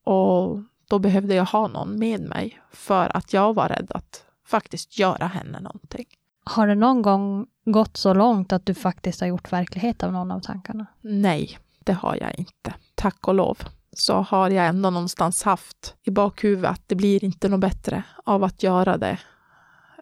och 0.04 0.58
då 0.90 0.98
behövde 0.98 1.34
jag 1.34 1.44
ha 1.44 1.68
någon 1.68 1.98
med 1.98 2.20
mig 2.20 2.60
för 2.72 3.16
att 3.16 3.32
jag 3.32 3.54
var 3.54 3.68
rädd 3.68 3.90
att 3.94 4.24
faktiskt 4.46 4.98
göra 4.98 5.26
henne 5.26 5.60
någonting. 5.60 6.06
Har 6.44 6.66
det 6.66 6.74
någon 6.74 7.02
gång 7.02 7.46
gått 7.64 7.96
så 7.96 8.14
långt 8.14 8.52
att 8.52 8.66
du 8.66 8.74
faktiskt 8.74 9.20
har 9.20 9.28
gjort 9.28 9.52
verklighet 9.52 10.02
av 10.02 10.12
någon 10.12 10.30
av 10.30 10.40
tankarna? 10.40 10.86
Nej, 11.00 11.58
det 11.84 11.92
har 11.92 12.16
jag 12.16 12.38
inte. 12.38 12.74
Tack 12.94 13.28
och 13.28 13.34
lov 13.34 13.58
så 13.92 14.14
har 14.14 14.50
jag 14.50 14.66
ändå 14.66 14.90
någonstans 14.90 15.42
haft 15.42 15.94
i 16.02 16.10
bakhuvudet 16.10 16.70
att 16.70 16.82
det 16.86 16.94
blir 16.94 17.24
inte 17.24 17.48
något 17.48 17.60
bättre 17.60 18.02
av 18.24 18.44
att 18.44 18.62
göra 18.62 18.96
det. 18.96 19.18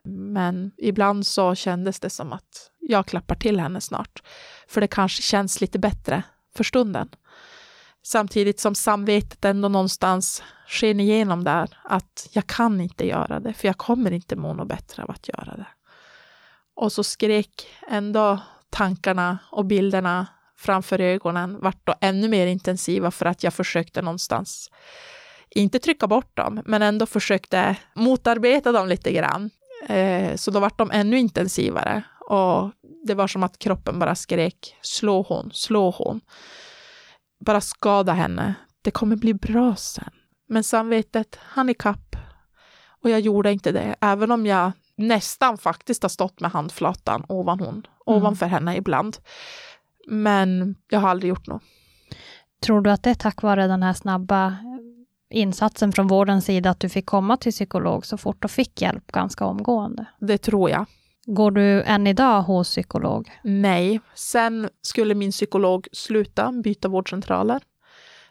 Men 0.04 0.70
ibland 0.76 1.26
så 1.26 1.54
kändes 1.54 2.00
det 2.00 2.10
som 2.10 2.32
att 2.32 2.70
jag 2.80 3.06
klappar 3.06 3.34
till 3.34 3.60
henne 3.60 3.80
snart. 3.80 4.22
För 4.68 4.80
det 4.80 4.88
kanske 4.88 5.22
känns 5.22 5.60
lite 5.60 5.78
bättre 5.78 6.22
för 6.56 6.64
stunden. 6.64 7.08
Samtidigt 8.08 8.60
som 8.60 8.74
samvetet 8.74 9.44
ändå 9.44 9.68
någonstans 9.68 10.42
sken 10.66 11.00
igenom 11.00 11.44
där 11.44 11.78
att 11.84 12.28
jag 12.32 12.46
kan 12.46 12.80
inte 12.80 13.06
göra 13.06 13.40
det, 13.40 13.52
för 13.52 13.68
jag 13.68 13.76
kommer 13.76 14.10
inte 14.10 14.36
må 14.36 14.54
något 14.54 14.68
bättre 14.68 15.02
av 15.02 15.10
att 15.10 15.28
göra 15.28 15.56
det. 15.56 15.66
Och 16.76 16.92
så 16.92 17.04
skrek 17.04 17.66
ändå 17.88 18.38
tankarna 18.70 19.38
och 19.50 19.64
bilderna 19.64 20.26
framför 20.56 21.00
ögonen 21.00 21.58
vart 21.60 21.86
då 21.86 21.94
ännu 22.00 22.28
mer 22.28 22.46
intensiva 22.46 23.10
för 23.10 23.26
att 23.26 23.42
jag 23.42 23.54
försökte 23.54 24.02
någonstans, 24.02 24.70
inte 25.50 25.78
trycka 25.78 26.06
bort 26.06 26.36
dem, 26.36 26.62
men 26.64 26.82
ändå 26.82 27.06
försökte 27.06 27.76
motarbeta 27.94 28.72
dem 28.72 28.88
lite 28.88 29.12
grann. 29.12 29.50
Eh, 29.88 30.36
så 30.36 30.50
då 30.50 30.60
vart 30.60 30.78
de 30.78 30.90
ännu 30.90 31.18
intensivare 31.18 32.02
och 32.28 32.70
det 33.06 33.14
var 33.14 33.26
som 33.26 33.42
att 33.42 33.58
kroppen 33.58 33.98
bara 33.98 34.14
skrek 34.14 34.76
slå 34.82 35.22
hon, 35.22 35.50
slå 35.52 35.90
hon. 35.90 36.20
Bara 37.40 37.60
skada 37.60 38.12
henne. 38.12 38.54
Det 38.82 38.90
kommer 38.90 39.16
bli 39.16 39.34
bra 39.34 39.76
sen. 39.76 40.10
Men 40.48 40.64
samvetet 40.64 41.38
han 41.42 41.68
ikapp 41.68 42.16
och 43.02 43.10
jag 43.10 43.20
gjorde 43.20 43.52
inte 43.52 43.72
det, 43.72 43.94
även 44.00 44.30
om 44.30 44.46
jag 44.46 44.72
nästan 44.96 45.58
faktiskt 45.58 46.02
har 46.02 46.08
stått 46.08 46.40
med 46.40 46.50
handflatan 46.50 47.24
ovan 47.28 47.60
hon, 47.60 47.68
mm. 47.74 47.84
ovanför 48.04 48.46
henne 48.46 48.76
ibland. 48.76 49.16
Men 50.08 50.76
jag 50.90 51.00
har 51.00 51.08
aldrig 51.08 51.28
gjort 51.28 51.46
något. 51.46 51.62
Tror 52.62 52.80
du 52.80 52.90
att 52.90 53.02
det 53.02 53.10
är 53.10 53.14
tack 53.14 53.42
vare 53.42 53.66
den 53.66 53.82
här 53.82 53.92
snabba 53.92 54.56
insatsen 55.30 55.92
från 55.92 56.06
vårdens 56.06 56.44
sida 56.44 56.70
att 56.70 56.80
du 56.80 56.88
fick 56.88 57.06
komma 57.06 57.36
till 57.36 57.52
psykolog 57.52 58.06
så 58.06 58.16
fort 58.16 58.44
och 58.44 58.50
fick 58.50 58.82
hjälp 58.82 59.12
ganska 59.12 59.44
omgående? 59.44 60.06
Det 60.20 60.38
tror 60.38 60.70
jag. 60.70 60.86
Går 61.30 61.50
du 61.50 61.82
än 61.82 62.06
idag 62.06 62.42
hos 62.42 62.68
psykolog? 62.68 63.30
Nej, 63.42 64.00
sen 64.14 64.68
skulle 64.82 65.14
min 65.14 65.30
psykolog 65.30 65.88
sluta 65.92 66.52
byta 66.52 66.88
vårdcentraler. 66.88 67.62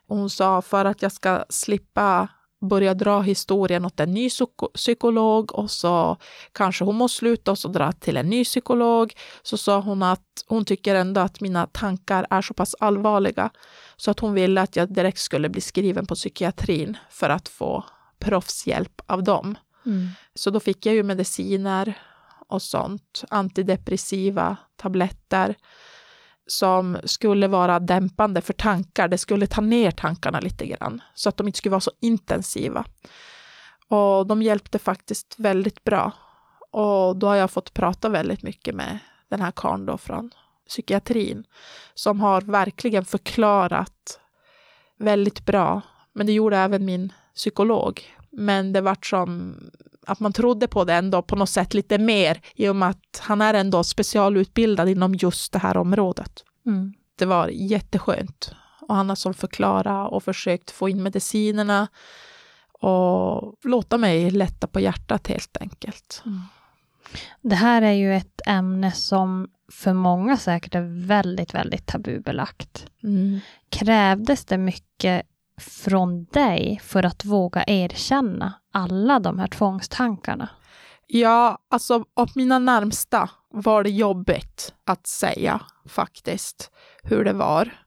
Hon 0.08 0.30
sa 0.30 0.62
för 0.62 0.86
att 0.86 1.02
jag 1.02 1.12
ska 1.12 1.46
slippa 1.50 2.28
börja 2.70 2.94
dra 2.94 3.22
historien 3.22 3.86
åt 3.86 4.00
en 4.00 4.14
ny 4.14 4.30
psykolog 4.74 5.56
och 5.56 5.72
så 5.72 6.18
kanske 6.52 6.84
hon 6.84 6.96
måste 6.96 7.18
sluta 7.18 7.52
och 7.52 7.60
så 7.60 7.68
dra 7.68 7.92
till 7.92 8.18
en 8.18 8.30
ny 8.30 8.44
psykolog. 8.44 9.14
Så 9.42 9.58
sa 9.58 9.80
hon 9.80 10.04
att 10.04 10.44
hon 10.48 10.66
tycker 10.66 10.96
ändå 10.96 11.22
att 11.22 11.42
mina 11.42 11.68
tankar 11.68 12.28
är 12.30 12.42
så 12.42 12.54
pass 12.54 12.76
allvarliga 12.80 13.50
så 13.98 14.12
att 14.12 14.20
hon 14.20 14.34
ville 14.34 14.62
att 14.62 14.76
jag 14.76 14.94
direkt 14.94 15.20
skulle 15.20 15.50
bli 15.50 15.62
skriven 15.62 16.06
på 16.06 16.16
psykiatrin 16.16 16.98
för 17.10 17.30
att 17.30 17.50
få 17.50 17.84
proffshjälp 18.20 19.02
av 19.06 19.24
dem. 19.24 19.56
Mm. 19.86 20.08
Så 20.36 20.50
då 20.50 20.60
fick 20.60 20.86
jag 20.86 20.96
ju 20.96 21.04
mediciner 21.04 21.94
och 22.48 22.62
sånt, 22.62 23.24
antidepressiva 23.30 24.58
tabletter 24.76 25.56
som 26.48 26.98
skulle 27.04 27.48
vara 27.48 27.80
dämpande 27.80 28.42
för 28.42 28.54
tankar. 28.54 29.08
Det 29.08 29.18
skulle 29.18 29.48
ta 29.48 29.62
ner 29.62 29.92
tankarna 29.92 30.40
lite 30.40 30.66
grann 30.66 31.02
så 31.14 31.30
att 31.30 31.38
de 31.38 31.48
inte 31.48 31.58
skulle 31.58 31.72
vara 31.72 31.82
så 31.82 31.92
intensiva. 32.02 32.86
Och 33.88 34.28
de 34.28 34.42
hjälpte 34.42 34.80
faktiskt 34.80 35.36
väldigt 35.38 35.84
bra. 35.84 36.12
Och 36.72 37.18
då 37.18 37.28
har 37.28 37.36
jag 37.36 37.52
fått 37.52 37.74
prata 37.74 38.10
väldigt 38.10 38.44
mycket 38.44 38.76
med 38.76 39.00
den 39.30 39.42
här 39.42 39.52
karln 39.52 39.86
då 39.86 39.98
från 39.98 40.32
psykiatrin 40.68 41.44
som 41.94 42.20
har 42.20 42.42
verkligen 42.42 43.06
förklarat 43.06 44.20
väldigt 44.98 45.46
bra. 45.46 45.82
Men 46.14 46.26
det 46.26 46.34
gjorde 46.34 46.58
även 46.58 46.86
min 46.86 47.14
psykolog. 47.36 48.02
Men 48.32 48.74
det 48.74 48.82
vart 48.82 49.06
som 49.06 49.56
att 50.08 50.20
man 50.20 50.34
trodde 50.34 50.68
på 50.68 50.84
det 50.84 50.94
ändå 50.94 51.22
på 51.22 51.36
något 51.36 51.50
sätt 51.50 51.74
lite 51.74 51.98
mer 51.98 52.42
i 52.56 52.68
och 52.68 52.76
med 52.76 52.90
att 52.90 53.22
han 53.22 53.42
är 53.42 53.54
ändå 53.54 53.84
specialutbildad 53.84 54.90
inom 54.90 55.16
just 55.16 55.54
det 55.54 55.60
här 55.60 55.78
området. 55.78 56.44
Mm. 56.66 56.94
Det 57.16 57.26
var 57.26 57.48
jätteskönt. 57.48 58.52
Och 58.82 58.96
han 58.96 59.10
har 59.10 59.16
som 59.16 59.34
förklarat 59.34 60.12
och 60.12 60.24
försökt 60.24 60.72
få 60.72 60.90
in 60.90 61.04
medicinerna 61.04 61.88
och 62.72 63.56
låta 63.64 63.98
mig 63.98 64.32
lätta 64.32 64.68
på 64.68 64.80
hjärtat 64.80 65.28
helt 65.28 65.58
enkelt. 65.62 66.22
Mm. 66.26 66.42
Det 67.42 67.56
här 67.56 67.82
är 67.82 67.92
ju 67.92 68.16
ett 68.16 68.42
ämne 68.48 68.92
som 68.92 69.50
för 69.72 69.94
många 69.94 70.38
säkert 70.38 70.76
är 70.76 71.06
väldigt, 71.08 71.54
väldigt 71.54 71.86
tabubelagt. 71.86 72.86
Mm. 73.04 73.40
Krävdes 73.70 74.46
det 74.46 74.58
mycket 74.58 75.26
från 75.62 76.26
dig 76.26 76.80
för 76.84 77.04
att 77.06 77.26
våga 77.26 77.64
erkänna 77.68 78.54
alla 78.78 79.20
de 79.20 79.40
här 79.40 79.48
tvångstankarna? 79.48 80.50
Ja, 81.08 81.58
alltså 81.70 82.06
av 82.14 82.30
mina 82.36 82.60
närmsta 82.60 83.30
var 83.50 83.84
det 83.84 83.90
jobbigt 83.90 84.74
att 84.86 85.08
säga 85.08 85.62
faktiskt 85.86 86.72
hur 87.04 87.24
det 87.24 87.34
var. 87.34 87.78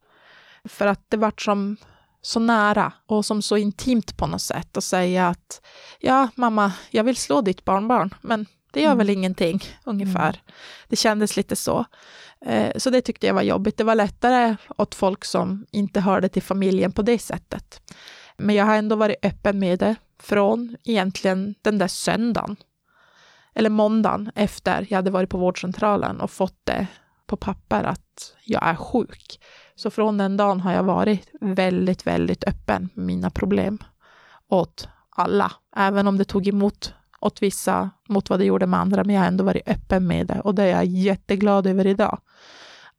För 0.65 0.87
att 0.87 1.05
det 1.09 1.17
var 1.17 1.33
som 1.37 1.77
så 2.23 2.41
nära 2.41 2.93
och 3.07 3.27
som 3.27 3.43
så 3.43 3.57
intimt 3.57 4.17
på 4.17 4.27
något 4.27 4.43
sätt 4.43 4.77
att 4.77 4.85
säga 4.85 5.29
att 5.29 5.67
ja, 6.01 6.29
mamma, 6.35 6.73
jag 6.91 7.05
vill 7.05 7.17
slå 7.17 7.41
ditt 7.41 7.65
barnbarn, 7.65 8.15
men 8.21 8.47
det 8.73 8.81
gör 8.81 8.93
mm. 8.93 8.99
väl 8.99 9.11
ingenting, 9.11 9.61
ungefär. 9.85 10.29
Mm. 10.29 10.57
Det 10.89 10.97
kändes 10.97 11.37
lite 11.37 11.57
så. 11.57 11.85
Eh, 12.45 12.73
så 12.77 12.91
det 12.91 13.01
tyckte 13.01 13.27
jag 13.27 13.35
var 13.35 13.43
jobbigt. 13.43 13.77
Det 13.77 13.85
var 13.85 13.95
lättare 13.95 14.57
åt 14.77 14.95
folk 14.95 15.25
som 15.25 15.67
inte 15.71 16.01
hörde 16.01 16.29
till 16.29 16.43
familjen 16.43 16.93
på 16.93 17.03
det 17.03 17.19
sättet. 17.19 17.93
Men 18.37 18.55
jag 18.55 18.65
har 18.65 18.77
ändå 18.77 18.97
varit 18.97 19.25
öppen 19.25 19.59
med 19.59 19.79
det 19.79 19.97
från 20.23 20.77
egentligen 20.85 21.55
den 21.63 21.79
där 21.79 21.89
söndagen. 21.89 22.57
Eller 23.55 23.71
måndagen 23.71 24.31
efter 24.35 24.87
jag 24.89 24.99
hade 24.99 25.11
varit 25.11 25.31
på 25.31 25.39
vårdcentralen 25.39 26.21
och 26.21 26.31
fått 26.31 26.61
det 26.65 26.87
på 27.27 27.37
papper 27.37 27.85
att 27.85 28.37
jag 28.45 28.67
är 28.67 28.75
sjuk. 28.75 29.41
Så 29.75 29.91
från 29.91 30.19
den 30.19 30.37
dagen 30.37 30.61
har 30.61 30.73
jag 30.73 30.83
varit 30.83 31.29
väldigt, 31.41 32.07
väldigt 32.07 32.45
öppen 32.45 32.89
med 32.95 33.07
mina 33.07 33.31
problem 33.31 33.79
åt 34.49 34.89
alla. 35.11 35.53
Även 35.77 36.07
om 36.07 36.19
det 36.19 36.25
tog 36.25 36.49
emot 36.49 36.95
åt 37.21 37.43
vissa 37.43 37.91
mot 38.09 38.31
vad 38.31 38.39
det 38.39 38.45
gjorde 38.45 38.67
med 38.67 38.81
andra, 38.81 39.05
men 39.05 39.15
jag 39.15 39.23
har 39.23 39.29
ändå 39.29 39.45
varit 39.45 39.69
öppen 39.69 40.07
med 40.07 40.27
det 40.27 40.41
och 40.41 40.55
det 40.55 40.63
är 40.63 40.69
jag 40.69 40.85
jätteglad 40.85 41.67
över 41.67 41.87
idag. 41.87 42.19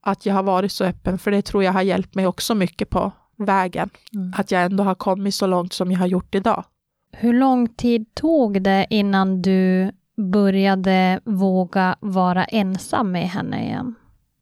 Att 0.02 0.26
jag 0.26 0.34
har 0.34 0.44
varit 0.44 0.72
så 0.72 0.86
öppen, 0.86 1.20
för 1.20 1.32
det 1.32 1.42
tror 1.42 1.64
jag 1.64 1.74
har 1.74 1.82
hjälpt 1.82 2.16
mig 2.16 2.28
också 2.28 2.56
mycket 2.56 2.90
på 2.90 3.12
vägen. 3.38 3.90
Mm. 4.14 4.34
Att 4.38 4.52
jag 4.52 4.64
ändå 4.64 4.84
har 4.84 4.96
kommit 4.96 5.36
så 5.36 5.48
långt 5.48 5.74
som 5.74 5.92
jag 5.92 6.00
har 6.00 6.08
gjort 6.08 6.36
idag. 6.36 6.64
Hur 7.12 7.34
lång 7.34 7.68
tid 7.68 8.16
tog 8.16 8.62
det 8.64 8.88
innan 8.90 9.42
du 9.42 9.92
började 10.32 11.22
våga 11.24 11.96
vara 12.00 12.46
ensam 12.46 13.12
med 13.12 13.30
henne 13.30 13.66
igen? 13.66 13.96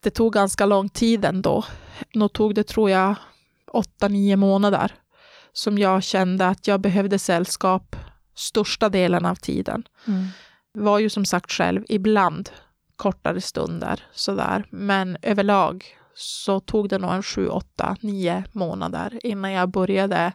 Det 0.03 0.09
tog 0.09 0.33
ganska 0.33 0.65
lång 0.65 0.89
tid 0.89 1.25
ändå. 1.25 1.63
Nog 2.13 2.33
tog 2.33 2.55
det, 2.55 2.63
tror 2.63 2.89
jag, 2.89 3.15
åtta, 3.71 4.07
nio 4.07 4.35
månader 4.35 4.91
som 5.53 5.77
jag 5.77 6.03
kände 6.03 6.47
att 6.47 6.67
jag 6.67 6.81
behövde 6.81 7.19
sällskap 7.19 7.95
största 8.35 8.89
delen 8.89 9.25
av 9.25 9.35
tiden. 9.35 9.83
Mm. 10.07 10.27
Var 10.73 10.99
ju 10.99 11.09
som 11.09 11.25
sagt 11.25 11.51
själv 11.51 11.85
ibland 11.89 12.49
kortare 12.95 13.41
stunder 13.41 14.03
sådär, 14.13 14.65
men 14.69 15.17
överlag 15.21 15.85
så 16.15 16.59
tog 16.59 16.89
det 16.89 16.97
nog 16.97 17.11
en 17.11 17.23
sju, 17.23 17.47
åtta, 17.47 17.95
nio 18.01 18.43
månader 18.51 19.19
innan 19.23 19.51
jag 19.51 19.69
började 19.69 20.33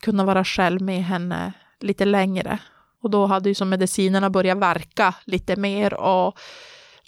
kunna 0.00 0.24
vara 0.24 0.44
själv 0.44 0.82
med 0.82 1.04
henne 1.04 1.52
lite 1.80 2.04
längre. 2.04 2.58
Och 3.02 3.10
då 3.10 3.26
hade 3.26 3.48
ju 3.48 3.54
som 3.54 3.68
medicinerna 3.68 4.30
börjat 4.30 4.58
verka 4.58 5.14
lite 5.24 5.56
mer 5.56 5.94
och 5.94 6.38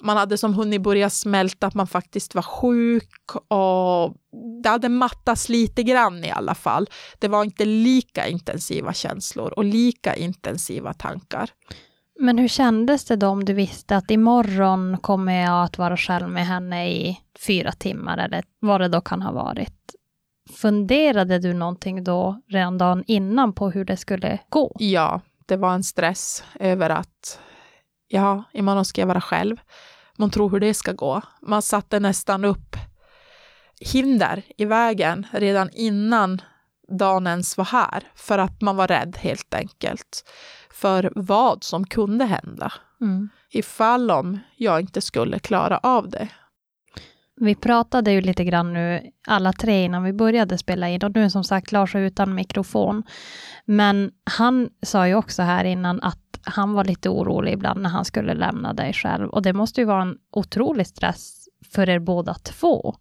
man 0.03 0.16
hade 0.16 0.38
som 0.38 0.55
hunnit 0.55 0.82
börja 0.82 1.11
smälta 1.11 1.66
att 1.66 1.74
man 1.74 1.86
faktiskt 1.86 2.34
var 2.34 2.43
sjuk 2.43 3.30
och 3.49 4.16
det 4.62 4.68
hade 4.68 4.88
mattats 4.88 5.49
lite 5.49 5.82
grann 5.82 6.24
i 6.24 6.30
alla 6.30 6.55
fall. 6.55 6.88
Det 7.18 7.28
var 7.28 7.45
inte 7.45 7.64
lika 7.64 8.28
intensiva 8.28 8.93
känslor 8.93 9.53
och 9.57 9.64
lika 9.64 10.16
intensiva 10.16 10.93
tankar. 10.93 11.51
Men 12.20 12.38
hur 12.38 12.49
kändes 12.49 13.05
det 13.05 13.16
då 13.16 13.28
om 13.28 13.45
du 13.45 13.53
visste 13.53 13.97
att 13.97 14.11
imorgon 14.11 14.99
kommer 14.99 15.43
jag 15.43 15.64
att 15.64 15.78
vara 15.78 15.97
själv 15.97 16.28
med 16.28 16.47
henne 16.47 16.90
i 16.90 17.20
fyra 17.47 17.72
timmar, 17.72 18.18
eller 18.18 18.45
vad 18.61 18.80
det 18.80 18.88
då 18.88 19.01
kan 19.01 19.22
ha 19.22 19.32
varit? 19.32 19.82
Funderade 20.57 21.38
du 21.38 21.55
någonting 21.55 22.05
då 22.05 22.40
redan 22.48 22.78
dagen 22.78 23.05
innan 23.07 23.53
på 23.53 23.70
hur 23.70 23.84
det 23.84 23.96
skulle 23.96 24.38
gå? 24.48 24.76
Ja, 24.78 25.20
det 25.46 25.57
var 25.57 25.74
en 25.74 25.84
stress 25.84 26.44
över 26.61 26.90
att 26.90 27.38
ja, 28.09 28.44
imorgon 28.53 28.84
ska 28.84 29.00
jag 29.00 29.09
vara 29.09 29.20
själv. 29.20 29.57
Man 30.16 30.30
tror 30.30 30.50
hur 30.50 30.61
det 30.61 30.74
ska 30.74 30.92
gå. 30.92 31.22
Man 31.40 31.62
satte 31.62 32.00
nästan 32.00 32.44
upp 32.44 32.76
hinder 33.80 34.42
i 34.57 34.64
vägen 34.64 35.26
redan 35.32 35.70
innan 35.72 36.42
dagen 36.88 37.26
ens 37.26 37.57
var 37.57 37.64
här, 37.64 38.03
för 38.14 38.38
att 38.38 38.61
man 38.61 38.76
var 38.76 38.88
rädd 38.88 39.16
helt 39.20 39.55
enkelt 39.55 40.24
för 40.70 41.12
vad 41.14 41.64
som 41.64 41.86
kunde 41.86 42.24
hända. 42.24 42.72
Mm. 43.00 43.28
Ifall 43.50 44.11
om 44.11 44.38
jag 44.57 44.80
inte 44.80 45.00
skulle 45.00 45.38
klara 45.38 45.78
av 45.78 46.09
det. 46.09 46.28
Vi 47.41 47.55
pratade 47.55 48.12
ju 48.12 48.20
lite 48.20 48.45
grann 48.45 48.72
nu, 48.72 49.11
alla 49.26 49.53
tre, 49.53 49.85
innan 49.85 50.03
vi 50.03 50.12
började 50.12 50.59
spela 50.59 50.89
in. 50.89 51.05
Och 51.05 51.14
nu 51.14 51.30
som 51.30 51.45
sagt, 51.45 51.72
Lars 51.72 51.95
är 51.95 52.01
utan 52.01 52.35
mikrofon. 52.35 53.03
Men 53.64 54.11
han 54.24 54.70
sa 54.83 55.09
ju 55.09 55.14
också 55.14 55.43
här 55.43 55.64
innan 55.64 56.01
att 56.03 56.18
han 56.43 56.72
var 56.72 56.85
lite 56.85 57.09
orolig 57.09 57.53
ibland 57.53 57.83
när 57.83 57.91
han 57.91 58.05
skulle 58.05 58.35
lämna 58.35 58.72
dig 58.72 58.93
själv. 58.93 59.28
Och 59.28 59.43
det 59.43 59.53
måste 59.53 59.80
ju 59.80 59.85
vara 59.85 60.03
en 60.03 60.18
otrolig 60.30 60.87
stress 60.87 61.49
för 61.72 61.89
er 61.89 61.99
båda 61.99 62.35
två. 62.35 62.95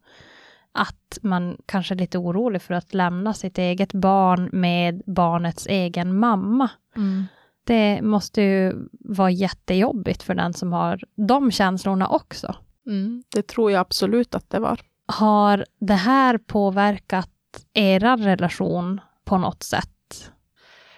Att 0.71 1.17
man 1.21 1.57
kanske 1.65 1.93
är 1.93 1.97
lite 1.97 2.17
orolig 2.17 2.61
för 2.61 2.73
att 2.73 2.93
lämna 2.93 3.33
sitt 3.33 3.57
eget 3.57 3.93
barn 3.93 4.49
med 4.51 5.01
barnets 5.05 5.67
egen 5.67 6.19
mamma. 6.19 6.69
Mm. 6.95 7.25
Det 7.63 8.01
måste 8.01 8.41
ju 8.41 8.73
vara 8.91 9.31
jättejobbigt 9.31 10.23
för 10.23 10.35
den 10.35 10.53
som 10.53 10.73
har 10.73 10.99
de 11.15 11.51
känslorna 11.51 12.07
också. 12.07 12.55
Mm, 12.87 13.23
det 13.29 13.47
tror 13.47 13.71
jag 13.71 13.79
absolut 13.79 14.35
att 14.35 14.49
det 14.49 14.59
var. 14.59 14.79
Har 15.05 15.65
det 15.79 15.93
här 15.93 16.37
påverkat 16.37 17.29
er 17.73 17.99
relation 17.99 19.01
på 19.25 19.37
något 19.37 19.63
sätt? 19.63 20.31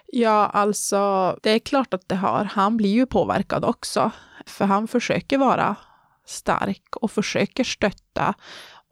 Ja, 0.06 0.46
alltså, 0.54 1.36
det 1.44 1.50
är 1.50 1.60
klart 1.60 1.94
att 1.94 2.10
det 2.10 2.16
har. 2.16 2.44
Han 2.44 2.78
blir 2.78 2.94
ju 2.94 3.06
påverkad 3.06 3.66
också, 3.66 4.12
för 4.46 4.66
han 4.66 4.88
försöker 4.88 5.38
vara 5.38 5.76
stark 6.26 6.96
och 6.96 7.12
försöker 7.12 7.64
stötta 7.64 8.34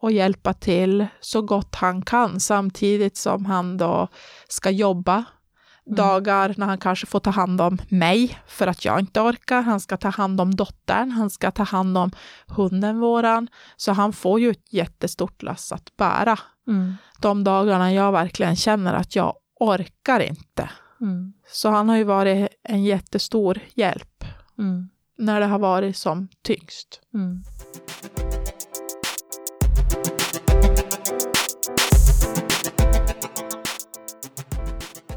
och 0.00 0.12
hjälpa 0.12 0.54
till 0.54 1.06
så 1.20 1.42
gott 1.42 1.74
han 1.74 2.02
kan, 2.02 2.40
samtidigt 2.40 3.16
som 3.16 3.46
han 3.46 3.76
då 3.76 4.08
ska 4.48 4.70
jobba 4.70 5.24
Mm. 5.86 5.96
dagar 5.96 6.54
när 6.56 6.66
han 6.66 6.78
kanske 6.78 7.06
får 7.06 7.20
ta 7.20 7.30
hand 7.30 7.60
om 7.60 7.78
mig 7.88 8.38
för 8.46 8.66
att 8.66 8.84
jag 8.84 9.00
inte 9.00 9.20
orkar. 9.20 9.62
Han 9.62 9.80
ska 9.80 9.96
ta 9.96 10.08
hand 10.08 10.40
om 10.40 10.54
dottern, 10.54 11.10
han 11.10 11.30
ska 11.30 11.50
ta 11.50 11.62
hand 11.62 11.98
om 11.98 12.10
hunden 12.46 13.00
våran. 13.00 13.48
Så 13.76 13.92
han 13.92 14.12
får 14.12 14.40
ju 14.40 14.50
ett 14.50 14.72
jättestort 14.72 15.42
lass 15.42 15.72
att 15.72 15.96
bära. 15.96 16.38
Mm. 16.68 16.94
De 17.20 17.44
dagarna 17.44 17.92
jag 17.92 18.12
verkligen 18.12 18.56
känner 18.56 18.94
att 18.94 19.16
jag 19.16 19.34
orkar 19.60 20.20
inte. 20.20 20.70
Mm. 21.00 21.32
Så 21.52 21.70
han 21.70 21.88
har 21.88 21.96
ju 21.96 22.04
varit 22.04 22.48
en 22.62 22.84
jättestor 22.84 23.58
hjälp 23.74 24.24
Mm. 24.58 24.88
när 25.18 25.40
det 25.40 25.46
har 25.46 25.58
varit 25.58 25.96
som 25.96 26.28
tyngst. 26.42 27.00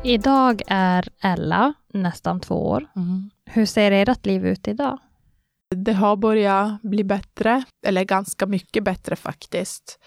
Idag 0.06 0.62
är 0.68 1.08
Ella 1.22 1.74
nästan 1.94 2.40
två 2.40 2.68
år. 2.70 2.88
Hur 3.46 3.66
ser 3.66 3.92
ert 3.92 4.26
liv 4.26 4.46
ut 4.46 4.68
idag? 4.68 4.98
Det 5.76 5.94
har 5.94 6.16
börjat 6.16 6.82
bli 6.82 7.04
bättre, 7.04 7.64
eller 7.88 8.04
ganska 8.04 8.46
mycket 8.46 8.84
bättre 8.84 9.16
faktiskt. 9.16 10.00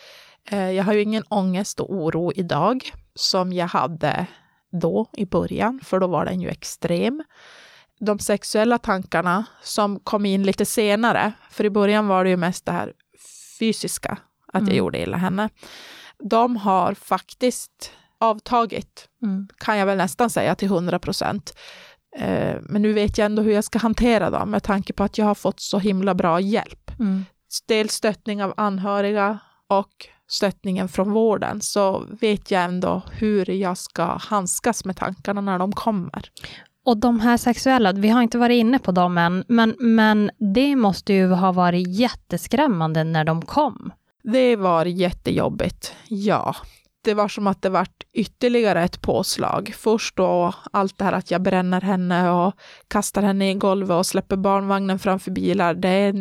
Eh, 0.51 0.71
Jag 0.71 0.85
har 0.85 0.93
ju 0.93 1.03
ingen 1.03 1.23
ångest 1.29 1.81
och 1.81 1.91
oro 1.95 2.33
idag 2.35 2.91
som 3.15 3.53
jag 3.53 3.67
hade 3.67 4.27
då 4.83 5.07
i 5.13 5.27
början, 5.27 5.81
för 5.85 6.01
då 6.01 6.07
var 6.07 6.25
den 6.25 6.41
ju 6.41 6.49
extrem. 6.49 7.23
De 8.01 8.19
sexuella 8.19 8.79
tankarna 8.79 9.45
som 9.63 10.01
kom 10.01 10.27
in 10.27 10.43
lite 10.43 10.65
senare, 10.65 11.33
för 11.51 11.65
i 11.65 11.71
början 11.71 12.07
var 12.09 12.25
det 12.25 12.31
ju 12.31 12.37
mest 12.37 12.67
det 12.67 12.73
här 12.73 12.93
fysiska, 13.59 14.11
att 14.47 14.55
jag 14.55 14.63
Mm. 14.63 14.77
gjorde 14.77 15.03
illa 15.03 15.17
henne. 15.17 15.49
De 16.19 16.57
har 16.57 16.95
faktiskt 16.95 17.93
avtagit, 18.21 19.09
Mm. 19.23 19.49
kan 19.59 19.79
jag 19.79 19.87
väl 19.87 19.97
nästan 19.99 20.31
säga 20.31 20.55
till 20.55 20.69
100 20.69 20.99
procent. 20.99 21.55
Eh, 22.17 22.57
Men 22.63 22.83
nu 22.83 22.93
vet 22.93 23.19
jag 23.19 23.25
ändå 23.27 23.43
hur 23.43 23.53
jag 23.53 23.65
ska 23.65 23.79
hantera 23.79 24.31
dem 24.31 24.51
med 24.51 24.63
tanke 24.63 24.93
på 24.93 25.05
att 25.05 25.19
jag 25.19 25.27
har 25.27 25.35
fått 25.35 25.61
så 25.61 25.79
himla 25.79 26.15
bra 26.15 26.41
hjälp. 26.41 26.91
Mm. 26.99 27.25
Dels 27.69 27.93
stöttning 27.93 28.43
av 28.45 28.55
anhöriga 28.57 29.39
och 29.69 29.91
stöttningen 30.29 30.89
från 30.89 31.13
vården 31.13 31.61
så 31.61 32.05
vet 32.21 32.51
jag 32.51 32.65
ändå 32.65 33.03
hur 33.13 33.51
jag 33.51 33.79
ska 33.79 34.05
handskas 34.05 34.85
med 34.85 34.97
tankarna 34.97 35.41
när 35.41 35.59
de 35.59 35.73
kommer. 35.73 36.31
Och 36.85 36.97
de 36.97 37.21
här 37.21 37.37
sexuella, 37.37 37.93
vi 37.93 38.09
har 38.09 38.23
inte 38.23 38.39
varit 38.39 38.55
inne 38.61 38.79
på 38.79 38.93
dem 38.93 39.19
än, 39.19 39.45
men, 39.49 39.75
men 39.79 40.31
det 40.55 40.77
måste 40.77 41.13
ju 41.13 41.29
ha 41.29 41.53
varit 41.53 41.89
jätteskrämmande 41.89 43.05
när 43.05 43.25
de 43.25 43.43
kom. 43.43 43.93
Det 44.23 44.57
var 44.57 44.85
jättejobbigt, 44.85 45.95
ja. 46.09 46.57
Det 47.09 47.15
var 47.15 47.29
som 47.29 47.47
att 47.47 47.63
det 47.63 47.69
vart 47.69 48.05
ytterligare 48.13 48.83
ett 48.85 49.01
påslag. 49.01 49.75
Först 49.77 50.17
då 50.17 50.55
allt 50.73 50.99
det 50.99 51.05
här 51.05 51.13
att 51.13 51.31
jag 51.31 51.43
bränner 51.43 51.81
henne 51.81 52.31
och 52.31 52.55
kastar 52.89 53.23
henne 53.23 53.51
i 53.51 53.55
golvet 53.55 53.95
och 53.95 54.07
släpper 54.07 54.37
barnvagnen 54.37 54.99
framför 54.99 55.31
bilar. 55.31 55.75
Det 55.75 55.89
är, 55.89 56.15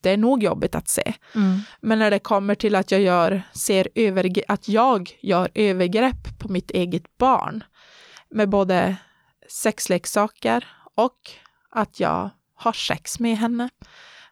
det 0.00 0.10
är 0.10 0.16
nog 0.16 0.42
jobbigt 0.42 0.74
att 0.74 0.88
se. 0.88 1.14
Mm. 1.34 1.60
Men 1.80 1.98
när 1.98 2.10
det 2.10 2.18
kommer 2.18 2.54
till 2.54 2.74
att 2.74 2.90
jag 2.90 3.00
gör, 3.00 3.42
ser 3.52 3.88
övergre- 3.94 4.44
att 4.48 4.68
jag 4.68 5.10
gör 5.20 5.48
övergrepp 5.54 6.38
på 6.38 6.48
mitt 6.48 6.70
eget 6.70 7.18
barn 7.18 7.64
med 8.30 8.48
både 8.48 8.96
sexleksaker 9.48 10.64
och 10.96 11.18
att 11.70 12.00
jag 12.00 12.30
har 12.54 12.72
sex 12.72 13.20
med 13.20 13.38
henne. 13.38 13.68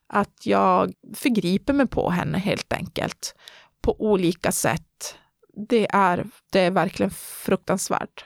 Att 0.07 0.47
jag 0.47 0.93
förgriper 1.15 1.73
mig 1.73 1.87
på 1.87 2.11
henne 2.11 2.39
helt 2.39 2.73
enkelt 2.73 3.35
på 3.83 4.01
olika 4.01 4.53
sätt. 4.53 5.19
Det 5.57 5.87
är, 5.91 6.27
det 6.53 6.61
är 6.61 6.71
verkligen 6.71 7.11
fruktansvärt. 7.11 8.25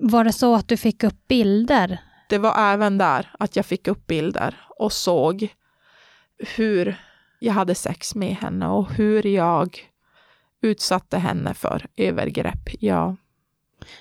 Var 0.00 0.24
det 0.24 0.32
så 0.32 0.54
att 0.54 0.68
du 0.68 0.76
fick 0.76 1.04
upp 1.04 1.28
bilder? 1.28 1.98
Det 2.28 2.38
var 2.38 2.54
även 2.72 2.98
där 2.98 3.30
att 3.38 3.56
jag 3.56 3.66
fick 3.66 3.88
upp 3.88 4.06
bilder 4.06 4.54
och 4.78 4.92
såg 4.92 5.48
hur 6.56 6.96
jag 7.38 7.52
hade 7.52 7.74
sex 7.74 8.14
med 8.14 8.36
henne 8.36 8.66
och 8.68 8.92
hur 8.92 9.26
jag 9.26 9.78
utsatte 10.62 11.18
henne 11.18 11.54
för 11.54 11.86
övergrepp. 11.96 12.68
Ja, 12.80 13.16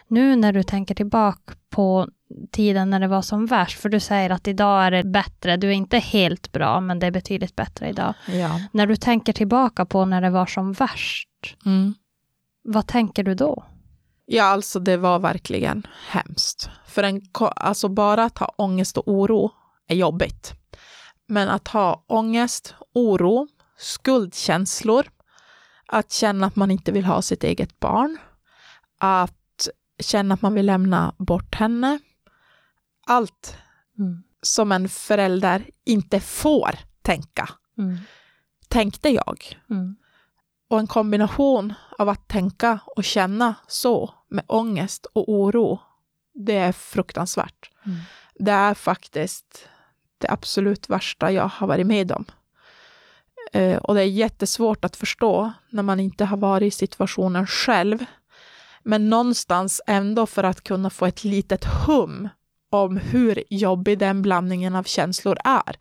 Nu 0.08 0.36
när 0.36 0.54
du 0.54 0.64
tänker 0.64 0.96
tillbaka 0.96 1.54
på 1.70 2.08
tiden 2.52 2.90
när 2.90 3.00
det 3.00 3.08
var 3.08 3.22
som 3.22 3.46
värst, 3.46 3.80
för 3.80 3.90
du 3.90 4.00
säger 4.00 4.30
att 4.30 4.48
idag 4.48 4.84
är 4.86 4.92
det 4.92 5.04
bättre, 5.04 5.58
du 5.58 5.68
är 5.68 5.72
inte 5.74 6.00
helt 6.00 6.52
bra, 6.52 6.82
men 6.82 7.00
det 7.00 7.08
är 7.08 7.12
betydligt 7.12 7.56
bättre 7.56 7.90
idag. 7.90 8.14
ja. 8.28 8.60
När 8.72 8.88
du 8.88 8.96
tänker 8.96 9.34
tillbaka 9.34 9.86
på 9.86 10.06
när 10.06 10.22
det 10.22 10.30
var 10.30 10.46
som 10.46 10.74
värst, 10.74 11.30
Mm. 11.66 11.94
Vad 12.64 12.88
tänker 12.88 13.24
du 13.24 13.36
då? 13.36 13.66
Ja, 14.26 14.44
alltså 14.44 14.80
det 14.80 14.98
var 14.98 15.20
verkligen 15.20 15.88
hemskt. 16.08 16.70
För 16.88 17.04
en, 17.04 17.22
alltså 17.40 17.90
bara 17.90 18.24
att 18.24 18.38
ha 18.38 18.54
ångest 18.58 18.98
och 18.98 19.08
oro 19.08 19.52
är 19.88 19.96
jobbigt. 19.96 20.54
Men 21.28 21.50
att 21.50 21.68
ha 21.68 22.04
ångest, 22.08 22.76
oro, 22.94 23.48
skuldkänslor, 23.78 25.06
att 25.88 26.12
känna 26.12 26.48
att 26.48 26.56
man 26.56 26.72
inte 26.72 26.92
vill 26.92 27.06
ha 27.06 27.22
sitt 27.22 27.44
eget 27.44 27.80
barn, 27.80 28.18
att 28.98 29.68
känna 30.00 30.34
att 30.34 30.42
man 30.42 30.54
vill 30.54 30.66
lämna 30.66 31.16
bort 31.18 31.56
henne. 31.56 32.00
Allt 33.08 33.58
Mm. 34.00 34.24
som 34.42 34.72
en 34.72 34.90
förälder 34.90 35.70
inte 35.86 36.20
får 36.20 36.80
tänka, 37.02 37.50
Mm. 37.78 37.98
tänkte 38.68 39.10
jag. 39.10 39.60
Mm. 39.70 39.96
Och 40.74 40.80
en 40.80 40.88
kombination 40.88 41.74
av 41.98 42.10
att 42.10 42.28
tänka 42.28 42.80
och 42.86 43.04
känna 43.04 43.56
så 43.68 44.14
med 44.30 44.44
ångest 44.48 45.06
och 45.06 45.30
oro, 45.30 45.80
det 46.34 46.56
är 46.56 46.72
fruktansvärt. 46.72 47.70
Mm. 47.86 47.98
Det 48.36 48.52
är 48.52 48.74
faktiskt 48.74 49.70
det 50.18 50.30
absolut 50.30 50.90
värsta 50.90 51.32
jag 51.32 51.48
har 51.48 51.68
varit 51.68 51.88
med 51.88 52.12
om. 52.12 52.26
Eh, 53.52 53.78
och 53.78 53.96
det 53.96 54.02
är 54.02 54.06
jättesvårt 54.06 54.86
att 54.86 54.96
förstå 54.96 55.52
när 55.70 55.84
man 55.84 56.00
inte 56.00 56.26
har 56.26 56.38
varit 56.38 56.74
i 56.74 56.78
situationen 56.78 57.48
själv. 57.48 58.06
Men 58.84 59.10
någonstans 59.10 59.82
ändå 59.88 60.26
för 60.26 60.44
att 60.44 60.64
kunna 60.64 60.90
få 60.90 61.06
ett 61.06 61.24
litet 61.24 61.66
hum 61.66 62.30
om 62.70 62.98
hur 62.98 63.44
jobbig 63.50 64.00
den 64.00 64.22
blandningen 64.22 64.76
av 64.76 64.84
känslor 64.84 65.38
är. 65.44 65.78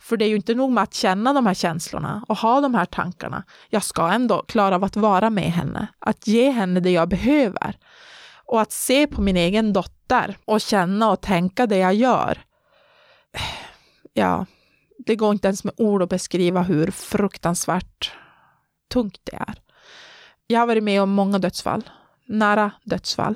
För 0.00 0.16
det 0.16 0.24
är 0.24 0.28
ju 0.28 0.36
inte 0.36 0.54
nog 0.54 0.72
med 0.72 0.82
att 0.82 0.94
känna 0.94 1.32
de 1.32 1.46
här 1.46 1.54
känslorna 1.54 2.24
och 2.28 2.38
ha 2.38 2.60
de 2.60 2.74
här 2.74 2.84
tankarna. 2.84 3.44
Jag 3.68 3.82
ska 3.82 4.08
ändå 4.08 4.42
klara 4.42 4.74
av 4.74 4.84
att 4.84 4.96
vara 4.96 5.30
med 5.30 5.52
henne, 5.52 5.88
att 5.98 6.26
ge 6.26 6.50
henne 6.50 6.80
det 6.80 6.90
jag 6.90 7.08
behöver. 7.08 7.78
Och 8.44 8.60
att 8.60 8.72
se 8.72 9.06
på 9.06 9.20
min 9.20 9.36
egen 9.36 9.72
dotter 9.72 10.36
och 10.44 10.60
känna 10.60 11.10
och 11.10 11.20
tänka 11.20 11.66
det 11.66 11.76
jag 11.78 11.94
gör. 11.94 12.38
ja, 14.12 14.46
det 15.06 15.16
går 15.16 15.32
inte 15.32 15.48
ens 15.48 15.64
med 15.64 15.74
ord 15.76 16.02
att 16.02 16.08
beskriva 16.08 16.62
hur 16.62 16.90
fruktansvärt 16.90 18.12
tungt 18.92 19.20
det 19.24 19.36
är. 19.36 19.54
Jag 20.46 20.60
har 20.60 20.66
varit 20.66 20.82
med 20.82 21.02
om 21.02 21.10
många 21.10 21.38
dödsfall, 21.38 21.90
nära 22.26 22.70
dödsfall. 22.84 23.34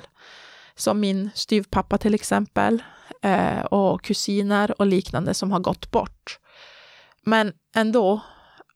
Som 0.75 0.99
min 0.99 1.29
styvpappa 1.35 1.97
till 1.97 2.13
exempel, 2.13 2.83
eh, 3.21 3.59
och 3.59 4.03
kusiner 4.03 4.81
och 4.81 4.85
liknande 4.85 5.33
som 5.33 5.51
har 5.51 5.59
gått 5.59 5.91
bort. 5.91 6.39
Men 7.25 7.53
ändå, 7.75 8.21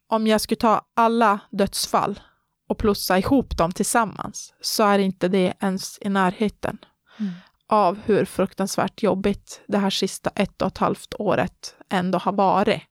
om 0.07 0.27
jag 0.27 0.41
skulle 0.41 0.59
ta 0.59 0.81
alla 0.93 1.39
dödsfall 1.51 2.19
och 2.67 2.77
plussa 2.77 3.17
ihop 3.17 3.57
dem 3.57 3.71
tillsammans, 3.71 4.53
så 4.61 4.83
är 4.83 4.99
inte 4.99 5.27
det 5.27 5.53
ens 5.59 5.97
i 6.01 6.09
närheten 6.09 6.77
mm. 7.19 7.31
av 7.67 7.99
hur 8.05 8.25
fruktansvärt 8.25 9.03
jobbigt 9.03 9.61
det 9.67 9.77
här 9.77 9.89
sista 9.89 10.29
ett 10.35 10.61
och 10.61 10.67
ett 10.67 10.77
halvt 10.77 11.13
året 11.19 11.75
ändå 11.89 12.17
har 12.17 12.33
varit 12.33 12.81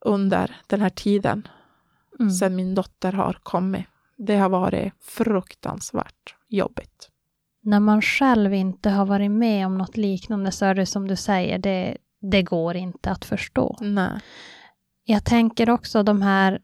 under 0.00 0.56
den 0.66 0.80
här 0.80 0.90
tiden, 0.90 1.48
mm. 2.20 2.30
sedan 2.30 2.56
min 2.56 2.74
dotter 2.74 3.12
har 3.12 3.38
kommit. 3.42 3.86
Det 4.16 4.36
har 4.36 4.48
varit 4.48 4.92
fruktansvärt 5.00 6.34
jobbigt. 6.48 7.10
När 7.62 7.80
man 7.80 8.02
själv 8.02 8.54
inte 8.54 8.90
har 8.90 9.06
varit 9.06 9.30
med 9.30 9.66
om 9.66 9.78
något 9.78 9.96
liknande 9.96 10.52
så 10.52 10.64
är 10.64 10.74
det 10.74 10.86
som 10.86 11.08
du 11.08 11.16
säger, 11.16 11.58
det, 11.58 11.96
det 12.20 12.42
går 12.42 12.76
inte 12.76 13.10
att 13.10 13.24
förstå. 13.24 13.76
Nej. 13.80 14.20
Jag 15.04 15.24
tänker 15.24 15.70
också 15.70 16.02
de 16.02 16.22
här 16.22 16.58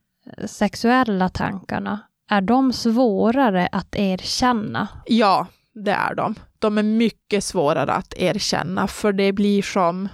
sexuella 0.47 1.28
tankarna, 1.28 2.01
är 2.30 2.41
de 2.41 2.72
svårare 2.72 3.68
att 3.72 3.97
erkänna? 3.97 4.88
Ja, 5.07 5.47
det 5.74 5.91
är 5.91 6.14
de. 6.14 6.34
De 6.59 6.78
är 6.78 6.82
mycket 6.82 7.45
svårare 7.45 7.93
att 7.93 8.14
erkänna, 8.16 8.86
för 8.86 9.12
det 9.12 9.32
blir 9.32 9.62
som... 9.62 10.09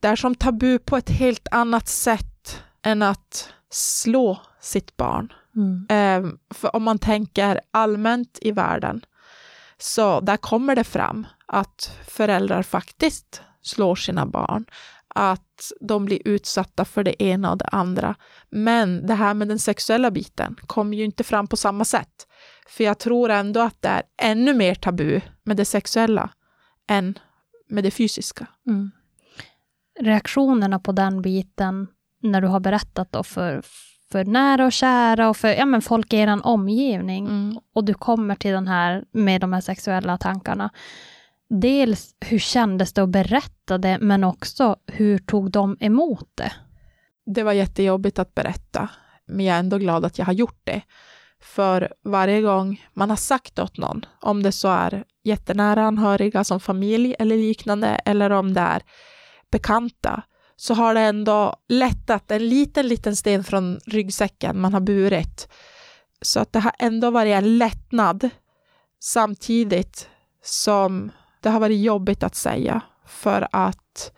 Det 0.00 0.08
är 0.08 0.16
som 0.16 0.34
tabu 0.34 0.78
på 0.78 0.96
ett 0.96 1.10
helt 1.10 1.48
annat 1.50 1.88
sätt 1.88 2.62
än 2.82 3.02
att 3.02 3.52
slå 3.70 4.40
sitt 4.60 4.96
barn. 4.96 5.32
Mm. 5.56 5.86
Eh, 5.90 6.30
för 6.54 6.76
om 6.76 6.82
man 6.82 6.98
tänker 6.98 7.60
allmänt 7.70 8.38
i 8.42 8.50
världen, 8.52 9.04
så 9.78 10.20
där 10.20 10.36
kommer 10.36 10.76
det 10.76 10.84
fram 10.84 11.26
att 11.46 11.96
föräldrar 12.08 12.62
faktiskt 12.62 13.42
slår 13.62 13.94
sina 13.94 14.26
barn, 14.26 14.64
att 15.14 15.72
de 15.80 16.04
blir 16.04 16.20
utsatta 16.24 16.84
för 16.84 17.04
det 17.04 17.22
ena 17.22 17.50
och 17.50 17.58
det 17.58 17.68
andra. 17.72 18.14
Men 18.50 19.06
det 19.06 19.14
här 19.14 19.34
med 19.34 19.48
den 19.48 19.58
sexuella 19.58 20.10
biten 20.10 20.56
kommer 20.66 20.96
ju 20.96 21.04
inte 21.04 21.24
fram 21.24 21.46
på 21.46 21.56
samma 21.56 21.84
sätt. 21.84 22.26
För 22.68 22.84
jag 22.84 22.98
tror 22.98 23.30
ändå 23.30 23.60
att 23.60 23.82
det 23.82 23.88
är 23.88 24.02
ännu 24.22 24.54
mer 24.54 24.74
tabu 24.74 25.20
med 25.44 25.56
det 25.56 25.64
sexuella 25.64 26.30
än 26.88 27.18
med 27.68 27.84
det 27.84 27.90
fysiska. 27.90 28.46
Mm. 28.66 28.90
Reaktionerna 30.00 30.78
på 30.78 30.92
den 30.92 31.22
biten 31.22 31.86
när 32.22 32.40
du 32.40 32.46
har 32.46 32.60
berättat 32.60 33.12
då 33.12 33.22
för, 33.22 33.62
för 34.12 34.24
nära 34.24 34.66
och 34.66 34.72
kära 34.72 35.28
och 35.28 35.36
för 35.36 35.48
ja, 35.48 35.66
men 35.66 35.82
folk 35.82 36.12
i 36.12 36.16
er 36.16 36.46
omgivning 36.46 37.26
mm. 37.26 37.58
och 37.74 37.84
du 37.84 37.94
kommer 37.94 38.34
till 38.34 38.52
den 38.52 38.68
här 38.68 39.04
med 39.12 39.40
de 39.40 39.52
här 39.52 39.60
sexuella 39.60 40.18
tankarna 40.18 40.70
dels 41.50 42.14
hur 42.20 42.38
kändes 42.38 42.92
det 42.92 43.02
att 43.02 43.08
berätta 43.08 43.78
det, 43.78 43.98
men 44.00 44.24
också 44.24 44.76
hur 44.86 45.18
tog 45.18 45.50
de 45.50 45.76
emot 45.80 46.28
det? 46.34 46.52
Det 47.26 47.42
var 47.42 47.52
jättejobbigt 47.52 48.18
att 48.18 48.34
berätta, 48.34 48.88
men 49.26 49.46
jag 49.46 49.54
är 49.56 49.60
ändå 49.60 49.78
glad 49.78 50.04
att 50.04 50.18
jag 50.18 50.26
har 50.26 50.32
gjort 50.32 50.60
det. 50.64 50.82
För 51.42 51.92
varje 52.04 52.40
gång 52.40 52.86
man 52.92 53.10
har 53.10 53.16
sagt 53.16 53.58
åt 53.58 53.78
någon, 53.78 54.06
om 54.20 54.42
det 54.42 54.52
så 54.52 54.68
är 54.68 55.04
jättenära 55.24 55.86
anhöriga 55.86 56.44
som 56.44 56.60
familj 56.60 57.14
eller 57.18 57.36
liknande, 57.36 57.88
eller 57.88 58.30
om 58.30 58.54
det 58.54 58.60
är 58.60 58.82
bekanta, 59.50 60.22
så 60.56 60.74
har 60.74 60.94
det 60.94 61.00
ändå 61.00 61.56
lättat 61.68 62.30
en 62.30 62.48
liten, 62.48 62.88
liten 62.88 63.16
sten 63.16 63.44
från 63.44 63.80
ryggsäcken 63.86 64.60
man 64.60 64.72
har 64.72 64.80
burit. 64.80 65.48
Så 66.22 66.40
att 66.40 66.52
det 66.52 66.58
har 66.58 66.72
ändå 66.78 67.10
varit 67.10 67.34
en 67.34 67.58
lättnad 67.58 68.30
samtidigt 69.00 70.08
som 70.42 71.10
det 71.40 71.48
har 71.48 71.60
varit 71.60 71.80
jobbigt 71.80 72.22
att 72.22 72.34
säga 72.34 72.80
för 73.06 73.48
att 73.52 74.12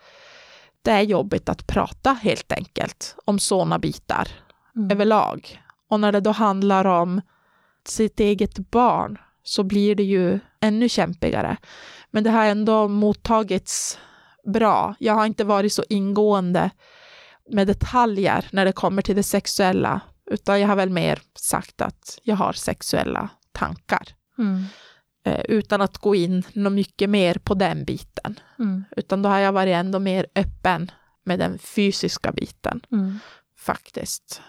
det 0.81 0.91
är 0.91 1.01
jobbigt 1.01 1.49
att 1.49 1.67
prata 1.67 2.13
helt 2.13 2.51
enkelt 2.51 3.15
om 3.25 3.39
sådana 3.39 3.79
bitar 3.79 4.27
mm. 4.75 4.91
överlag. 4.91 5.61
Och 5.89 5.99
när 5.99 6.11
det 6.11 6.19
då 6.19 6.31
handlar 6.31 6.85
om 6.85 7.21
sitt 7.87 8.19
eget 8.19 8.71
barn 8.71 9.17
så 9.43 9.63
blir 9.63 9.95
det 9.95 10.03
ju 10.03 10.39
ännu 10.61 10.89
kämpigare. 10.89 11.57
Men 12.11 12.23
det 12.23 12.29
har 12.29 12.45
ändå 12.45 12.87
mottagits 12.87 13.99
bra. 14.53 14.95
Jag 14.99 15.13
har 15.13 15.25
inte 15.25 15.43
varit 15.43 15.73
så 15.73 15.83
ingående 15.89 16.69
med 17.49 17.67
detaljer 17.67 18.47
när 18.51 18.65
det 18.65 18.71
kommer 18.71 19.01
till 19.01 19.15
det 19.15 19.23
sexuella, 19.23 20.01
utan 20.31 20.61
jag 20.61 20.67
har 20.67 20.75
väl 20.75 20.89
mer 20.89 21.21
sagt 21.35 21.81
att 21.81 22.19
jag 22.23 22.35
har 22.35 22.53
sexuella 22.53 23.29
tankar. 23.51 24.07
Mm. 24.37 24.65
Eh, 25.23 25.41
utan 25.49 25.81
att 25.81 25.97
gå 25.97 26.15
in 26.15 26.43
något 26.53 26.73
mycket 26.73 27.09
mer 27.09 27.35
på 27.35 27.53
den 27.53 27.85
biten. 27.85 28.39
Mm. 28.59 28.83
Utan 28.97 29.21
då 29.21 29.29
har 29.29 29.39
jag 29.39 29.51
varit 29.51 29.73
ändå 29.75 29.99
mer 29.99 30.25
öppen 30.35 30.91
med 31.23 31.39
den 31.39 31.59
fysiska 31.59 32.31
biten, 32.31 32.81
mm. 32.91 33.19
faktiskt. 33.59 34.41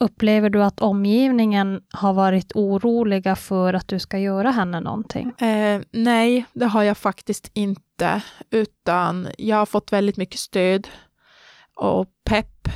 Upplever 0.00 0.50
du 0.50 0.62
att 0.62 0.80
omgivningen 0.80 1.82
har 1.92 2.12
varit 2.12 2.52
oroliga 2.54 3.36
för 3.36 3.74
att 3.74 3.88
du 3.88 3.98
ska 3.98 4.18
göra 4.18 4.50
henne 4.50 4.80
någonting? 4.80 5.30
Eh, 5.38 5.80
nej, 5.90 6.46
det 6.52 6.66
har 6.66 6.82
jag 6.82 6.98
faktiskt 6.98 7.50
inte, 7.54 8.22
utan 8.50 9.28
jag 9.38 9.56
har 9.56 9.66
fått 9.66 9.92
väldigt 9.92 10.16
mycket 10.16 10.40
stöd 10.40 10.88
och 11.76 12.06
pepp 12.24 12.68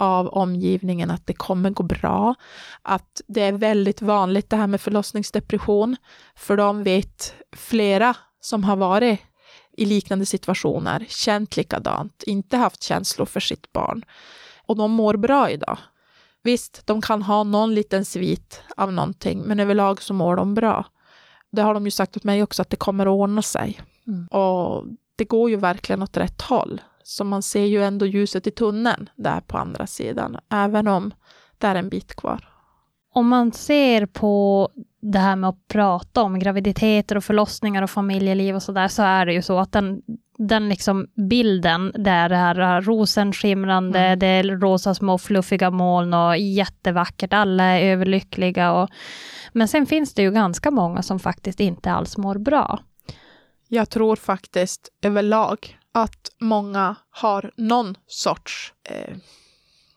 av 0.00 0.28
omgivningen 0.28 1.10
att 1.10 1.26
det 1.26 1.32
kommer 1.32 1.70
gå 1.70 1.82
bra, 1.82 2.34
att 2.82 3.20
det 3.26 3.42
är 3.42 3.52
väldigt 3.52 4.02
vanligt 4.02 4.50
det 4.50 4.56
här 4.56 4.66
med 4.66 4.80
förlossningsdepression, 4.80 5.96
för 6.36 6.56
de 6.56 6.82
vet 6.82 7.34
flera 7.56 8.16
som 8.40 8.64
har 8.64 8.76
varit 8.76 9.20
i 9.72 9.86
liknande 9.86 10.26
situationer, 10.26 11.04
känt 11.08 11.56
likadant, 11.56 12.22
inte 12.22 12.56
haft 12.56 12.82
känslor 12.82 13.26
för 13.26 13.40
sitt 13.40 13.72
barn. 13.72 14.04
Och 14.66 14.76
de 14.76 14.90
mår 14.90 15.16
bra 15.16 15.50
idag. 15.50 15.78
Visst, 16.42 16.86
de 16.86 17.02
kan 17.02 17.22
ha 17.22 17.44
någon 17.44 17.74
liten 17.74 18.04
svit 18.04 18.62
av 18.76 18.92
någonting, 18.92 19.40
men 19.40 19.60
överlag 19.60 20.02
så 20.02 20.14
mår 20.14 20.36
de 20.36 20.54
bra. 20.54 20.86
Det 21.52 21.62
har 21.62 21.74
de 21.74 21.84
ju 21.84 21.90
sagt 21.90 22.16
åt 22.16 22.24
mig 22.24 22.42
också, 22.42 22.62
att 22.62 22.70
det 22.70 22.76
kommer 22.76 23.06
att 23.06 23.10
ordna 23.10 23.42
sig. 23.42 23.80
Mm. 24.06 24.26
Och 24.26 24.84
det 25.16 25.24
går 25.24 25.50
ju 25.50 25.56
verkligen 25.56 26.02
åt 26.02 26.16
rätt 26.16 26.42
håll. 26.42 26.80
Så 27.10 27.24
man 27.24 27.42
ser 27.42 27.64
ju 27.64 27.84
ändå 27.84 28.06
ljuset 28.06 28.46
i 28.46 28.50
tunneln 28.50 29.08
där 29.16 29.40
på 29.40 29.58
andra 29.58 29.86
sidan, 29.86 30.36
även 30.50 30.88
om 30.88 31.14
det 31.58 31.66
är 31.66 31.74
en 31.74 31.88
bit 31.88 32.16
kvar. 32.16 32.48
Om 33.12 33.28
man 33.28 33.52
ser 33.52 34.06
på 34.06 34.68
det 35.02 35.18
här 35.18 35.36
med 35.36 35.50
att 35.50 35.68
prata 35.68 36.22
om 36.22 36.38
graviditeter 36.38 37.16
och 37.16 37.24
förlossningar 37.24 37.82
och 37.82 37.90
familjeliv 37.90 38.54
och 38.54 38.62
sådär, 38.62 38.88
så 38.88 39.02
är 39.02 39.26
det 39.26 39.32
ju 39.32 39.42
så 39.42 39.58
att 39.58 39.72
den, 39.72 40.02
den 40.38 40.68
liksom 40.68 41.06
bilden, 41.28 41.92
där 41.94 42.28
det 42.28 42.36
här 42.36 42.80
rosenskimrande, 42.80 44.00
mm. 44.00 44.18
det 44.18 44.26
är 44.26 44.44
rosa 44.44 44.94
små 44.94 45.18
fluffiga 45.18 45.70
moln 45.70 46.14
och 46.14 46.38
jättevackert, 46.38 47.32
alla 47.32 47.64
är 47.64 47.92
överlyckliga. 47.92 48.72
Och, 48.72 48.90
men 49.52 49.68
sen 49.68 49.86
finns 49.86 50.14
det 50.14 50.22
ju 50.22 50.30
ganska 50.30 50.70
många 50.70 51.02
som 51.02 51.18
faktiskt 51.18 51.60
inte 51.60 51.92
alls 51.92 52.16
mår 52.16 52.38
bra. 52.38 52.78
Jag 53.68 53.90
tror 53.90 54.16
faktiskt 54.16 54.88
överlag 55.02 55.76
att 55.92 56.30
många 56.40 56.96
har 57.10 57.50
någon 57.56 57.94
sorts, 58.06 58.72
eh, 58.88 59.16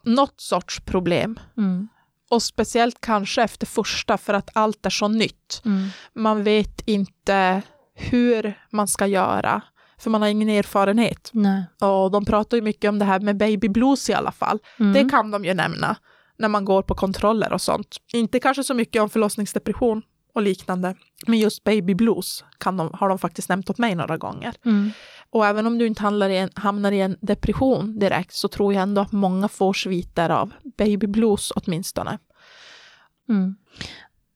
något 0.04 0.42
sorts 0.42 0.80
problem. 0.80 1.40
Mm. 1.58 1.88
Och 2.30 2.44
speciellt 2.44 3.02
kanske 3.02 3.44
efter 3.44 3.68
första, 3.68 4.18
för 4.18 4.34
att 4.34 4.50
allt 4.54 4.86
är 4.86 4.90
så 4.90 5.08
nytt. 5.08 5.62
Mm. 5.66 5.90
Man 6.14 6.44
vet 6.44 6.82
inte 6.86 7.62
hur 7.96 8.60
man 8.72 8.88
ska 8.88 9.08
göra, 9.08 9.62
för 9.98 10.10
man 10.10 10.22
har 10.22 10.30
ingen 10.30 10.50
erfarenhet. 10.50 11.30
Nej. 11.34 11.64
Och 11.82 12.12
de 12.12 12.26
pratar 12.26 12.58
ju 12.58 12.64
mycket 12.64 12.90
om 12.90 13.00
det 13.00 13.06
här 13.06 13.20
med 13.20 13.38
baby 13.38 13.70
blues 13.70 14.10
i 14.10 14.14
alla 14.14 14.32
fall. 14.32 14.60
Mm. 14.80 14.94
Det 14.94 15.10
kan 15.10 15.32
de 15.32 15.46
ju 15.46 15.54
nämna 15.54 15.96
när 16.38 16.48
man 16.48 16.66
går 16.66 16.82
på 16.82 16.96
kontroller 16.96 17.54
och 17.54 17.62
sånt. 17.62 17.98
Inte 18.14 18.40
kanske 18.40 18.64
så 18.64 18.74
mycket 18.74 19.02
om 19.02 19.10
förlossningsdepression 19.10 20.02
och 20.36 20.42
liknande, 20.42 20.96
men 21.28 21.40
just 21.40 21.64
baby 21.64 21.96
blues 21.96 22.44
kan 22.58 22.78
de, 22.78 22.90
har 22.94 23.10
de 23.10 23.20
faktiskt 23.20 23.50
nämnt 23.50 23.70
åt 23.70 23.78
mig 23.78 23.96
några 23.96 24.18
gånger. 24.18 24.56
Mm. 24.66 24.92
Och 25.34 25.46
även 25.46 25.68
om 25.68 25.78
du 25.78 25.88
inte 25.88 26.04
i 26.04 26.38
en, 26.38 26.50
hamnar 26.56 26.92
i 26.92 27.02
en 27.02 27.18
depression 27.22 28.00
direkt 28.00 28.34
så 28.34 28.48
tror 28.48 28.74
jag 28.74 28.84
ändå 28.84 29.02
att 29.02 29.12
många 29.12 29.48
får 29.48 29.74
sviter 29.74 30.30
av 30.30 30.52
baby 30.78 31.08
blues 31.08 31.52
åtminstone. 31.56 32.20
Mm. 33.30 33.56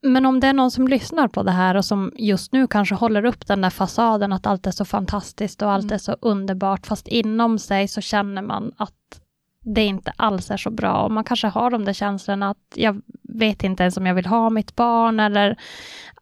Men 0.02 0.26
om 0.26 0.40
det 0.40 0.48
är 0.48 0.54
någon 0.54 0.72
som 0.72 0.88
lyssnar 0.88 1.28
på 1.28 1.44
det 1.44 1.52
här 1.52 1.76
och 1.76 1.86
som 1.86 2.12
just 2.16 2.52
nu 2.52 2.68
kanske 2.68 2.96
håller 2.96 3.26
upp 3.26 3.48
den 3.48 3.62
där 3.62 3.70
fasaden 3.70 4.34
att 4.34 4.46
allt 4.46 4.68
är 4.68 4.72
så 4.72 4.86
fantastiskt 4.86 5.62
och 5.62 5.72
allt 5.72 5.84
mm. 5.84 5.94
är 5.94 5.98
så 5.98 6.18
underbart, 6.22 6.88
fast 6.88 7.08
inom 7.08 7.60
sig 7.60 7.88
så 7.88 8.02
känner 8.02 8.42
man 8.42 8.72
att 8.78 9.22
det 9.64 9.86
inte 9.86 10.14
alls 10.16 10.52
är 10.52 10.58
så 10.58 10.70
bra. 10.70 11.04
Och 11.04 11.12
man 11.12 11.24
kanske 11.24 11.48
har 11.48 11.72
de 11.72 11.86
där 11.86 11.94
känslorna 11.94 12.50
att 12.50 12.74
jag 12.76 13.02
vet 13.24 13.64
inte 13.64 13.84
ens 13.84 13.98
om 13.98 14.06
jag 14.06 14.16
vill 14.16 14.26
ha 14.26 14.50
mitt 14.50 14.76
barn 14.76 15.20
eller 15.20 15.60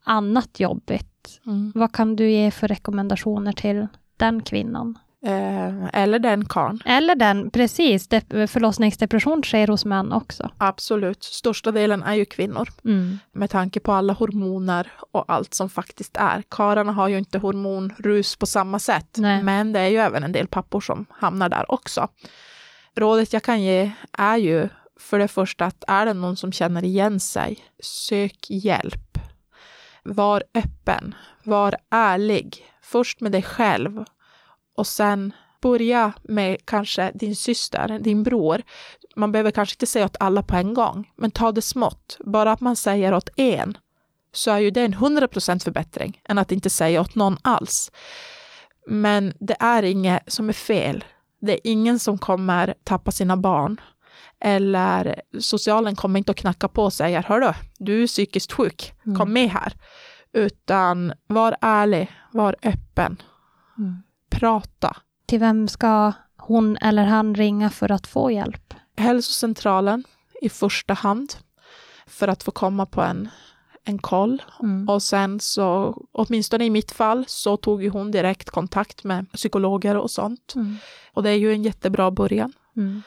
annat 0.03 0.59
jobbigt. 0.59 1.41
Mm. 1.45 1.71
Vad 1.75 1.91
kan 1.91 2.15
du 2.15 2.31
ge 2.31 2.51
för 2.51 2.67
rekommendationer 2.67 3.51
till 3.51 3.87
den 4.17 4.41
kvinnan? 4.43 4.97
Eh, 5.25 6.01
eller 6.01 6.19
den 6.19 6.45
karn. 6.45 6.79
Eller 6.85 7.15
den, 7.15 7.49
precis. 7.49 8.07
De, 8.07 8.47
förlossningsdepression 8.47 9.43
sker 9.43 9.67
hos 9.67 9.85
män 9.85 10.11
också. 10.11 10.49
Absolut. 10.57 11.23
Största 11.23 11.71
delen 11.71 12.03
är 12.03 12.13
ju 12.13 12.25
kvinnor. 12.25 12.69
Mm. 12.85 13.19
Med 13.31 13.49
tanke 13.49 13.79
på 13.79 13.91
alla 13.91 14.13
hormoner 14.13 14.91
och 15.11 15.25
allt 15.27 15.53
som 15.53 15.69
faktiskt 15.69 16.17
är. 16.17 16.43
Kararna 16.49 16.91
har 16.91 17.07
ju 17.07 17.17
inte 17.17 17.37
hormonrus 17.37 18.35
på 18.35 18.45
samma 18.45 18.79
sätt. 18.79 19.15
Nej. 19.17 19.43
Men 19.43 19.73
det 19.73 19.79
är 19.79 19.87
ju 19.87 19.97
även 19.97 20.23
en 20.23 20.31
del 20.31 20.47
pappor 20.47 20.81
som 20.81 21.05
hamnar 21.09 21.49
där 21.49 21.71
också. 21.71 22.07
Rådet 22.95 23.33
jag 23.33 23.43
kan 23.43 23.61
ge 23.61 23.91
är 24.11 24.37
ju 24.37 24.69
för 24.99 25.19
det 25.19 25.27
första 25.27 25.65
att 25.65 25.83
är 25.87 26.05
det 26.05 26.13
någon 26.13 26.37
som 26.37 26.51
känner 26.51 26.83
igen 26.83 27.19
sig, 27.19 27.57
sök 27.83 28.49
hjälp. 28.49 29.17
Var 30.03 30.43
öppen, 30.53 31.15
var 31.43 31.75
ärlig. 31.91 32.65
Först 32.91 33.21
med 33.21 33.31
dig 33.31 33.43
själv 33.43 34.03
och 34.77 34.87
sen 34.87 35.33
börja 35.61 36.13
med 36.23 36.65
kanske 36.65 37.11
din 37.15 37.35
syster, 37.35 37.99
din 37.99 38.23
bror. 38.23 38.61
Man 39.15 39.31
behöver 39.31 39.51
kanske 39.51 39.73
inte 39.75 39.85
säga 39.85 40.05
åt 40.05 40.17
alla 40.19 40.43
på 40.43 40.55
en 40.55 40.73
gång, 40.73 41.11
men 41.15 41.31
ta 41.31 41.51
det 41.51 41.61
smått. 41.61 42.17
Bara 42.25 42.51
att 42.51 42.61
man 42.61 42.75
säger 42.75 43.13
åt 43.13 43.29
en 43.37 43.77
så 44.33 44.51
är 44.51 44.59
ju 44.59 44.71
det 44.71 44.81
en 44.81 44.95
100% 44.95 45.63
förbättring 45.63 46.21
än 46.29 46.37
att 46.37 46.51
inte 46.51 46.69
säga 46.69 47.01
åt 47.01 47.15
någon 47.15 47.37
alls. 47.41 47.91
Men 48.87 49.33
det 49.39 49.55
är 49.59 49.83
inget 49.83 50.23
som 50.33 50.49
är 50.49 50.53
fel. 50.53 51.03
Det 51.41 51.53
är 51.53 51.59
ingen 51.63 51.99
som 51.99 52.17
kommer 52.17 52.73
tappa 52.83 53.11
sina 53.11 53.37
barn. 53.37 53.81
Eller 54.39 55.21
socialen 55.39 55.95
kommer 55.95 56.17
inte 56.17 56.31
att 56.31 56.37
knacka 56.37 56.67
på 56.67 56.83
och 56.83 56.93
säga, 56.93 57.21
hörru, 57.27 57.53
du 57.77 58.03
är 58.03 58.07
psykiskt 58.07 58.51
sjuk, 58.51 58.93
kom 59.03 59.15
Mm. 59.15 59.33
med 59.33 59.49
här. 59.49 59.73
Utan 60.35 61.13
var 61.27 61.55
ärlig, 61.61 62.11
var 62.31 62.55
öppen, 62.63 63.21
Mm. 63.77 64.03
prata. 64.29 64.97
Till 65.25 65.39
vem 65.39 65.67
ska 65.67 66.13
hon 66.37 66.77
eller 66.77 67.03
han 67.03 67.35
ringa 67.35 67.69
för 67.69 67.91
att 67.91 68.07
få 68.07 68.31
hjälp? 68.31 68.73
Hälsocentralen 68.97 70.03
i 70.41 70.49
första 70.49 70.93
hand 70.93 71.33
för 72.07 72.27
att 72.27 72.43
få 72.43 72.51
komma 72.51 72.85
på 72.85 73.01
en, 73.01 73.29
en 73.83 73.97
koll. 73.99 74.41
Mm. 74.61 74.89
Och 74.89 75.03
sen 75.03 75.39
så, 75.39 75.97
åtminstone 76.11 76.65
i 76.65 76.69
mitt 76.69 76.91
fall, 76.91 77.25
så 77.27 77.57
tog 77.57 77.83
ju 77.83 77.89
hon 77.89 78.11
direkt 78.11 78.49
kontakt 78.49 79.03
med 79.03 79.31
psykologer 79.31 79.97
och 79.97 80.11
sånt. 80.11 80.53
Mm. 80.55 80.77
Och 81.13 81.23
det 81.23 81.29
är 81.29 81.37
ju 81.37 81.53
en 81.53 81.63
jättebra 81.63 82.11
början. 82.11 82.53
Mm. 82.75 83.01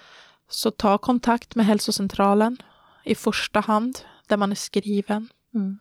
Så 0.48 0.70
ta 0.70 0.98
kontakt 0.98 1.54
med 1.54 1.66
hälsocentralen 1.66 2.56
i 3.04 3.14
första 3.14 3.60
hand, 3.60 3.98
där 4.28 4.36
man 4.36 4.50
är 4.50 4.56
skriven. 4.56 5.28
Mm. 5.58 5.78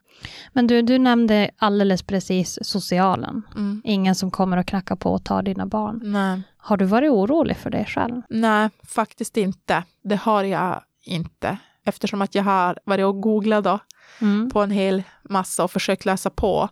Men 0.53 0.67
du, 0.67 0.81
du 0.81 0.97
nämnde 0.97 1.49
alldeles 1.57 2.03
precis 2.03 2.59
socialen. 2.61 3.41
Mm. 3.55 3.81
Ingen 3.85 4.15
som 4.15 4.31
kommer 4.31 4.57
och 4.57 4.65
knackar 4.67 4.95
på 4.95 5.13
och 5.13 5.25
tar 5.25 5.41
dina 5.43 5.65
barn. 5.65 5.99
Nej. 6.03 6.41
Har 6.57 6.77
du 6.77 6.85
varit 6.85 7.11
orolig 7.11 7.57
för 7.57 7.69
det 7.69 7.85
själv? 7.85 8.21
Nej, 8.29 8.69
faktiskt 8.87 9.37
inte. 9.37 9.83
Det 10.03 10.15
har 10.15 10.43
jag 10.43 10.81
inte. 11.05 11.57
Eftersom 11.85 12.21
att 12.21 12.35
jag 12.35 12.43
har 12.43 12.79
varit 12.85 13.05
och 13.05 13.21
googlat 13.21 13.63
då, 13.63 13.79
Mm. 14.21 14.49
på 14.49 14.61
en 14.61 14.71
hel 14.71 15.03
massa 15.29 15.63
och 15.63 15.71
försökt 15.71 16.05
läsa 16.05 16.29
på, 16.29 16.69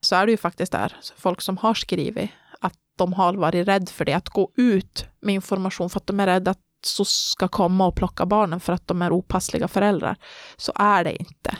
så 0.00 0.16
är 0.16 0.26
det 0.26 0.30
ju 0.32 0.36
faktiskt 0.36 0.72
där 0.72 0.96
folk 1.16 1.40
som 1.40 1.56
har 1.56 1.74
skrivit 1.74 2.30
att 2.60 2.74
de 2.98 3.12
har 3.12 3.34
varit 3.34 3.68
rädda 3.68 3.86
för 3.86 4.04
det, 4.04 4.12
att 4.12 4.28
gå 4.28 4.50
ut 4.56 5.06
med 5.20 5.34
information 5.34 5.90
för 5.90 6.00
att 6.00 6.06
de 6.06 6.20
är 6.20 6.26
rädda 6.26 6.50
att 6.50 6.58
så 6.84 7.04
ska 7.04 7.48
komma 7.48 7.86
och 7.86 7.96
plocka 7.96 8.26
barnen 8.26 8.60
för 8.60 8.72
att 8.72 8.86
de 8.86 9.02
är 9.02 9.12
opassliga 9.12 9.68
föräldrar. 9.68 10.16
Så 10.56 10.72
är 10.74 11.04
det 11.04 11.16
inte. 11.16 11.56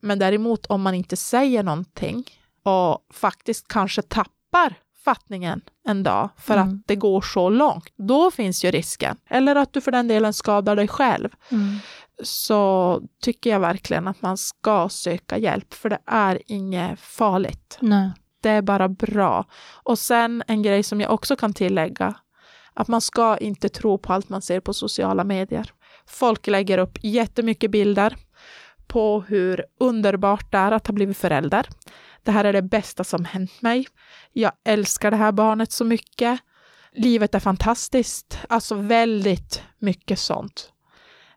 Men 0.00 0.18
däremot 0.18 0.66
om 0.66 0.82
man 0.82 0.94
inte 0.94 1.16
säger 1.16 1.62
någonting 1.62 2.24
och 2.62 2.98
faktiskt 3.14 3.68
kanske 3.68 4.02
tappar 4.02 4.74
fattningen 5.04 5.60
en 5.88 6.02
dag 6.02 6.28
för 6.38 6.54
Mm. 6.56 6.68
att 6.68 6.82
det 6.86 6.96
går 6.96 7.20
så 7.20 7.48
långt, 7.50 7.92
då 7.96 8.30
finns 8.30 8.64
ju 8.64 8.70
risken. 8.70 9.16
Eller 9.30 9.56
att 9.56 9.72
du 9.72 9.80
för 9.80 9.92
den 9.92 10.08
delen 10.08 10.32
skadar 10.32 10.76
dig 10.76 10.88
själv 10.88 11.28
Mm. 11.48 11.76
så 12.22 13.00
tycker 13.22 13.50
jag 13.50 13.60
verkligen 13.60 14.08
att 14.08 14.22
man 14.22 14.36
ska 14.36 14.88
söka 14.88 15.38
hjälp, 15.38 15.74
för 15.74 15.88
det 15.90 15.98
är 16.06 16.42
inget 16.46 17.00
farligt. 17.00 17.78
Nej. 17.80 18.10
Det 18.42 18.50
är 18.50 18.62
bara 18.62 18.88
bra. 18.88 19.44
Och 19.82 19.98
sen 19.98 20.42
en 20.46 20.62
grej 20.62 20.82
som 20.82 21.00
jag 21.00 21.12
också 21.12 21.36
kan 21.36 21.52
tillägga, 21.52 22.14
att 22.74 22.88
man 22.88 23.00
ska 23.00 23.36
inte 23.38 23.68
tro 23.68 23.98
på 23.98 24.12
allt 24.12 24.28
man 24.28 24.42
ser 24.42 24.60
på 24.60 24.74
sociala 24.74 25.24
medier. 25.24 25.72
Folk 26.06 26.46
lägger 26.46 26.78
upp 26.78 26.98
jättemycket 27.02 27.70
bilder 27.70 28.16
på 28.86 29.20
hur 29.28 29.64
underbart 29.80 30.52
det 30.52 30.58
är 30.58 30.72
att 30.72 30.86
ha 30.86 30.94
blivit 30.94 31.16
förälder. 31.16 31.68
Det 32.22 32.32
här 32.32 32.44
är 32.44 32.52
det 32.52 32.62
bästa 32.62 33.04
som 33.04 33.24
hänt 33.24 33.62
mig. 33.62 33.86
Jag 34.32 34.52
älskar 34.64 35.10
det 35.10 35.16
här 35.16 35.32
barnet 35.32 35.72
så 35.72 35.84
mycket. 35.84 36.40
Livet 36.92 37.34
är 37.34 37.40
fantastiskt. 37.40 38.38
Alltså 38.48 38.74
väldigt 38.74 39.62
mycket 39.78 40.18
sånt. 40.18 40.72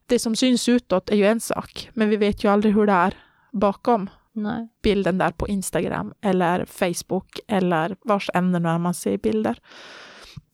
Det 0.06 0.20
som 0.20 0.36
syns 0.36 0.70
utåt 0.70 1.10
är 1.10 1.16
ju 1.16 1.26
en 1.26 1.40
sak, 1.40 1.90
men 1.94 2.10
vi 2.10 2.18
vet 2.18 2.44
ju 2.44 2.52
aldrig 2.52 2.76
hur 2.76 2.86
det 2.86 2.94
är 2.94 3.14
bakom 3.52 4.10
Nej. 4.34 4.70
bilden 4.82 5.18
där 5.18 5.32
på 5.32 5.48
Instagram 5.48 6.14
eller 6.22 6.66
Facebook 6.66 7.40
eller 7.48 7.96
vars 8.06 8.30
än 8.34 8.52
när 8.52 8.78
man 8.78 8.94
ser 8.94 9.18
bilder. 9.18 9.60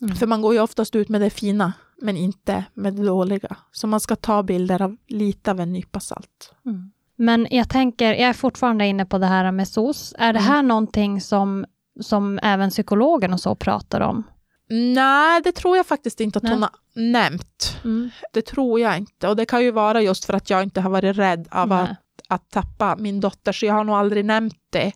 Mm. 0.01 0.15
För 0.15 0.27
man 0.27 0.41
går 0.41 0.53
ju 0.53 0.59
oftast 0.59 0.95
ut 0.95 1.09
med 1.09 1.21
det 1.21 1.29
fina, 1.29 1.73
men 2.01 2.17
inte 2.17 2.63
med 2.73 2.93
det 2.93 3.03
dåliga. 3.05 3.55
Så 3.71 3.87
man 3.87 3.99
ska 3.99 4.15
ta 4.15 4.43
bilder 4.43 4.81
av 4.81 4.97
lite 5.07 5.51
av 5.51 5.59
en 5.59 5.73
nypa 5.73 5.99
salt. 5.99 6.53
Mm. 6.65 6.91
Men 7.15 7.47
jag 7.51 7.69
tänker, 7.69 8.05
jag 8.13 8.19
är 8.29 8.33
fortfarande 8.33 8.85
inne 8.87 9.05
på 9.05 9.17
det 9.17 9.25
här 9.25 9.51
med 9.51 9.67
SOS. 9.67 10.13
Är 10.17 10.33
det 10.33 10.39
Mm. 10.39 10.51
här 10.51 10.63
någonting 10.63 11.21
som, 11.21 11.65
som 12.01 12.39
även 12.43 12.69
psykologen 12.69 13.33
och 13.33 13.39
så 13.39 13.55
pratar 13.55 14.01
om? 14.01 14.23
Nej, 14.69 15.41
det 15.43 15.51
tror 15.51 15.77
jag 15.77 15.85
faktiskt 15.85 16.19
inte 16.21 16.37
att 16.37 16.43
Nej. 16.43 16.53
hon 16.53 16.61
har 16.61 16.71
nämnt. 16.95 17.77
Mm. 17.83 18.09
Det 18.33 18.41
tror 18.41 18.79
jag 18.79 18.97
inte. 18.97 19.27
Och 19.27 19.35
det 19.35 19.45
kan 19.45 19.63
ju 19.63 19.71
vara 19.71 20.01
just 20.01 20.25
för 20.25 20.33
att 20.33 20.49
jag 20.49 20.63
inte 20.63 20.81
har 20.81 20.89
varit 20.89 21.17
rädd 21.17 21.47
av 21.51 21.71
att, 21.71 21.89
att 22.29 22.49
tappa 22.49 22.95
min 22.95 23.19
dotter, 23.19 23.51
så 23.51 23.65
jag 23.65 23.73
har 23.73 23.83
nog 23.83 23.95
aldrig 23.95 24.25
nämnt 24.25 24.57
det. 24.69 24.91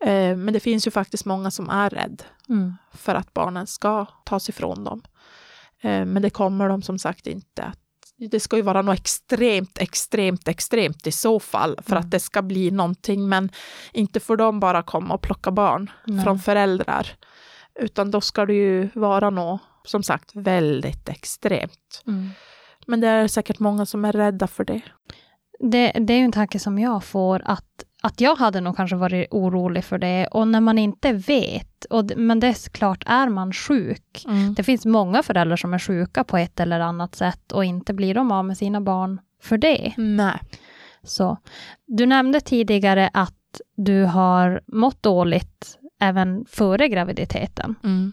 Eh, 0.00 0.36
Men 0.36 0.52
det 0.52 0.60
finns 0.60 0.86
ju 0.86 0.90
faktiskt 0.90 1.24
många 1.24 1.50
som 1.50 1.70
är 1.70 1.90
rädd 1.90 2.22
Mm. 2.48 2.74
för 2.94 3.14
att 3.14 3.34
barnen 3.34 3.66
ska 3.66 4.06
tas 4.24 4.48
ifrån 4.48 4.84
dem. 4.84 5.02
Eh, 5.82 6.04
Men 6.04 6.22
det 6.22 6.30
kommer 6.30 6.68
de 6.68 6.82
som 6.82 6.98
sagt 6.98 7.26
inte 7.26 7.62
att 7.62 7.78
det 8.30 8.40
ska 8.40 8.56
ju 8.56 8.62
vara 8.62 8.82
något 8.82 8.98
extremt, 8.98 9.78
extremt, 9.78 10.48
extremt 10.48 11.06
i 11.06 11.12
så 11.12 11.40
fall 11.40 11.76
för 11.82 11.92
Mm. 11.92 12.04
att 12.04 12.10
det 12.10 12.20
ska 12.20 12.42
bli 12.42 12.70
någonting, 12.70 13.28
men 13.28 13.50
inte 13.92 14.20
får 14.20 14.36
de 14.36 14.60
bara 14.60 14.82
komma 14.82 15.14
och 15.14 15.20
plocka 15.20 15.50
barn 15.50 15.90
Nej. 16.04 16.24
från 16.24 16.38
föräldrar, 16.38 17.08
utan 17.80 18.10
då 18.10 18.20
ska 18.20 18.46
det 18.46 18.54
ju 18.54 18.88
vara 18.94 19.30
något, 19.30 19.60
som 19.84 20.02
sagt, 20.02 20.30
väldigt 20.34 21.08
extremt. 21.08 22.02
Mm. 22.06 22.30
Men 22.86 23.00
det 23.00 23.08
är 23.08 23.28
säkert 23.28 23.58
många 23.58 23.86
som 23.86 24.04
är 24.04 24.12
rädda 24.12 24.46
för 24.46 24.64
det. 24.64 24.80
Det, 25.60 25.92
det 25.92 26.12
är 26.12 26.18
ju 26.18 26.24
en 26.24 26.32
tanke 26.32 26.58
som 26.58 26.78
jag 26.78 27.04
får 27.04 27.42
att, 27.44 27.84
att 28.06 28.20
jag 28.20 28.36
hade 28.36 28.60
nog 28.60 28.76
kanske 28.76 28.96
varit 28.96 29.28
orolig 29.30 29.84
för 29.84 29.98
det 29.98 30.26
och 30.26 30.48
när 30.48 30.60
man 30.60 30.78
inte 30.78 31.12
vet, 31.12 31.84
och, 31.90 32.04
men 32.16 32.40
det 32.40 32.46
är 32.46 32.70
klart, 32.70 33.02
är 33.06 33.28
man 33.28 33.52
sjuk, 33.52 34.24
det 34.56 34.62
finns 34.62 34.84
många 34.86 35.22
föräldrar 35.22 35.56
som 35.56 35.74
är 35.74 35.78
sjuka 35.78 36.24
på 36.24 36.36
ett 36.36 36.60
eller 36.60 36.80
annat 36.80 37.14
sätt 37.14 37.52
och 37.52 37.64
inte 37.64 37.94
blir 37.94 38.14
de 38.14 38.32
av 38.32 38.44
med 38.44 38.58
sina 38.58 38.80
barn 38.80 39.20
för 39.42 39.58
det. 39.58 39.92
Nej. 39.96 40.40
Så, 41.02 41.36
du 41.86 42.06
nämnde 42.06 42.40
tidigare 42.40 43.10
att 43.12 43.60
du 43.76 44.04
har 44.04 44.60
mått 44.66 45.02
dåligt 45.02 45.78
även 46.00 46.44
före 46.48 46.88
graviditeten. 46.88 47.74
Mm. 47.84 48.12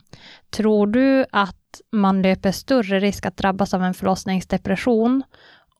Tror 0.49 0.87
du 0.87 1.25
att 1.31 1.81
man 1.91 2.21
löper 2.21 2.51
större 2.51 2.99
risk 2.99 3.25
att 3.25 3.37
drabbas 3.37 3.73
av 3.73 3.83
en 3.83 3.93
förlossningsdepression 3.93 5.23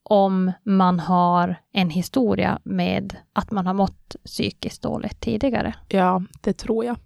om 0.04 0.51
man 0.64 0.99
har 0.99 1.62
en 1.72 1.89
historia 1.89 2.60
med 2.64 3.18
att 3.34 3.51
man 3.51 3.68
har 3.68 3.74
mått 3.74 4.16
psykiskt 4.26 4.82
dåligt 4.82 5.20
tidigare? 5.22 5.76
Ja, 5.88 6.24
det 6.41 6.54
tror 6.54 6.86
jag. 6.86 6.97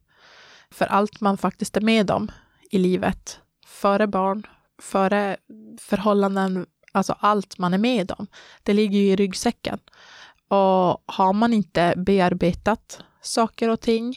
För 0.71 0.85
allt 0.85 1.21
man 1.21 1.37
faktiskt 1.37 1.77
är 1.77 1.81
med 1.81 2.11
om 2.11 2.31
i 2.71 2.77
livet, 2.77 3.39
före 3.65 4.07
barn, 4.07 4.43
före 4.81 5.37
förhållanden, 5.79 6.65
alltså 6.91 7.15
allt 7.19 7.57
man 7.57 7.73
är 7.73 7.77
med 7.77 8.11
om, 8.17 8.27
det 8.63 8.73
ligger 8.73 8.99
ju 8.99 9.05
i 9.05 9.15
ryggsäcken. 9.15 9.79
Och 10.47 11.03
har 11.05 11.33
man 11.33 11.53
inte 11.53 11.93
bearbetat 11.97 13.01
saker 13.21 13.69
och 13.69 13.79
ting, 13.79 14.15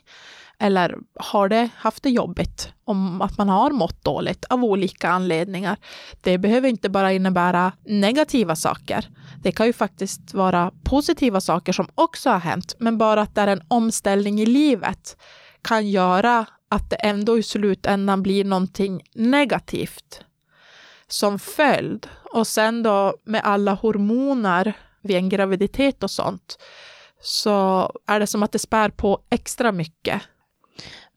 eller 0.61 0.99
har 1.15 1.49
det 1.49 1.69
haft 1.77 2.03
det 2.03 2.11
jobbigt 2.11 2.73
om 2.85 3.23
att 3.23 3.39
man 3.39 3.49
har 3.49 3.71
mått 3.71 4.05
dåligt 4.05 4.45
av 4.45 4.65
olika 4.65 5.09
anledningar. 5.09 5.77
Det 6.21 6.39
behöver 6.39 6.69
inte 6.69 6.89
bara 6.89 7.13
innebära 7.13 7.73
negativa 7.85 8.57
saker. 8.57 9.09
Det 9.43 9.53
kan 9.53 9.67
ju 9.67 9.73
faktiskt 9.73 10.35
vara 10.35 10.73
positiva 10.85 11.41
saker 11.41 11.73
som 11.73 11.89
också 11.95 12.31
har 12.31 12.39
hänt, 12.39 12.75
men 12.79 12.99
bara 12.99 13.21
att 13.21 13.35
det 13.35 13.41
är 13.41 13.47
en 13.47 13.63
omställning 13.69 14.41
i 14.41 14.47
livet 14.47 15.17
kan 15.63 15.89
göra 15.89 16.47
att 16.69 16.91
det 16.91 16.97
ändå 16.97 17.39
i 17.39 17.43
slutändan 17.43 18.23
blir 18.23 18.45
någonting 18.45 19.03
negativt 19.15 20.25
som 21.09 21.39
följd. 21.39 22.07
Och 22.33 22.47
sen 22.47 22.83
då 22.83 23.15
med 23.25 23.41
alla 23.45 23.73
hormoner 23.75 24.73
vid 25.03 25.17
en 25.17 25.29
graviditet 25.29 26.03
och 26.03 26.11
sånt 26.11 26.59
så 27.23 27.91
är 28.07 28.21
det 28.21 28.27
som 28.27 28.43
att 28.43 28.53
det 28.53 28.59
spär 28.59 28.91
på 28.91 29.21
extra 29.31 29.73
mycket. 29.73 30.23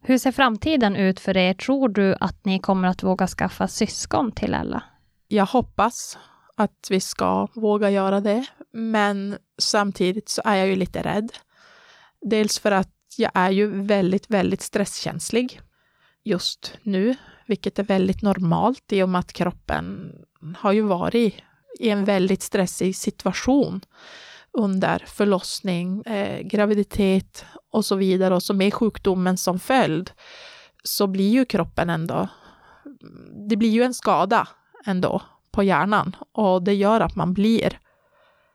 Hur 0.06 0.18
ser 0.18 0.32
framtiden 0.32 0.96
ut 0.96 1.20
för 1.20 1.38
er? 1.38 1.54
Tror 1.54 1.90
du 1.90 2.16
att 2.20 2.46
ni 2.46 2.60
kommer 2.60 2.88
att 2.88 3.04
våga 3.04 3.28
skaffa 3.28 3.68
syskon 3.68 4.32
till 4.32 4.54
Ella? 4.54 4.84
Jag 5.28 5.46
hoppas 5.46 6.18
att 6.56 6.88
vi 6.90 7.00
ska 7.00 7.48
våga 7.54 7.90
göra 7.90 8.20
det, 8.20 8.46
men 8.74 9.38
samtidigt 9.58 10.30
så 10.30 10.42
är 10.46 10.56
jag 10.56 10.68
ju 10.68 10.76
lite 10.76 11.02
rädd. 11.02 11.30
Dels 12.22 12.60
för 12.60 12.72
att 12.72 12.90
jag 13.18 13.32
är 13.34 13.52
ju 13.52 13.82
väldigt, 13.82 14.30
väldigt 14.30 14.62
stresskänslig 14.62 15.62
just 16.24 16.78
nu, 16.84 17.16
vilket 17.46 17.80
är 17.80 17.84
väldigt 17.84 18.22
normalt 18.22 18.94
i 18.94 19.04
och 19.04 19.10
med 19.10 19.20
att 19.20 19.34
kroppen 19.34 20.12
har 20.58 20.72
ju 20.72 20.82
varit 20.82 21.36
i 21.80 21.90
en 21.90 22.06
väldigt 22.06 22.42
stressig 22.42 22.96
situation 22.96 23.82
under 24.58 25.04
förlossning, 25.08 26.02
eh, 26.02 26.42
graviditet 26.42 27.46
och 27.72 27.86
så 27.86 27.96
vidare. 27.96 28.36
Och 28.36 28.44
så 28.44 28.54
med 28.54 28.74
sjukdomen 28.74 29.38
som 29.38 29.60
följd 29.60 30.12
så 30.84 31.08
blir 31.08 31.30
ju 31.30 31.46
kroppen 31.46 31.90
ändå, 31.90 32.28
det 33.50 33.56
blir 33.56 33.70
ju 33.70 33.84
en 33.84 33.94
skada 33.94 34.48
ändå 34.86 35.22
på 35.52 35.64
hjärnan 35.64 36.16
och 36.32 36.64
det 36.64 36.74
gör 36.74 37.02
att 37.02 37.16
man 37.16 37.34
blir 37.34 37.80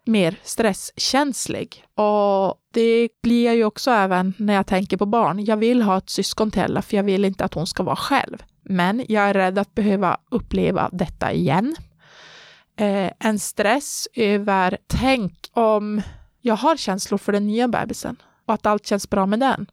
mer 0.05 0.37
stresskänslig. 0.43 1.85
Och 1.95 2.55
det 2.73 3.09
blir 3.23 3.45
jag 3.45 3.57
ju 3.57 3.65
också 3.65 3.91
även 3.91 4.35
när 4.39 4.55
jag 4.55 4.67
tänker 4.67 4.97
på 4.97 5.07
barn. 5.07 5.45
Jag 5.45 5.57
vill 5.57 5.83
ha 5.83 5.99
ett 5.99 6.11
syskon 6.11 6.51
till 6.51 6.63
Ella 6.63 6.83
för 6.83 6.97
jag 6.97 7.05
vill 7.05 7.25
inte 7.25 7.45
att 7.45 7.55
hon 7.55 7.67
ska 7.67 7.83
vara 7.83 7.97
själv. 7.97 8.43
Men 8.63 9.05
jag 9.09 9.25
är 9.25 9.35
rädd 9.35 9.59
att 9.59 9.75
behöva 9.75 10.21
uppleva 10.31 10.91
detta 10.93 11.33
igen. 11.33 11.77
Eh, 12.79 13.13
en 13.19 13.39
stress 13.39 14.09
över, 14.15 14.79
tänk 14.87 15.51
om 15.53 16.03
jag 16.41 16.57
har 16.57 16.77
känslor 16.77 17.19
för 17.19 17.33
den 17.33 17.47
nya 17.47 17.69
bebisen 17.69 18.17
och 18.47 18.55
att 18.55 18.67
allt 18.67 18.87
känns 18.87 19.11
bra 19.11 19.27
med 19.27 19.41
den. 19.41 19.67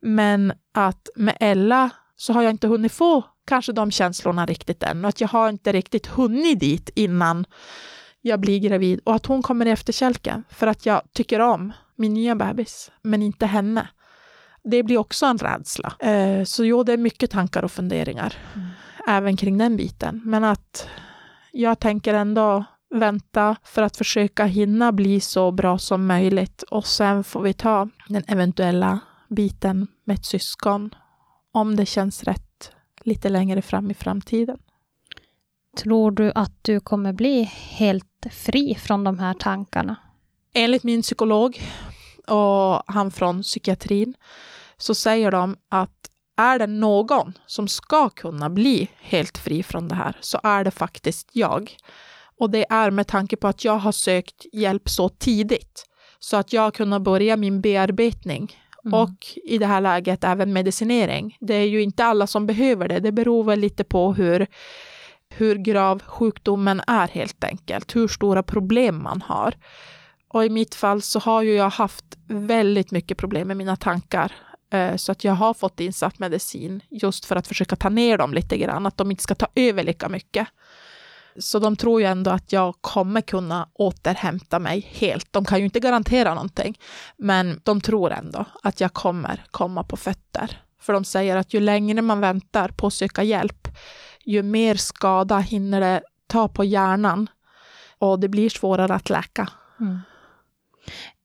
Men 0.00 0.52
att 0.74 1.08
med 1.16 1.36
Ella 1.40 1.90
så 2.16 2.32
har 2.32 2.42
jag 2.42 2.50
inte 2.50 2.68
hunnit 2.68 2.92
få 2.92 3.22
kanske 3.46 3.72
de 3.72 3.90
känslorna 3.90 4.46
riktigt 4.46 4.82
än 4.82 5.04
och 5.04 5.08
att 5.08 5.20
jag 5.20 5.28
har 5.28 5.48
inte 5.48 5.72
riktigt 5.72 6.06
hunnit 6.06 6.60
dit 6.60 6.90
innan 6.94 7.44
jag 8.20 8.40
blir 8.40 8.58
gravid 8.58 9.00
och 9.04 9.14
att 9.14 9.26
hon 9.26 9.42
kommer 9.42 9.66
i 9.66 9.70
efterkälken 9.70 10.44
för 10.50 10.66
att 10.66 10.86
jag 10.86 11.02
tycker 11.12 11.40
om 11.40 11.72
min 11.96 12.14
nya 12.14 12.34
bebis, 12.34 12.90
men 13.02 13.22
inte 13.22 13.46
henne. 13.46 13.88
Det 14.64 14.82
blir 14.82 14.98
också 14.98 15.26
en 15.26 15.38
rädsla. 15.38 15.92
Eh, 15.98 16.44
så 16.44 16.64
jo, 16.64 16.82
det 16.82 16.92
är 16.92 16.96
mycket 16.96 17.30
tankar 17.30 17.62
och 17.62 17.72
funderingar 17.72 18.34
mm. 18.54 18.68
även 19.08 19.36
kring 19.36 19.58
den 19.58 19.76
biten. 19.76 20.22
Men 20.24 20.44
att 20.44 20.88
jag 21.60 21.78
tänker 21.78 22.14
ändå 22.14 22.64
vänta 22.90 23.56
för 23.64 23.82
att 23.82 23.96
försöka 23.96 24.44
hinna 24.44 24.92
bli 24.92 25.20
så 25.20 25.50
bra 25.50 25.78
som 25.78 26.06
möjligt 26.06 26.62
och 26.62 26.86
sen 26.86 27.24
får 27.24 27.42
vi 27.42 27.52
ta 27.52 27.88
den 28.08 28.22
eventuella 28.28 29.00
biten 29.28 29.86
med 30.04 30.14
ett 30.14 30.24
syskon 30.24 30.94
om 31.52 31.76
det 31.76 31.86
känns 31.86 32.24
rätt 32.24 32.72
lite 33.00 33.28
längre 33.28 33.62
fram 33.62 33.90
i 33.90 33.94
framtiden. 33.94 34.58
Tror 35.76 36.10
du 36.10 36.32
att 36.34 36.52
du 36.62 36.80
kommer 36.80 37.12
bli 37.12 37.42
helt 37.52 38.26
fri 38.30 38.74
från 38.74 39.04
de 39.04 39.18
här 39.18 39.34
tankarna? 39.34 39.96
Enligt 40.54 40.84
min 40.84 41.02
psykolog 41.02 41.60
och 42.26 42.82
han 42.86 43.10
från 43.10 43.42
psykiatrin 43.42 44.14
så 44.76 44.94
säger 44.94 45.30
de 45.30 45.56
att 45.68 46.07
är 46.38 46.58
det 46.58 46.66
någon 46.66 47.32
som 47.46 47.68
ska 47.68 48.08
kunna 48.08 48.50
bli 48.50 48.88
helt 49.00 49.38
fri 49.38 49.62
från 49.62 49.88
det 49.88 49.94
här 49.94 50.16
så 50.20 50.40
är 50.42 50.64
det 50.64 50.70
faktiskt 50.70 51.28
jag. 51.32 51.76
Och 52.38 52.50
det 52.50 52.66
är 52.70 52.90
med 52.90 53.06
tanke 53.06 53.36
på 53.36 53.48
att 53.48 53.64
jag 53.64 53.78
har 53.78 53.92
sökt 53.92 54.46
hjälp 54.52 54.88
så 54.88 55.08
tidigt 55.08 55.84
så 56.18 56.36
att 56.36 56.52
jag 56.52 56.62
har 56.62 56.70
kunnat 56.70 57.02
börja 57.02 57.36
min 57.36 57.60
bearbetning 57.60 58.56
mm. 58.84 59.00
och 59.00 59.26
i 59.44 59.58
det 59.58 59.66
här 59.66 59.80
läget 59.80 60.24
även 60.24 60.52
medicinering. 60.52 61.36
Det 61.40 61.54
är 61.54 61.66
ju 61.66 61.82
inte 61.82 62.04
alla 62.04 62.26
som 62.26 62.46
behöver 62.46 62.88
det. 62.88 63.00
Det 63.00 63.12
beror 63.12 63.44
väl 63.44 63.60
lite 63.60 63.84
på 63.84 64.12
hur, 64.12 64.46
hur 65.28 65.54
grav 65.54 66.02
sjukdomen 66.02 66.82
är 66.86 67.08
helt 67.08 67.44
enkelt, 67.44 67.96
hur 67.96 68.08
stora 68.08 68.42
problem 68.42 69.02
man 69.02 69.22
har. 69.22 69.54
Och 70.28 70.44
i 70.44 70.50
mitt 70.50 70.74
fall 70.74 71.02
så 71.02 71.18
har 71.18 71.42
ju 71.42 71.54
jag 71.54 71.70
haft 71.70 72.04
väldigt 72.26 72.90
mycket 72.90 73.18
problem 73.18 73.48
med 73.48 73.56
mina 73.56 73.76
tankar. 73.76 74.32
Eh, 74.70 74.96
så 74.96 75.12
att 75.12 75.24
jag 75.24 75.32
har 75.32 75.54
fått 75.54 75.80
insatt 75.80 76.18
medicin 76.18 76.82
just 76.88 77.24
för 77.24 77.36
att 77.36 77.46
försöka 77.46 77.76
ta 77.76 77.88
ner 77.88 78.18
dem 78.18 78.34
lite 78.34 78.58
grann, 78.58 78.86
att 78.86 78.96
de 78.96 79.10
inte 79.10 79.22
ska 79.22 79.34
ta 79.34 79.46
över 79.54 79.82
lika 79.82 80.08
mycket. 80.08 80.48
Så 81.38 81.58
de 81.58 81.76
tror 81.76 82.00
ju 82.00 82.06
ändå 82.06 82.30
att 82.30 82.52
jag 82.52 82.74
kommer 82.80 83.20
kunna 83.20 83.68
återhämta 83.72 84.58
mig 84.58 84.80
helt. 84.90 85.32
De 85.32 85.44
kan 85.44 85.58
ju 85.58 85.64
inte 85.64 85.80
garantera 85.80 86.34
någonting, 86.34 86.78
men 87.16 87.60
de 87.64 87.80
tror 87.80 88.12
ändå 88.12 88.44
att 88.62 88.80
jag 88.80 88.92
kommer 88.92 89.44
komma 89.50 89.84
på 89.84 89.96
fötter. 89.96 90.62
För 90.80 90.92
de 90.92 91.04
säger 91.04 91.36
att 91.36 91.54
ju 91.54 91.60
längre 91.60 92.02
man 92.02 92.20
väntar 92.20 92.68
på 92.68 92.86
att 92.86 92.94
söka 92.94 93.22
hjälp, 93.22 93.68
ju 94.24 94.42
mer 94.42 94.74
skada 94.74 95.38
hinner 95.38 95.80
det 95.80 96.02
ta 96.26 96.48
på 96.48 96.64
hjärnan 96.64 97.30
och 97.98 98.20
det 98.20 98.28
blir 98.28 98.50
svårare 98.50 98.94
att 98.94 99.10
läka. 99.10 99.48
Mm. 99.80 100.00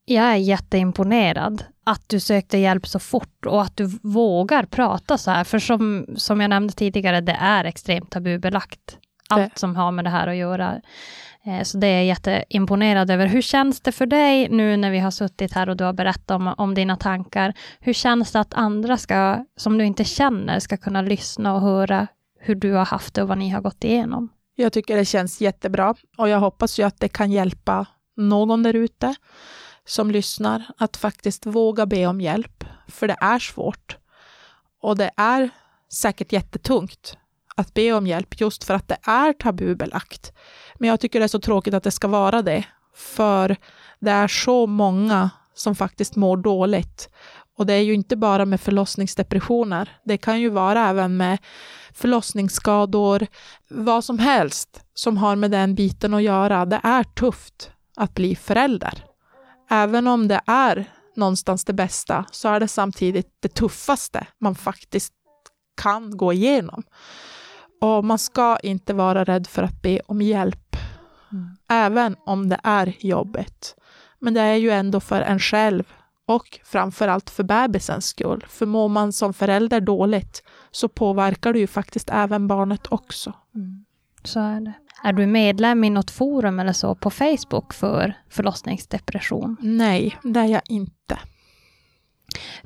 Jag 0.06 0.26
är 0.26 0.36
jätteimponerad 0.36 1.64
att 1.84 2.10
du 2.10 2.20
sökte 2.20 2.58
hjälp 2.58 2.88
så 2.88 3.00
fort 3.00 3.46
och 3.46 3.62
att 3.62 3.78
du 3.78 4.00
vågar 4.04 4.64
prata 4.64 5.18
så 5.18 5.32
här. 5.32 5.44
För 5.44 5.60
som, 5.60 6.06
som 6.16 6.42
jag 6.42 6.50
nämnde 6.50 6.74
tidigare, 6.74 7.22
det 7.22 7.38
är 7.40 7.66
extremt 7.66 8.12
tabubelagt. 8.12 8.98
Allt 9.30 9.58
som 9.58 9.76
har 9.76 9.92
med 9.92 10.06
det 10.06 10.10
här 10.10 10.28
att 10.28 10.36
göra. 10.36 10.82
Eh, 11.46 11.64
så 11.64 11.78
det 11.78 11.88
är 11.88 11.96
jag 11.96 12.06
jätteimponerad 12.06 13.12
över. 13.12 13.26
Hur 13.28 13.42
känns 13.42 13.82
det 13.82 13.92
för 13.92 14.06
dig 14.06 14.50
nu 14.50 14.78
när 14.78 14.92
vi 14.92 15.00
har 15.00 15.12
suttit 15.12 15.54
här 15.54 15.70
och 15.70 15.78
du 15.78 15.84
har 15.84 15.94
berättat 15.94 16.32
om, 16.32 16.54
om 16.58 16.76
dina 16.76 16.96
tankar? 16.96 17.54
Hur 17.80 17.94
känns 17.94 18.32
det 18.32 18.40
att 18.40 18.54
andra 18.54 18.98
ska, 18.98 19.46
som 19.58 19.78
du 19.78 19.86
inte 19.86 20.04
känner 20.04 20.60
ska 20.60 20.78
kunna 20.78 21.02
lyssna 21.02 21.54
och 21.54 21.62
höra 21.62 22.08
hur 22.40 22.56
du 22.56 22.74
har 22.74 22.86
haft 22.86 23.14
det 23.14 23.22
och 23.22 23.28
vad 23.28 23.38
ni 23.38 23.50
har 23.50 23.62
gått 23.62 23.84
igenom? 23.84 24.30
Jag 24.56 24.74
tycker 24.74 24.96
det 24.96 25.06
känns 25.06 25.42
jättebra 25.42 25.96
och 26.18 26.30
jag 26.30 26.40
hoppas 26.40 26.80
ju 26.80 26.84
att 26.84 27.00
det 27.00 27.10
kan 27.10 27.32
hjälpa 27.32 27.86
någon 28.18 28.64
där 28.64 28.74
ute 28.74 29.16
som 29.86 30.12
lyssnar 30.12 30.64
att 30.78 30.98
faktiskt 30.98 31.46
våga 31.46 31.86
be 31.86 32.08
om 32.08 32.22
hjälp, 32.22 32.64
för 32.88 33.08
det 33.08 33.18
är 33.22 33.40
svårt. 33.40 33.98
Och 34.82 34.98
det 34.98 35.12
är 35.18 35.50
säkert 35.94 36.32
jättetungt 36.32 37.18
att 37.56 37.74
be 37.74 37.94
om 37.94 38.08
hjälp 38.08 38.42
just 38.42 38.64
för 38.64 38.74
att 38.74 38.88
det 38.88 38.98
är 39.04 39.34
tabubelagt. 39.34 40.34
Men 40.76 40.90
jag 40.90 41.00
tycker 41.00 41.20
det 41.20 41.26
är 41.26 41.28
så 41.28 41.40
tråkigt 41.40 41.74
att 41.74 41.84
det 41.84 41.92
ska 41.92 42.08
vara 42.08 42.42
det, 42.42 42.64
för 42.96 43.56
det 44.00 44.12
är 44.12 44.28
så 44.28 44.68
många 44.68 45.30
som 45.54 45.76
faktiskt 45.76 46.16
mår 46.16 46.38
dåligt. 46.38 47.10
Och 47.58 47.66
det 47.66 47.74
är 47.74 47.82
ju 47.82 47.94
inte 47.94 48.16
bara 48.16 48.46
med 48.46 48.62
förlossningsdepressioner. 48.62 49.98
Det 50.06 50.18
kan 50.18 50.42
ju 50.42 50.50
vara 50.50 50.90
även 50.90 51.18
med 51.18 51.38
förlossningsskador, 51.94 53.28
vad 53.70 54.04
som 54.04 54.20
helst 54.20 54.82
som 54.94 55.18
har 55.18 55.36
med 55.36 55.52
den 55.52 55.76
biten 55.76 56.14
att 56.14 56.24
göra. 56.24 56.66
Det 56.66 56.80
är 56.84 57.04
tufft 57.04 57.72
att 57.96 58.14
bli 58.14 58.36
förälder. 58.36 59.13
Även 59.74 60.08
om 60.08 60.28
det 60.28 60.42
är 60.46 60.86
någonstans 61.16 61.66
det 61.66 61.74
bästa 61.74 62.26
så 62.32 62.50
är 62.50 62.60
det 62.60 62.68
samtidigt 62.68 63.28
det 63.40 63.54
tuffaste 63.54 64.28
man 64.38 64.56
faktiskt 64.56 65.14
kan 65.82 66.18
gå 66.18 66.34
igenom. 66.34 66.84
Och 67.82 68.06
man 68.06 68.20
ska 68.20 68.58
inte 68.64 68.94
vara 68.94 69.24
rädd 69.24 69.48
för 69.48 69.64
att 69.64 69.82
be 69.82 70.00
om 70.06 70.22
hjälp, 70.22 70.76
mm. 71.32 71.58
även 71.70 72.16
om 72.26 72.50
det 72.50 72.60
är 72.64 72.96
jobbigt. 73.00 73.76
Men 74.20 74.34
det 74.34 74.42
är 74.42 74.56
ju 74.56 74.70
ändå 74.70 75.00
för 75.00 75.22
en 75.22 75.40
själv 75.40 75.84
och 76.26 76.60
framför 76.64 77.08
allt 77.08 77.30
för 77.30 77.44
bebisens 77.44 78.06
skull. 78.06 78.46
För 78.50 78.66
mår 78.66 78.90
man 78.90 79.14
som 79.14 79.34
förälder 79.34 79.82
dåligt 79.82 80.44
så 80.72 80.88
påverkar 80.88 81.54
det 81.54 81.60
ju 81.60 81.68
faktiskt 81.68 82.10
även 82.10 82.48
barnet 82.48 82.88
också. 82.92 83.34
Mm. 83.56 83.86
Så 84.24 84.40
är 84.40 84.62
det. 84.62 84.74
Är 85.04 85.14
du 85.14 85.26
medlem 85.26 85.84
i 85.84 85.90
något 85.90 86.12
forum 86.12 86.60
eller 86.60 86.74
så 86.74 86.96
på 86.96 87.10
Facebook 87.10 87.74
för 87.74 88.14
förlossningsdepression? 88.30 89.58
Nej, 89.62 90.18
det 90.24 90.40
är 90.40 90.46
jag 90.46 90.62
inte. 90.70 91.20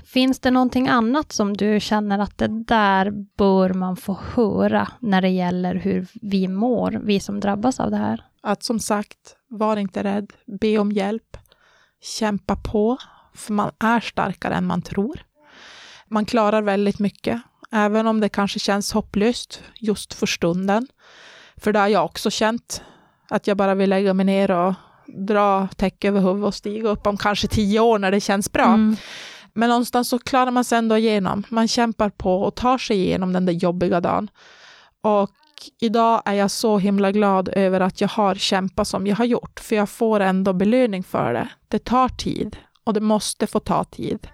Finns 0.05 0.39
det 0.39 0.51
någonting 0.51 0.87
annat 0.87 1.31
som 1.31 1.57
du 1.57 1.79
känner 1.79 2.19
att 2.19 2.37
det 2.37 2.47
där 2.47 3.11
bör 3.37 3.73
man 3.73 3.95
få 3.97 4.19
höra 4.35 4.87
när 4.99 5.21
det 5.21 5.29
gäller 5.29 5.75
hur 5.75 6.07
vi 6.21 6.47
mår, 6.47 7.01
vi 7.03 7.19
som 7.19 7.39
drabbas 7.39 7.79
av 7.79 7.91
det 7.91 7.97
här? 7.97 8.23
Att 8.41 8.63
som 8.63 8.79
sagt, 8.79 9.35
var 9.49 9.77
inte 9.77 10.03
rädd, 10.03 10.33
be 10.61 10.77
om 10.77 10.91
hjälp, 10.91 11.37
kämpa 12.19 12.55
på, 12.55 12.97
för 13.33 13.53
man 13.53 13.71
är 13.79 13.99
starkare 13.99 14.55
än 14.55 14.65
man 14.65 14.81
tror. 14.81 15.19
Man 16.07 16.25
klarar 16.25 16.61
väldigt 16.61 16.99
mycket, 16.99 17.41
även 17.71 18.07
om 18.07 18.19
det 18.19 18.29
kanske 18.29 18.59
känns 18.59 18.93
hopplöst 18.93 19.63
just 19.75 20.13
för 20.13 20.25
stunden. 20.25 20.87
För 21.57 21.73
det 21.73 21.79
har 21.79 21.87
jag 21.87 22.05
också 22.05 22.29
känt, 22.29 22.81
att 23.29 23.47
jag 23.47 23.57
bara 23.57 23.75
vill 23.75 23.89
lägga 23.89 24.13
mig 24.13 24.25
ner 24.25 24.51
och 24.51 24.73
dra 25.07 25.67
täcke 25.67 26.07
över 26.07 26.21
huvudet 26.21 26.47
och 26.47 26.55
stiga 26.55 26.89
upp 26.89 27.07
om 27.07 27.17
kanske 27.17 27.47
tio 27.47 27.79
år 27.79 27.99
när 27.99 28.11
det 28.11 28.19
känns 28.19 28.51
bra. 28.51 28.65
Mm. 28.65 28.95
Men 29.53 29.69
någonstans 29.69 30.09
så 30.09 30.19
klarar 30.19 30.51
man 30.51 30.63
sig 30.63 30.77
ändå 30.77 30.97
igenom. 30.97 31.43
Man 31.49 31.67
kämpar 31.67 32.09
på 32.09 32.41
och 32.41 32.55
tar 32.55 32.77
sig 32.77 32.97
igenom 32.97 33.33
den 33.33 33.45
där 33.45 33.53
jobbiga 33.53 34.01
dagen. 34.01 34.29
Och 35.01 35.31
idag 35.81 36.21
är 36.25 36.33
jag 36.33 36.51
så 36.51 36.77
himla 36.77 37.11
glad 37.11 37.49
över 37.49 37.79
att 37.79 38.01
jag 38.01 38.07
har 38.07 38.35
kämpat 38.35 38.87
som 38.87 39.07
jag 39.07 39.15
har 39.15 39.25
gjort, 39.25 39.59
för 39.59 39.75
jag 39.75 39.89
får 39.89 40.19
ändå 40.19 40.53
belöning 40.53 41.03
för 41.03 41.33
det. 41.33 41.49
Det 41.67 41.79
tar 41.79 42.09
tid 42.09 42.57
och 42.83 42.93
det 42.93 42.99
måste 42.99 43.47
få 43.47 43.59
ta 43.59 43.83
tid. 43.83 44.27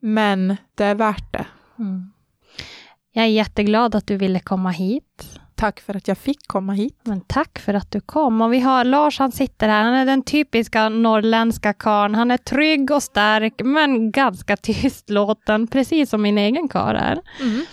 Men 0.00 0.56
det 0.74 0.84
är 0.84 0.94
värt 0.94 1.32
det. 1.32 1.46
Mm. 1.78 2.12
Jag 3.12 3.24
är 3.24 3.28
jätteglad 3.28 3.94
att 3.94 4.06
du 4.06 4.16
ville 4.16 4.40
komma 4.40 4.70
hit. 4.70 5.40
Tack 5.56 5.80
för 5.80 5.96
att 5.96 6.08
jag 6.08 6.18
fick 6.18 6.46
komma 6.46 6.72
hit. 6.72 7.00
Men 7.02 7.20
tack 7.20 7.58
för 7.58 7.74
att 7.74 7.90
du 7.90 8.00
kom. 8.00 8.40
Och 8.40 8.52
vi 8.52 8.60
har 8.60 8.84
Lars, 8.84 9.18
han 9.18 9.32
sitter 9.32 9.68
här. 9.68 9.82
Han 9.84 9.94
är 9.94 10.06
den 10.06 10.22
typiska 10.22 10.88
norrländska 10.88 11.72
karln. 11.72 12.14
Han 12.14 12.30
är 12.30 12.36
trygg 12.36 12.90
och 12.90 13.02
stark, 13.02 13.54
men 13.64 14.10
ganska 14.10 14.56
tystlåten, 14.56 15.66
precis 15.66 16.10
som 16.10 16.22
min 16.22 16.38
egen 16.38 16.68
karl 16.68 16.96
är. 16.96 17.20
Mm. 17.40 17.64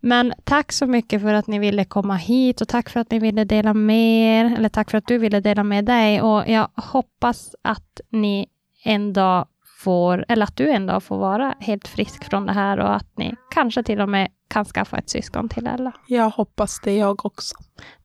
Men 0.00 0.32
tack 0.44 0.72
så 0.72 0.86
mycket 0.86 1.22
för 1.22 1.34
att 1.34 1.46
ni 1.46 1.58
ville 1.58 1.84
komma 1.84 2.16
hit 2.16 2.60
och 2.60 2.68
tack 2.68 2.90
för 2.90 3.00
att 3.00 3.10
ni 3.10 3.18
ville 3.18 3.44
dela 3.44 3.74
med 3.74 4.40
er, 4.40 4.56
eller 4.56 4.68
tack 4.68 4.90
för 4.90 4.98
att 4.98 5.06
du 5.06 5.18
ville 5.18 5.40
dela 5.40 5.64
med 5.64 5.84
dig. 5.84 6.22
Och 6.22 6.48
jag 6.48 6.68
hoppas 6.74 7.54
att 7.62 8.00
ni 8.10 8.46
en 8.84 9.12
dag 9.12 9.46
får, 9.80 10.24
eller 10.28 10.44
att 10.44 10.56
du 10.56 10.70
en 10.70 10.86
dag 10.86 11.02
får 11.02 11.18
vara 11.18 11.54
helt 11.60 11.88
frisk 11.88 12.24
från 12.24 12.46
det 12.46 12.52
här 12.52 12.78
och 12.80 12.96
att 12.96 13.18
ni 13.18 13.34
kanske 13.50 13.82
till 13.82 14.00
och 14.00 14.08
med 14.08 14.28
kan 14.48 14.64
skaffa 14.64 14.98
ett 14.98 15.10
syskon 15.10 15.48
till 15.48 15.66
Ella. 15.66 15.92
Jag 16.06 16.30
hoppas 16.30 16.80
det 16.80 16.96
jag 16.96 17.26
också. 17.26 17.56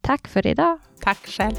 Tack 0.01 0.27
för 0.27 0.47
idag. 0.47 0.79
Tack 1.01 1.27
själv. 1.27 1.55